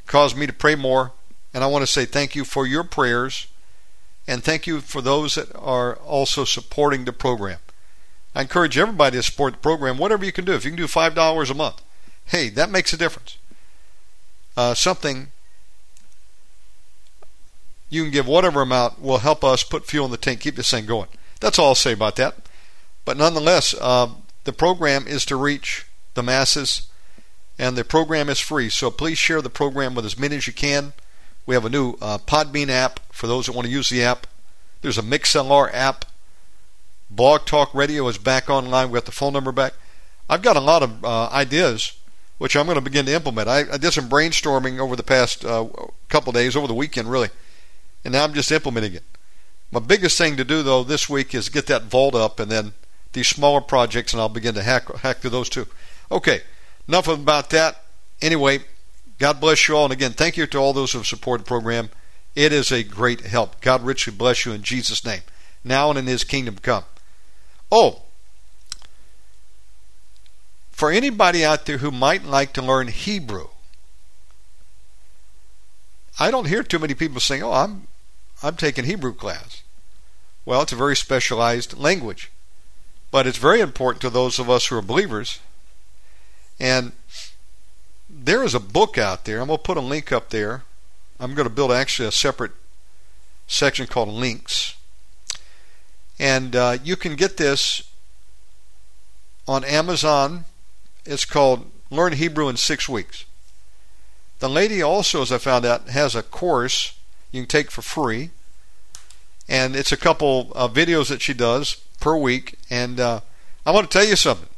caused 0.07 0.37
me 0.37 0.47
to 0.47 0.53
pray 0.53 0.75
more. 0.75 1.11
And 1.53 1.63
I 1.63 1.67
want 1.67 1.83
to 1.83 1.91
say 1.91 2.05
thank 2.05 2.35
you 2.35 2.43
for 2.43 2.65
your 2.65 2.83
prayers. 2.83 3.47
And 4.27 4.43
thank 4.43 4.65
you 4.65 4.81
for 4.81 5.01
those 5.01 5.35
that 5.35 5.55
are 5.55 5.95
also 5.97 6.43
supporting 6.43 7.05
the 7.05 7.13
program. 7.13 7.59
I 8.33 8.41
encourage 8.41 8.77
everybody 8.77 9.17
to 9.17 9.23
support 9.23 9.53
the 9.53 9.59
program, 9.59 9.97
whatever 9.97 10.25
you 10.25 10.31
can 10.31 10.45
do. 10.45 10.53
If 10.53 10.65
you 10.65 10.71
can 10.71 10.77
do 10.77 10.87
$5 10.87 11.49
a 11.49 11.53
month, 11.53 11.81
hey, 12.25 12.49
that 12.49 12.69
makes 12.69 12.91
a 12.91 12.97
difference. 12.97 13.37
Uh, 14.57 14.73
something 14.73 15.31
you 17.89 18.03
can 18.03 18.11
give 18.11 18.27
whatever 18.27 18.61
amount 18.61 19.01
will 19.01 19.19
help 19.19 19.43
us 19.43 19.63
put 19.63 19.85
fuel 19.85 20.05
in 20.05 20.11
the 20.11 20.17
tank, 20.17 20.39
keep 20.39 20.55
this 20.55 20.71
thing 20.71 20.85
going. 20.85 21.07
That's 21.39 21.59
all 21.59 21.69
I'll 21.69 21.75
say 21.75 21.93
about 21.93 22.15
that. 22.15 22.35
But 23.03 23.17
nonetheless, 23.17 23.75
uh, 23.79 24.09
the 24.43 24.53
program 24.53 25.07
is 25.07 25.25
to 25.25 25.35
reach 25.35 25.85
the 26.15 26.23
masses, 26.23 26.87
and 27.59 27.77
the 27.77 27.83
program 27.83 28.29
is 28.29 28.39
free. 28.39 28.69
So 28.69 28.89
please 28.89 29.17
share 29.17 29.41
the 29.41 29.49
program 29.49 29.95
with 29.95 30.05
as 30.05 30.17
many 30.17 30.37
as 30.37 30.47
you 30.47 30.53
can. 30.53 30.93
We 31.45 31.53
have 31.53 31.65
a 31.65 31.69
new 31.69 31.95
uh, 32.01 32.17
Podbean 32.17 32.69
app 32.69 32.99
for 33.11 33.27
those 33.27 33.45
that 33.45 33.53
want 33.53 33.67
to 33.67 33.71
use 33.71 33.89
the 33.89 34.03
app. 34.03 34.25
There's 34.81 34.97
a 34.97 35.03
MixLR 35.03 35.69
app. 35.73 36.05
Blog 37.11 37.45
Talk 37.45 37.73
Radio 37.73 38.07
is 38.07 38.17
back 38.17 38.49
online. 38.49 38.89
We 38.89 38.95
got 38.95 39.05
the 39.05 39.11
phone 39.11 39.33
number 39.33 39.51
back. 39.51 39.73
I've 40.27 40.41
got 40.41 40.57
a 40.57 40.61
lot 40.61 40.81
of 40.81 41.05
uh, 41.05 41.29
ideas 41.29 41.93
which 42.37 42.55
I'm 42.55 42.65
going 42.65 42.75
to 42.75 42.81
begin 42.81 43.05
to 43.05 43.13
implement. 43.13 43.47
I, 43.47 43.63
I 43.71 43.77
did 43.77 43.93
some 43.93 44.09
brainstorming 44.09 44.79
over 44.79 44.95
the 44.95 45.03
past 45.03 45.45
uh, 45.45 45.67
couple 46.09 46.33
days, 46.33 46.55
over 46.55 46.67
the 46.67 46.73
weekend, 46.73 47.09
really, 47.09 47.29
and 48.05 48.13
now 48.13 48.23
I'm 48.23 48.33
just 48.33 48.51
implementing 48.51 48.93
it. 48.93 49.03
My 49.71 49.79
biggest 49.79 50.17
thing 50.17 50.37
to 50.37 50.45
do, 50.45 50.61
though, 50.63 50.83
this 50.83 51.09
week 51.09 51.33
is 51.33 51.49
get 51.49 51.65
that 51.67 51.83
vault 51.83 52.15
up, 52.15 52.39
and 52.39 52.49
then 52.51 52.73
these 53.11 53.27
smaller 53.27 53.61
projects, 53.61 54.13
and 54.13 54.21
I'll 54.21 54.29
begin 54.29 54.53
to 54.55 54.63
hack 54.63 54.95
hack 54.97 55.17
through 55.17 55.31
those 55.31 55.49
too. 55.49 55.67
Okay, 56.11 56.41
enough 56.87 57.07
about 57.07 57.49
that. 57.49 57.83
Anyway, 58.21 58.59
God 59.17 59.41
bless 59.41 59.67
you 59.67 59.75
all, 59.75 59.85
and 59.85 59.93
again, 59.93 60.11
thank 60.11 60.37
you 60.37 60.45
to 60.45 60.57
all 60.57 60.71
those 60.71 60.91
who 60.91 60.99
have 60.99 61.07
supported 61.07 61.45
the 61.45 61.49
program. 61.49 61.89
It 62.35 62.53
is 62.53 62.71
a 62.71 62.83
great 62.83 63.21
help. 63.21 63.59
God 63.59 63.81
richly 63.81 64.13
bless 64.13 64.45
you 64.45 64.53
in 64.53 64.61
Jesus' 64.61 65.03
name, 65.03 65.21
now 65.63 65.89
and 65.89 65.97
in 65.97 66.05
His 66.05 66.23
kingdom 66.23 66.57
come. 66.61 66.83
Oh, 67.71 68.03
for 70.71 70.91
anybody 70.91 71.43
out 71.43 71.65
there 71.65 71.79
who 71.79 71.89
might 71.89 72.23
like 72.23 72.53
to 72.53 72.61
learn 72.61 72.89
Hebrew, 72.89 73.47
I 76.19 76.29
don't 76.29 76.47
hear 76.47 76.61
too 76.61 76.79
many 76.79 76.93
people 76.93 77.19
saying, 77.19 77.41
"Oh, 77.41 77.51
I'm 77.51 77.87
I'm 78.45 78.55
taking 78.55 78.85
Hebrew 78.85 79.13
class." 79.13 79.63
Well, 80.45 80.61
it's 80.61 80.71
a 80.71 80.77
very 80.77 80.95
specialized 80.95 81.77
language, 81.77 82.31
but 83.11 83.25
it's 83.25 83.37
very 83.37 83.61
important 83.61 84.01
to 84.01 84.09
those 84.09 84.37
of 84.37 84.49
us 84.49 84.67
who 84.67 84.77
are 84.77 84.81
believers. 84.81 85.39
And 86.59 86.91
there 88.09 88.43
is 88.43 88.53
a 88.53 88.59
book 88.59 88.97
out 88.97 89.25
there. 89.25 89.41
I'm 89.41 89.47
going 89.47 89.57
to 89.57 89.63
put 89.63 89.77
a 89.77 89.81
link 89.81 90.11
up 90.11 90.29
there. 90.29 90.63
I'm 91.19 91.33
going 91.33 91.47
to 91.47 91.53
build 91.53 91.71
actually 91.71 92.07
a 92.07 92.11
separate 92.11 92.51
section 93.47 93.87
called 93.87 94.09
links. 94.09 94.75
And 96.19 96.55
uh, 96.55 96.77
you 96.83 96.95
can 96.95 97.15
get 97.15 97.37
this 97.37 97.81
on 99.47 99.63
Amazon 99.63 100.45
it's 101.05 101.25
called 101.25 101.71
Learn 101.91 102.13
Hebrew 102.13 102.49
in 102.49 102.57
Six 102.57 102.89
Weeks. 102.89 103.25
The 104.39 104.49
lady 104.49 104.81
also, 104.81 105.21
as 105.21 105.31
I 105.31 105.37
found 105.37 105.63
out, 105.65 105.89
has 105.89 106.15
a 106.15 106.23
course 106.23 106.97
you 107.31 107.41
can 107.41 107.47
take 107.47 107.69
for 107.69 107.83
free. 107.83 108.31
And 109.47 109.75
it's 109.75 109.91
a 109.91 109.97
couple 109.97 110.51
of 110.53 110.73
videos 110.73 111.09
that 111.09 111.21
she 111.21 111.33
does 111.33 111.75
per 111.99 112.15
week. 112.17 112.55
And 112.69 112.99
uh, 112.99 113.21
I 113.65 113.71
want 113.71 113.89
to 113.89 113.97
tell 113.97 114.07
you 114.07 114.15
something. 114.15 114.49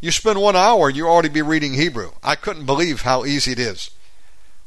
You 0.00 0.10
spend 0.10 0.40
one 0.40 0.56
hour, 0.56 0.88
and 0.88 0.96
you 0.96 1.06
already 1.06 1.28
be 1.28 1.42
reading 1.42 1.74
Hebrew. 1.74 2.10
I 2.24 2.34
couldn't 2.34 2.66
believe 2.66 3.02
how 3.02 3.24
easy 3.24 3.52
it 3.52 3.58
is. 3.60 3.90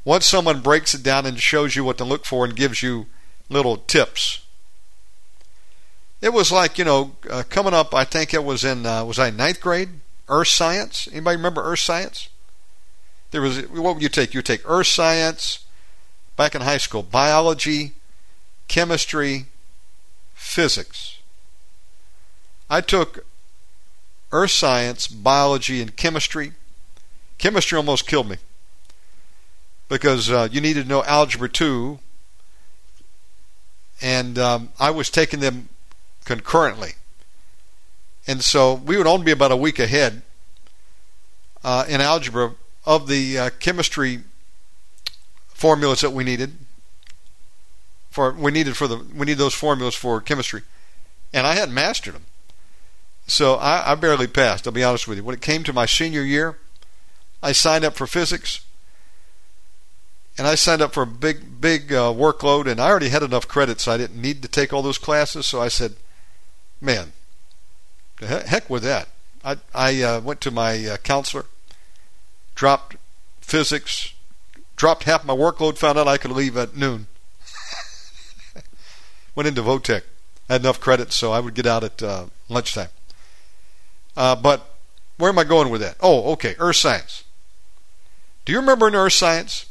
Once 0.06 0.26
someone 0.26 0.62
breaks 0.62 0.94
it 0.94 1.04
down 1.04 1.26
and 1.26 1.40
shows 1.40 1.76
you 1.76 1.84
what 1.84 1.98
to 1.98 2.06
look 2.06 2.26
for 2.26 2.46
and 2.46 2.56
gives 2.56 2.82
you 2.82 3.08
little 3.50 3.78
tips. 3.78 4.46
It 6.22 6.32
was 6.32 6.52
like, 6.52 6.78
you 6.78 6.86
know, 6.86 7.18
uh, 7.30 7.44
coming 7.50 7.74
up, 7.74 7.94
I 7.94 8.06
think 8.06 8.34
it 8.34 8.44
was 8.44 8.64
in, 8.64 8.86
uh, 8.86 9.04
was 9.04 9.20
I 9.20 9.30
ninth 9.30 9.60
grade? 9.60 9.90
Earth 10.30 10.48
science. 10.48 11.08
Anybody 11.12 11.36
remember 11.36 11.64
earth 11.64 11.80
science? 11.80 12.30
There 13.32 13.42
was 13.42 13.68
what 13.68 13.96
would 13.96 14.02
you 14.02 14.10
take? 14.10 14.34
You 14.34 14.42
take 14.42 14.62
earth 14.66 14.88
science 14.88 15.66
back 16.38 16.56
in 16.56 16.62
high 16.62 16.78
school, 16.78 17.04
biology, 17.04 17.94
chemistry, 18.68 19.46
physics. 20.34 21.20
I 22.70 22.82
took 22.82 23.26
earth 24.32 24.52
science, 24.52 25.08
biology, 25.08 25.82
and 25.82 25.96
chemistry. 25.96 26.54
Chemistry 27.38 27.78
almost 27.78 28.08
killed 28.08 28.30
me 28.30 28.38
because 29.88 30.32
uh, 30.32 30.48
you 30.52 30.62
needed 30.62 30.84
to 30.84 30.90
know 30.90 31.04
algebra 31.04 31.50
2, 31.50 32.00
and 34.02 34.38
um, 34.38 34.70
I 34.80 34.92
was 34.92 35.10
taking 35.10 35.40
them 35.40 35.70
concurrently. 36.24 36.94
And 38.28 38.44
so 38.44 38.74
we 38.74 38.98
would 38.98 39.08
only 39.08 39.26
be 39.26 39.32
about 39.32 39.52
a 39.52 39.58
week 39.58 39.78
ahead 39.80 40.24
uh, 41.64 41.86
in 41.88 42.02
algebra 42.02 42.56
of 42.86 43.08
the 43.08 43.38
uh, 43.38 43.50
chemistry 43.60 44.22
formulas 45.48 46.02
that 46.02 46.12
we 46.12 46.24
needed. 46.24 46.58
For 48.16 48.32
we 48.32 48.50
needed 48.50 48.78
for 48.78 48.88
the 48.88 48.96
we 49.14 49.26
need 49.26 49.38
those 49.38 49.54
formulas 49.54 49.94
for 49.94 50.22
chemistry, 50.22 50.62
and 51.34 51.46
I 51.46 51.56
hadn't 51.56 51.76
mastered 51.76 52.14
them, 52.14 52.24
so 53.28 53.56
I, 53.56 53.92
I 53.92 53.96
barely 53.96 54.26
passed. 54.26 54.66
I'll 54.66 54.72
be 54.72 54.86
honest 54.86 55.06
with 55.06 55.18
you. 55.18 55.24
When 55.26 55.36
it 55.36 55.42
came 55.42 55.66
to 55.66 55.74
my 55.74 55.86
senior 55.86 56.22
year, 56.22 56.58
I 57.44 57.52
signed 57.52 57.84
up 57.84 57.96
for 57.96 58.08
physics, 58.08 58.62
and 60.38 60.48
I 60.48 60.56
signed 60.56 60.82
up 60.82 60.94
for 60.94 61.04
a 61.04 61.06
big 61.06 61.60
big 61.60 61.92
uh, 61.92 62.14
workload, 62.14 62.68
and 62.68 62.80
I 62.80 62.88
already 62.88 63.10
had 63.10 63.22
enough 63.22 63.50
credits. 63.50 63.86
I 63.86 63.98
didn't 63.98 64.22
need 64.22 64.42
to 64.44 64.48
take 64.48 64.72
all 64.72 64.82
those 64.82 64.98
classes, 64.98 65.46
so 65.46 65.60
I 65.60 65.68
said, 65.68 65.96
"Man, 66.80 67.12
heck 68.22 68.70
with 68.70 68.84
that. 68.84 69.10
I, 69.44 69.58
I 69.74 70.02
uh, 70.02 70.22
went 70.22 70.40
to 70.40 70.52
my 70.52 70.88
uh, 70.88 70.96
counselor, 71.04 71.48
dropped 72.56 72.96
physics, 73.42 74.14
dropped 74.78 75.04
half 75.04 75.26
my 75.26 75.36
workload, 75.36 75.78
found 75.78 75.98
out 75.98 76.08
I 76.08 76.18
could 76.18 76.32
leave 76.32 76.56
at 76.56 76.78
noon. 76.78 77.08
Went 79.36 79.48
into 79.48 79.62
Votech. 79.62 80.02
Had 80.50 80.62
enough 80.62 80.80
credits, 80.80 81.16
so 81.16 81.32
I 81.32 81.40
would 81.40 81.56
get 81.56 81.66
out 81.66 81.84
at 81.84 82.04
uh, 82.04 82.26
lunchtime. 82.50 82.90
Uh, 84.16 84.36
but 84.36 84.76
where 85.18 85.30
am 85.30 85.40
I 85.40 85.44
going 85.44 85.70
with 85.70 85.82
that? 85.82 85.98
Oh, 86.00 86.34
okay, 86.34 86.56
earth 86.60 86.76
science. 86.76 87.24
Do 88.46 88.54
you 88.54 88.60
remember 88.60 88.88
in 88.88 88.96
earth 88.96 89.14
science? 89.14 89.66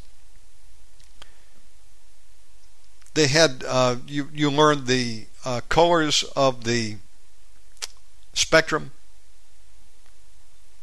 They 3.14 3.28
had 3.28 3.64
uh, 3.66 3.96
you 4.08 4.28
you 4.34 4.50
learned 4.50 4.88
the 4.88 5.26
uh, 5.44 5.60
colors 5.68 6.24
of 6.34 6.64
the 6.64 6.96
spectrum: 8.32 8.90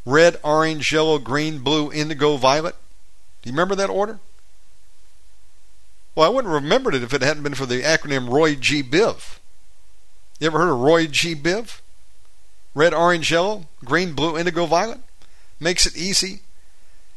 red, 0.05 0.39
orange, 0.41 0.93
yellow, 0.93 1.19
green, 1.19 1.59
blue, 1.59 1.91
indigo, 1.91 2.37
violet. 2.37 2.75
Do 3.41 3.49
you 3.49 3.53
remember 3.53 3.75
that 3.75 3.89
order? 3.89 4.19
Well, 6.15 6.25
I 6.25 6.29
wouldn't 6.29 6.53
have 6.53 6.63
remembered 6.63 6.95
it 6.95 7.03
if 7.03 7.13
it 7.13 7.21
hadn't 7.21 7.43
been 7.43 7.55
for 7.55 7.65
the 7.65 7.81
acronym 7.81 8.29
Roy 8.29 8.55
G. 8.55 8.83
Biv. 8.83 9.39
You 10.39 10.47
ever 10.47 10.59
heard 10.59 10.71
of 10.71 10.79
Roy 10.79 11.07
G. 11.07 11.35
Biv? 11.35 11.79
Red, 12.73 12.93
orange, 12.93 13.31
yellow, 13.31 13.67
green, 13.83 14.13
blue, 14.13 14.37
indigo, 14.37 14.65
violet. 14.65 14.99
Makes 15.59 15.85
it 15.85 15.95
easy 15.95 16.41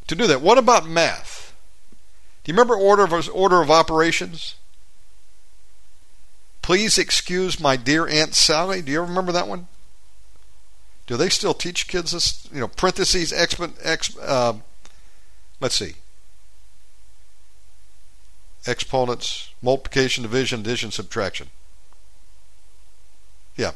to 0.07 0.14
do 0.14 0.26
that. 0.26 0.40
What 0.40 0.59
about 0.59 0.88
math? 0.88 1.55
Do 2.42 2.53
you 2.53 2.55
remember 2.55 2.74
order 2.74 3.05
of 3.05 3.30
order 3.32 3.62
of 3.62 3.70
operations? 3.70 4.57
Please 6.61 6.99
excuse 6.99 7.61
my 7.61 7.76
dear 7.76 8.07
Aunt 8.07 8.34
Sally. 8.34 8.82
Do 8.82 8.92
you 8.92 8.99
ever 8.99 9.09
remember 9.09 9.32
that 9.32 9.49
one? 9.49 9.68
Do 11.07 11.16
they 11.16 11.28
still 11.28 11.55
teach 11.55 11.88
kids 11.88 12.12
this? 12.12 12.49
You 12.53 12.61
know, 12.61 12.68
parentheses, 12.68 13.32
exp, 13.32 13.66
exp, 13.82 14.16
uh, 14.22 14.55
let's 15.61 15.74
see, 15.74 15.95
exponents, 18.67 19.51
multiplication, 19.62 20.23
division, 20.23 20.61
addition, 20.61 20.91
subtraction. 20.91 21.49
Yeah. 23.57 23.73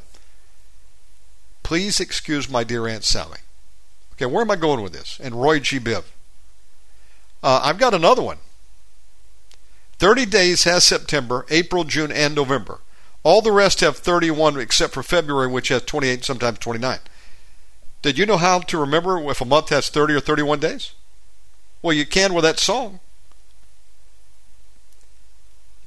Please 1.63 2.01
excuse 2.01 2.49
my 2.49 2.65
dear 2.65 2.87
Aunt 2.87 3.05
Sally. 3.05 3.39
Okay, 4.15 4.27
where 4.27 4.43
am 4.43 4.51
I 4.51 4.57
going 4.57 4.83
with 4.83 4.93
this? 4.93 5.21
And 5.23 5.41
Roy 5.41 5.61
G. 5.61 5.79
Biv. 5.79 6.05
Uh, 7.43 7.61
I've 7.63 7.79
got 7.79 7.95
another 7.95 8.23
one. 8.23 8.39
30 9.99 10.27
days 10.27 10.65
has 10.65 10.85
September, 10.85 11.45
April, 11.51 11.85
June, 11.85 12.11
and 12.11 12.35
November. 12.35 12.81
All 13.23 13.43
the 13.43 13.53
rest 13.53 13.81
have 13.81 13.97
31 13.97 14.59
except 14.59 14.95
for 14.95 15.03
February, 15.03 15.49
which 15.49 15.69
has 15.69 15.83
28, 15.83 16.25
sometimes 16.25 16.59
29. 16.59 16.99
Did 18.03 18.17
you 18.17 18.27
know 18.27 18.37
how 18.37 18.61
to 18.61 18.79
remember 18.79 19.19
if 19.31 19.41
a 19.41 19.45
month 19.45 19.71
has 19.71 19.89
30 19.89 20.15
or 20.15 20.21
31 20.21 20.61
days? 20.61 20.93
Well, 21.83 21.93
you 21.93 22.07
can 22.07 22.33
with 22.33 22.45
that 22.45 22.59
song. 22.59 23.01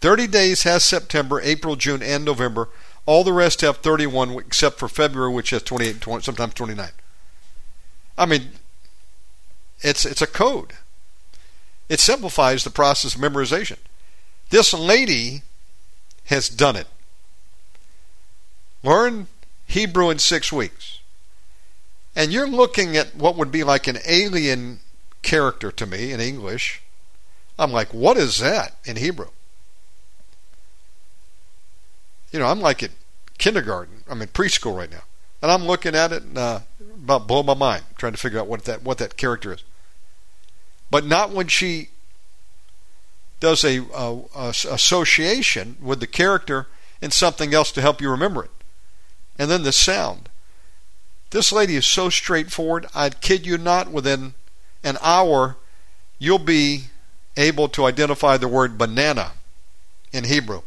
30 0.02 0.28
days 0.28 0.64
has 0.64 0.84
September, 0.84 1.39
April, 1.41 1.76
June, 1.76 2.02
and 2.02 2.26
November. 2.26 2.70
All 3.06 3.24
the 3.24 3.34
rest 3.34 3.62
have 3.62 3.78
31 3.78 4.32
except 4.32 4.80
for 4.80 4.88
February, 4.88 5.32
which 5.32 5.52
has 5.52 5.64
28, 5.64 6.02
20, 6.02 6.24
sometimes 6.24 6.54
29. 6.56 6.89
I 8.18 8.26
mean, 8.26 8.49
it's 9.82 10.06
it's 10.06 10.22
a 10.22 10.28
code. 10.28 10.74
It 11.89 11.99
simplifies 11.99 12.64
the 12.64 12.70
process 12.70 13.16
of 13.16 13.22
memorization. 13.22 13.78
This 14.49 14.74
lady 14.74 15.43
has 16.26 16.49
done 16.49 16.76
it. 16.76 16.88
Learn 18.84 19.28
Hebrew 19.66 20.10
in 20.10 20.20
six 20.20 20.52
weeks. 20.52 20.99
And 22.16 22.32
you're 22.32 22.47
looking 22.47 22.97
at 22.97 23.16
what 23.16 23.36
would 23.36 23.52
be 23.52 23.64
like 23.64 23.88
an 23.88 23.99
alien 24.06 24.80
character 25.22 25.72
to 25.72 25.86
me 25.86 26.12
in 26.12 26.20
English. 26.20 26.82
I'm 27.58 27.72
like, 27.72 27.93
what 27.93 28.18
is 28.18 28.39
that 28.39 28.76
in 28.86 28.97
Hebrew? 28.97 29.30
You 32.32 32.39
know, 32.39 32.45
I'm 32.45 32.61
like 32.61 32.84
in 32.84 32.91
kindergarten. 33.38 34.03
I'm 34.09 34.21
in 34.21 34.29
preschool 34.29 34.77
right 34.77 34.91
now, 34.91 35.03
and 35.41 35.51
I'm 35.51 35.65
looking 35.65 35.95
at 35.95 36.11
it 36.11 36.23
and 36.23 36.38
uh, 36.38 36.59
about 36.79 37.27
blow 37.27 37.43
my 37.43 37.53
mind, 37.53 37.84
trying 37.97 38.13
to 38.13 38.17
figure 38.17 38.39
out 38.39 38.47
what 38.47 38.65
that 38.65 38.84
what 38.84 38.97
that 38.99 39.17
character 39.17 39.53
is. 39.53 39.63
But 40.89 41.05
not 41.05 41.32
when 41.32 41.47
she 41.47 41.89
does 43.39 43.63
a, 43.63 43.79
a, 43.93 44.19
a 44.36 44.49
association 44.49 45.77
with 45.82 45.99
the 45.99 46.07
character 46.07 46.67
and 47.01 47.11
something 47.11 47.53
else 47.53 47.71
to 47.71 47.82
help 47.82 48.01
you 48.01 48.09
remember 48.09 48.45
it, 48.45 48.51
and 49.38 49.49
then 49.49 49.63
the 49.63 49.71
sound. 49.71 50.29
This 51.32 51.51
lady 51.51 51.77
is 51.77 51.88
so 51.88 52.09
straightforward. 52.09 52.86
I'd 52.93 53.21
kid 53.21 53.45
you 53.45 53.57
not. 53.57 53.89
Within 53.89 54.34
an 54.84 54.97
hour, 55.01 55.57
you'll 56.19 56.39
be 56.39 56.86
able 57.38 57.69
to 57.69 57.86
identify 57.86 58.38
the 58.38 58.49
word 58.49 58.77
banana 58.77 59.32
in 60.11 60.25
Hebrew. 60.25 60.61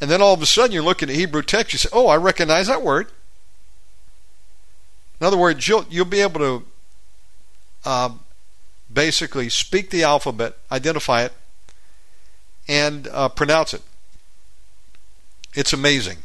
And 0.00 0.10
then 0.10 0.20
all 0.20 0.34
of 0.34 0.42
a 0.42 0.46
sudden 0.46 0.72
you're 0.72 0.82
looking 0.82 1.08
at 1.08 1.16
Hebrew 1.16 1.42
text, 1.42 1.72
you 1.72 1.78
say, 1.78 1.88
Oh, 1.92 2.08
I 2.08 2.16
recognize 2.16 2.66
that 2.66 2.82
word. 2.82 3.08
In 5.20 5.26
other 5.26 5.36
words, 5.38 5.66
you'll, 5.66 5.86
you'll 5.88 6.04
be 6.04 6.20
able 6.20 6.40
to 6.40 6.66
uh, 7.84 8.10
basically 8.92 9.48
speak 9.48 9.90
the 9.90 10.02
alphabet, 10.02 10.58
identify 10.70 11.22
it, 11.22 11.32
and 12.68 13.08
uh, 13.08 13.28
pronounce 13.28 13.72
it. 13.72 13.82
It's 15.54 15.72
amazing. 15.72 16.18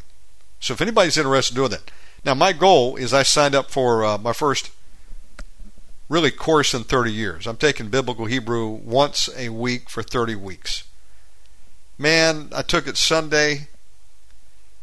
So 0.60 0.74
if 0.74 0.80
anybody's 0.80 1.16
interested 1.16 1.54
in 1.54 1.56
doing 1.56 1.70
that. 1.70 1.90
Now, 2.24 2.34
my 2.34 2.52
goal 2.52 2.96
is 2.96 3.12
I 3.12 3.24
signed 3.24 3.54
up 3.54 3.70
for 3.70 4.04
uh, 4.04 4.18
my 4.18 4.32
first 4.32 4.70
really 6.08 6.30
course 6.30 6.74
in 6.74 6.84
30 6.84 7.10
years. 7.10 7.46
I'm 7.46 7.56
taking 7.56 7.88
Biblical 7.88 8.26
Hebrew 8.26 8.68
once 8.68 9.28
a 9.36 9.48
week 9.48 9.88
for 9.88 10.02
30 10.02 10.36
weeks. 10.36 10.84
Man, 12.02 12.50
I 12.52 12.62
took 12.62 12.88
it 12.88 12.96
Sunday. 12.96 13.68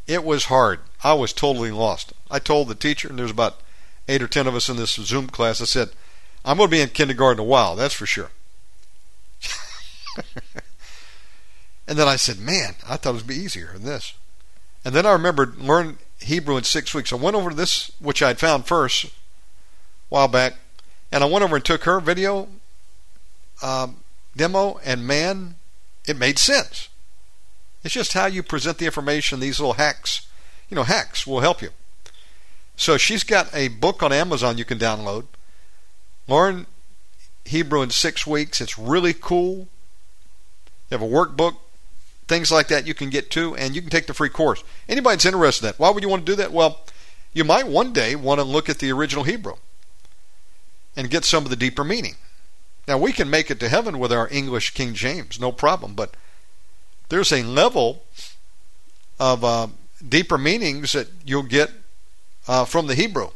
It 0.07 0.23
was 0.23 0.45
hard. 0.45 0.79
I 1.03 1.11
was 1.15 1.33
totally 1.33 1.69
lost. 1.69 2.13
I 2.31 2.39
told 2.39 2.69
the 2.69 2.75
teacher, 2.75 3.09
and 3.09 3.19
there's 3.19 3.29
about 3.29 3.59
eight 4.07 4.21
or 4.21 4.27
ten 4.29 4.47
of 4.47 4.55
us 4.55 4.69
in 4.69 4.77
this 4.77 4.93
Zoom 4.95 5.27
class, 5.27 5.59
I 5.59 5.65
said, 5.65 5.89
I'm 6.45 6.55
going 6.55 6.69
to 6.69 6.75
be 6.77 6.79
in 6.79 6.87
kindergarten 6.87 7.41
a 7.41 7.43
while, 7.43 7.75
that's 7.75 7.93
for 7.93 8.05
sure. 8.05 8.31
and 11.89 11.99
then 11.99 12.07
I 12.07 12.15
said, 12.15 12.39
man, 12.39 12.75
I 12.87 12.95
thought 12.95 13.09
it 13.09 13.17
would 13.17 13.27
be 13.27 13.35
easier 13.35 13.73
than 13.73 13.83
this. 13.83 14.13
And 14.85 14.95
then 14.95 15.05
I 15.05 15.11
remembered 15.11 15.57
learn 15.57 15.97
Hebrew 16.21 16.55
in 16.55 16.63
six 16.63 16.93
weeks. 16.93 17.11
I 17.11 17.17
went 17.17 17.35
over 17.35 17.49
to 17.49 17.55
this, 17.55 17.91
which 17.99 18.23
I'd 18.23 18.39
found 18.39 18.65
first 18.65 19.03
a 19.03 19.09
while 20.07 20.29
back, 20.29 20.53
and 21.11 21.21
I 21.21 21.27
went 21.27 21.43
over 21.43 21.57
and 21.57 21.65
took 21.65 21.83
her 21.83 21.99
video 21.99 22.47
um, 23.61 23.97
demo, 24.37 24.79
and 24.85 25.05
man, 25.05 25.55
it 26.07 26.15
made 26.15 26.39
sense. 26.39 26.88
It's 27.83 27.93
just 27.93 28.13
how 28.13 28.25
you 28.25 28.43
present 28.43 28.77
the 28.77 28.85
information. 28.85 29.39
These 29.39 29.59
little 29.59 29.73
hacks, 29.73 30.27
you 30.69 30.75
know, 30.75 30.83
hacks 30.83 31.25
will 31.25 31.39
help 31.39 31.61
you. 31.61 31.69
So 32.75 32.97
she's 32.97 33.23
got 33.23 33.53
a 33.53 33.67
book 33.67 34.03
on 34.03 34.13
Amazon 34.13 34.57
you 34.57 34.65
can 34.65 34.79
download. 34.79 35.25
Learn 36.27 36.65
Hebrew 37.45 37.81
in 37.81 37.89
six 37.89 38.27
weeks. 38.27 38.61
It's 38.61 38.77
really 38.77 39.13
cool. 39.13 39.67
You 40.89 40.97
have 40.97 41.01
a 41.01 41.05
workbook, 41.05 41.57
things 42.27 42.51
like 42.51 42.67
that 42.67 42.87
you 42.87 42.93
can 42.93 43.09
get 43.09 43.29
to, 43.31 43.55
and 43.55 43.75
you 43.75 43.81
can 43.81 43.89
take 43.89 44.07
the 44.07 44.13
free 44.13 44.29
course. 44.29 44.63
Anybody's 44.87 45.25
interested 45.25 45.65
in 45.65 45.71
that. 45.71 45.79
Why 45.79 45.89
would 45.89 46.03
you 46.03 46.09
want 46.09 46.25
to 46.25 46.31
do 46.31 46.35
that? 46.35 46.51
Well, 46.51 46.81
you 47.33 47.43
might 47.43 47.67
one 47.67 47.93
day 47.93 48.15
want 48.15 48.39
to 48.39 48.43
look 48.43 48.69
at 48.69 48.79
the 48.79 48.91
original 48.91 49.23
Hebrew 49.23 49.55
and 50.95 51.09
get 51.09 51.25
some 51.25 51.43
of 51.43 51.49
the 51.49 51.55
deeper 51.55 51.83
meaning. 51.83 52.15
Now, 52.87 52.97
we 52.97 53.13
can 53.13 53.29
make 53.29 53.51
it 53.51 53.59
to 53.59 53.69
heaven 53.69 53.99
with 53.99 54.11
our 54.11 54.27
English 54.31 54.71
King 54.73 54.93
James, 54.93 55.39
no 55.39 55.51
problem, 55.51 55.93
but 55.93 56.15
there's 57.09 57.31
a 57.31 57.43
level 57.43 58.03
of 59.19 59.43
uh, 59.43 59.67
deeper 60.07 60.37
meanings 60.37 60.93
that 60.93 61.07
you'll 61.25 61.43
get 61.43 61.71
uh, 62.47 62.65
from 62.65 62.87
the 62.87 62.95
Hebrew. 62.95 63.29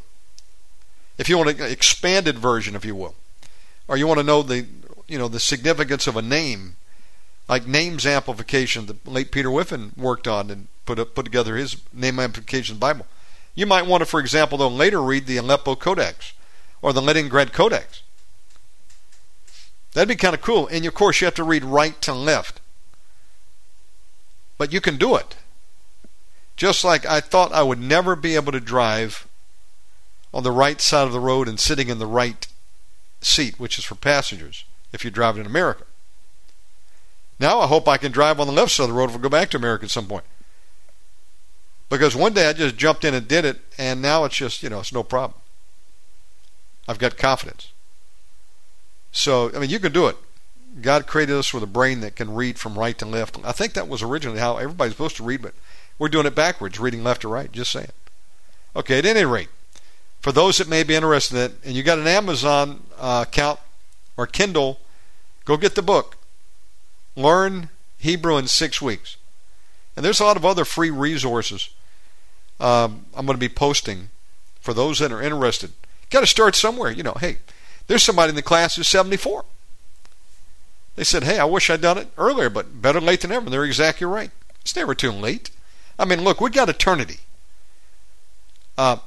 If 1.18 1.28
you 1.28 1.36
want 1.36 1.60
an 1.60 1.70
expanded 1.70 2.38
version, 2.38 2.74
if 2.74 2.84
you 2.84 2.94
will, 2.94 3.14
or 3.86 3.96
you 3.96 4.06
want 4.06 4.18
to 4.18 4.24
know 4.26 4.42
the 4.42 4.66
you 5.06 5.18
know 5.18 5.28
the 5.28 5.38
significance 5.38 6.06
of 6.06 6.16
a 6.16 6.22
name, 6.22 6.76
like 7.48 7.66
names 7.66 8.06
amplification 8.06 8.86
that 8.86 9.06
late 9.06 9.30
Peter 9.30 9.50
Whiffen 9.50 9.92
worked 9.96 10.26
on 10.26 10.50
and 10.50 10.66
put 10.86 10.98
up, 10.98 11.14
put 11.14 11.24
together 11.24 11.56
his 11.56 11.76
name 11.92 12.18
amplification 12.18 12.78
Bible. 12.78 13.06
You 13.54 13.66
might 13.66 13.86
want 13.86 14.00
to, 14.00 14.06
for 14.06 14.18
example, 14.18 14.58
though 14.58 14.68
later 14.68 15.00
read 15.00 15.26
the 15.26 15.36
Aleppo 15.36 15.76
Codex 15.76 16.32
or 16.82 16.92
the 16.92 17.02
Leningrad 17.02 17.52
Codex. 17.52 18.02
That'd 19.92 20.08
be 20.08 20.16
kind 20.16 20.34
of 20.34 20.40
cool. 20.40 20.66
And 20.66 20.84
of 20.84 20.94
course, 20.94 21.20
you 21.20 21.26
have 21.26 21.34
to 21.36 21.44
read 21.44 21.64
right 21.64 22.00
to 22.02 22.12
left. 22.12 22.60
But 24.58 24.72
you 24.72 24.80
can 24.80 24.96
do 24.96 25.16
it. 25.16 25.36
Just 26.56 26.84
like 26.84 27.04
I 27.04 27.20
thought 27.20 27.52
I 27.52 27.62
would 27.62 27.80
never 27.80 28.14
be 28.14 28.36
able 28.36 28.52
to 28.52 28.60
drive 28.60 29.26
on 30.32 30.42
the 30.42 30.52
right 30.52 30.80
side 30.80 31.06
of 31.06 31.12
the 31.12 31.20
road 31.20 31.48
and 31.48 31.58
sitting 31.58 31.88
in 31.88 31.98
the 31.98 32.06
right 32.06 32.46
seat, 33.20 33.58
which 33.58 33.78
is 33.78 33.84
for 33.84 33.94
passengers, 33.94 34.64
if 34.92 35.04
you 35.04 35.10
drive 35.10 35.38
in 35.38 35.46
America. 35.46 35.84
Now 37.40 37.60
I 37.60 37.66
hope 37.66 37.88
I 37.88 37.96
can 37.96 38.12
drive 38.12 38.38
on 38.38 38.46
the 38.46 38.52
left 38.52 38.72
side 38.72 38.84
of 38.84 38.90
the 38.90 38.94
road 38.94 39.10
if 39.10 39.16
we 39.16 39.22
go 39.22 39.28
back 39.28 39.50
to 39.50 39.56
America 39.56 39.84
at 39.84 39.90
some 39.90 40.06
point. 40.06 40.24
Because 41.88 42.16
one 42.16 42.32
day 42.32 42.48
I 42.48 42.52
just 42.52 42.76
jumped 42.76 43.04
in 43.04 43.14
and 43.14 43.28
did 43.28 43.44
it, 43.44 43.60
and 43.78 44.00
now 44.00 44.24
it's 44.24 44.36
just, 44.36 44.62
you 44.62 44.68
know, 44.70 44.80
it's 44.80 44.92
no 44.92 45.02
problem. 45.02 45.40
I've 46.88 46.98
got 46.98 47.16
confidence. 47.16 47.70
So, 49.12 49.50
I 49.54 49.58
mean, 49.58 49.70
you 49.70 49.78
can 49.78 49.92
do 49.92 50.06
it. 50.06 50.16
God 50.80 51.06
created 51.06 51.36
us 51.36 51.54
with 51.54 51.62
a 51.62 51.68
brain 51.68 52.00
that 52.00 52.16
can 52.16 52.34
read 52.34 52.58
from 52.58 52.78
right 52.78 52.96
to 52.98 53.06
left. 53.06 53.38
I 53.44 53.52
think 53.52 53.74
that 53.74 53.88
was 53.88 54.02
originally 54.02 54.40
how 54.40 54.56
everybody's 54.56 54.94
supposed 54.94 55.16
to 55.16 55.22
read, 55.22 55.42
but 55.42 55.54
we're 55.98 56.08
doing 56.08 56.26
it 56.26 56.34
backwards, 56.34 56.80
reading 56.80 57.04
left 57.04 57.22
to 57.22 57.28
right. 57.28 57.50
Just 57.50 57.72
saying. 57.72 57.92
Okay, 58.74 58.98
at 58.98 59.06
any 59.06 59.24
rate, 59.24 59.50
for 60.20 60.32
those 60.32 60.58
that 60.58 60.68
may 60.68 60.82
be 60.82 60.94
interested 60.94 61.36
in 61.36 61.42
it, 61.42 61.52
and 61.64 61.74
you 61.74 61.82
got 61.82 61.98
an 61.98 62.06
Amazon 62.06 62.84
uh, 62.98 63.24
account 63.26 63.60
or 64.16 64.26
Kindle, 64.26 64.80
go 65.44 65.56
get 65.56 65.76
the 65.76 65.82
book. 65.82 66.16
Learn 67.14 67.68
Hebrew 67.98 68.36
in 68.36 68.48
six 68.48 68.82
weeks. 68.82 69.16
And 69.96 70.04
there's 70.04 70.18
a 70.18 70.24
lot 70.24 70.36
of 70.36 70.44
other 70.44 70.64
free 70.64 70.90
resources 70.90 71.70
um, 72.60 73.06
I'm 73.14 73.26
going 73.26 73.36
to 73.36 73.40
be 73.40 73.48
posting 73.48 74.10
for 74.60 74.72
those 74.72 74.98
that 75.00 75.12
are 75.12 75.22
interested. 75.22 75.72
Got 76.10 76.20
to 76.20 76.26
start 76.26 76.54
somewhere. 76.54 76.90
You 76.90 77.02
know, 77.02 77.16
hey, 77.20 77.38
there's 77.86 78.02
somebody 78.02 78.30
in 78.30 78.36
the 78.36 78.42
class 78.42 78.76
who's 78.76 78.88
74. 78.88 79.44
They 80.96 81.04
said, 81.04 81.24
hey, 81.24 81.38
I 81.38 81.44
wish 81.44 81.70
I'd 81.70 81.80
done 81.80 81.98
it 81.98 82.08
earlier, 82.16 82.48
but 82.48 82.80
better 82.80 83.00
late 83.00 83.22
than 83.22 83.30
never. 83.30 83.46
And 83.46 83.52
they're 83.52 83.64
exactly 83.64 84.06
right. 84.06 84.30
It's 84.60 84.76
never 84.76 84.94
too 84.94 85.10
late. 85.10 85.50
I 85.98 86.04
mean, 86.04 86.22
look, 86.22 86.40
we 86.40 86.50
got 86.50 86.68
eternity. 86.68 87.18
Uh, 88.78 88.98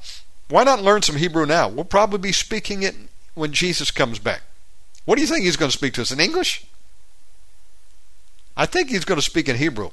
why 0.49 0.63
not 0.63 0.81
learn 0.81 1.01
some 1.01 1.17
Hebrew 1.17 1.45
now? 1.45 1.67
We'll 1.67 1.85
probably 1.85 2.19
be 2.19 2.31
speaking 2.31 2.83
it 2.83 2.95
when 3.35 3.53
Jesus 3.53 3.91
comes 3.91 4.19
back. 4.19 4.41
What 5.05 5.15
do 5.15 5.21
you 5.21 5.27
think 5.27 5.45
he's 5.45 5.57
going 5.57 5.71
to 5.71 5.77
speak 5.77 5.93
to 5.93 6.01
us 6.01 6.11
in 6.11 6.19
English? 6.19 6.65
I 8.55 8.65
think 8.65 8.89
he's 8.89 9.05
going 9.05 9.19
to 9.19 9.25
speak 9.25 9.47
in 9.47 9.57
Hebrew. 9.57 9.91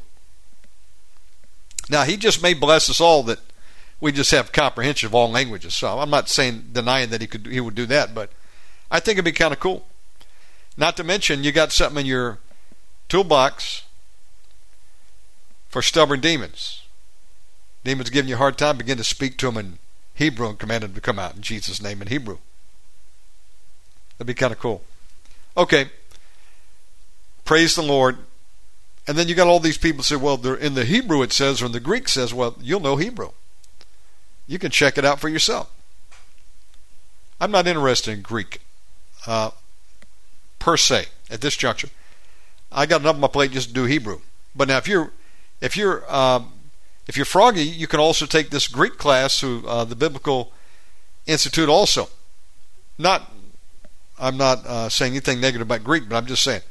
Now, 1.90 2.04
he 2.04 2.16
just 2.16 2.42
may 2.42 2.54
bless 2.54 2.88
us 2.88 3.00
all 3.00 3.22
that 3.24 3.40
we 4.00 4.12
just 4.12 4.30
have 4.32 4.52
comprehension 4.52 5.06
of 5.06 5.14
all 5.14 5.30
languages. 5.30 5.74
So 5.74 5.98
I'm 5.98 6.10
not 6.10 6.28
saying 6.28 6.70
denying 6.72 7.10
that 7.10 7.20
he 7.20 7.26
could 7.26 7.46
he 7.46 7.60
would 7.60 7.74
do 7.74 7.86
that, 7.86 8.14
but 8.14 8.30
I 8.90 9.00
think 9.00 9.16
it'd 9.16 9.24
be 9.24 9.32
kind 9.32 9.52
of 9.52 9.60
cool. 9.60 9.86
Not 10.76 10.96
to 10.96 11.04
mention, 11.04 11.44
you 11.44 11.52
got 11.52 11.72
something 11.72 12.00
in 12.00 12.06
your 12.06 12.38
toolbox 13.08 13.84
for 15.68 15.82
stubborn 15.82 16.20
demons. 16.20 16.82
Demons 17.84 18.10
giving 18.10 18.28
you 18.28 18.34
a 18.34 18.38
hard 18.38 18.58
time, 18.58 18.78
begin 18.78 18.96
to 18.96 19.04
speak 19.04 19.36
to 19.38 19.46
them 19.46 19.56
in 19.56 19.78
Hebrew 20.14 20.48
and 20.48 20.58
command 20.58 20.82
them 20.82 20.94
to 20.94 21.00
come 21.00 21.18
out 21.18 21.36
in 21.36 21.42
Jesus' 21.42 21.82
name 21.82 22.00
in 22.00 22.08
Hebrew. 22.08 22.38
That'd 24.16 24.26
be 24.26 24.34
kind 24.34 24.52
of 24.52 24.58
cool. 24.58 24.82
Okay. 25.56 25.90
Praise 27.44 27.74
the 27.74 27.82
Lord. 27.82 28.18
And 29.06 29.18
then 29.18 29.28
you 29.28 29.34
got 29.34 29.48
all 29.48 29.60
these 29.60 29.76
people 29.76 30.02
say, 30.02 30.16
well, 30.16 30.36
they're 30.36 30.54
in 30.54 30.74
the 30.74 30.84
Hebrew 30.84 31.22
it 31.22 31.32
says, 31.32 31.60
or 31.60 31.66
in 31.66 31.72
the 31.72 31.80
Greek 31.80 32.08
says, 32.08 32.32
well, 32.32 32.56
you'll 32.60 32.80
know 32.80 32.96
Hebrew. 32.96 33.30
You 34.46 34.58
can 34.58 34.70
check 34.70 34.96
it 34.96 35.04
out 35.04 35.20
for 35.20 35.28
yourself. 35.28 35.70
I'm 37.40 37.50
not 37.50 37.66
interested 37.66 38.12
in 38.12 38.22
Greek 38.22 38.60
uh, 39.26 39.50
per 40.64 40.78
se 40.78 41.04
at 41.30 41.42
this 41.42 41.56
juncture. 41.56 41.90
I 42.72 42.86
got 42.86 43.02
enough 43.02 43.16
on 43.16 43.20
my 43.20 43.28
plate 43.28 43.50
just 43.50 43.68
to 43.68 43.74
do 43.74 43.84
Hebrew. 43.84 44.20
But 44.56 44.68
now, 44.68 44.78
if 44.78 44.88
you're 44.88 45.12
if 45.60 45.76
you're 45.76 46.10
um, 46.12 46.52
if 47.06 47.18
you're 47.18 47.26
froggy, 47.26 47.64
you 47.64 47.86
can 47.86 48.00
also 48.00 48.24
take 48.24 48.48
this 48.48 48.66
Greek 48.66 48.96
class 48.96 49.38
through 49.38 49.66
uh, 49.68 49.84
the 49.84 49.94
Biblical 49.94 50.52
Institute. 51.26 51.68
Also, 51.68 52.08
not 52.96 53.30
I'm 54.18 54.38
not 54.38 54.64
uh, 54.64 54.88
saying 54.88 55.12
anything 55.12 55.38
negative 55.38 55.66
about 55.66 55.84
Greek, 55.84 56.08
but 56.08 56.16
I'm 56.16 56.24
just 56.24 56.42
saying 56.42 56.62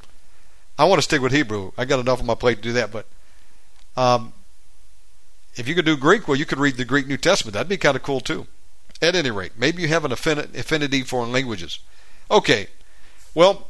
I 0.79 0.85
want 0.85 0.97
to 0.97 1.03
stick 1.03 1.21
with 1.21 1.31
Hebrew. 1.31 1.71
I 1.77 1.85
got 1.85 1.99
enough 1.99 2.19
on 2.19 2.25
my 2.25 2.35
plate 2.35 2.55
to 2.55 2.61
do 2.63 2.73
that. 2.73 2.91
But 2.91 3.05
um, 3.95 4.33
if 5.53 5.67
you 5.67 5.75
could 5.75 5.85
do 5.85 5.95
Greek, 5.95 6.27
well, 6.27 6.37
you 6.37 6.47
could 6.47 6.59
read 6.59 6.77
the 6.77 6.85
Greek 6.85 7.05
New 7.05 7.17
Testament. 7.17 7.53
That'd 7.53 7.69
be 7.69 7.77
kind 7.77 7.95
of 7.95 8.01
cool 8.01 8.21
too. 8.21 8.47
At 9.03 9.15
any 9.15 9.29
rate, 9.29 9.51
maybe 9.55 9.83
you 9.83 9.89
have 9.89 10.05
an 10.05 10.11
affinity 10.11 11.03
for 11.03 11.25
languages. 11.27 11.77
Okay, 12.31 12.67
well, 13.35 13.67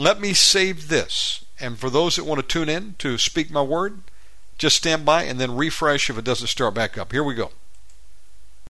let 0.00 0.18
me 0.18 0.32
save 0.32 0.88
this. 0.88 1.44
And 1.60 1.78
for 1.78 1.90
those 1.90 2.16
that 2.16 2.24
want 2.24 2.40
to 2.40 2.46
tune 2.46 2.70
in 2.70 2.94
to 2.98 3.18
speak 3.18 3.50
my 3.50 3.62
word, 3.62 4.00
just 4.56 4.76
stand 4.76 5.04
by 5.04 5.24
and 5.24 5.38
then 5.38 5.56
refresh 5.56 6.08
if 6.08 6.16
it 6.16 6.24
doesn't 6.24 6.46
start 6.46 6.72
back 6.72 6.96
up. 6.96 7.12
Here 7.12 7.22
we 7.22 7.34
go. 7.34 7.52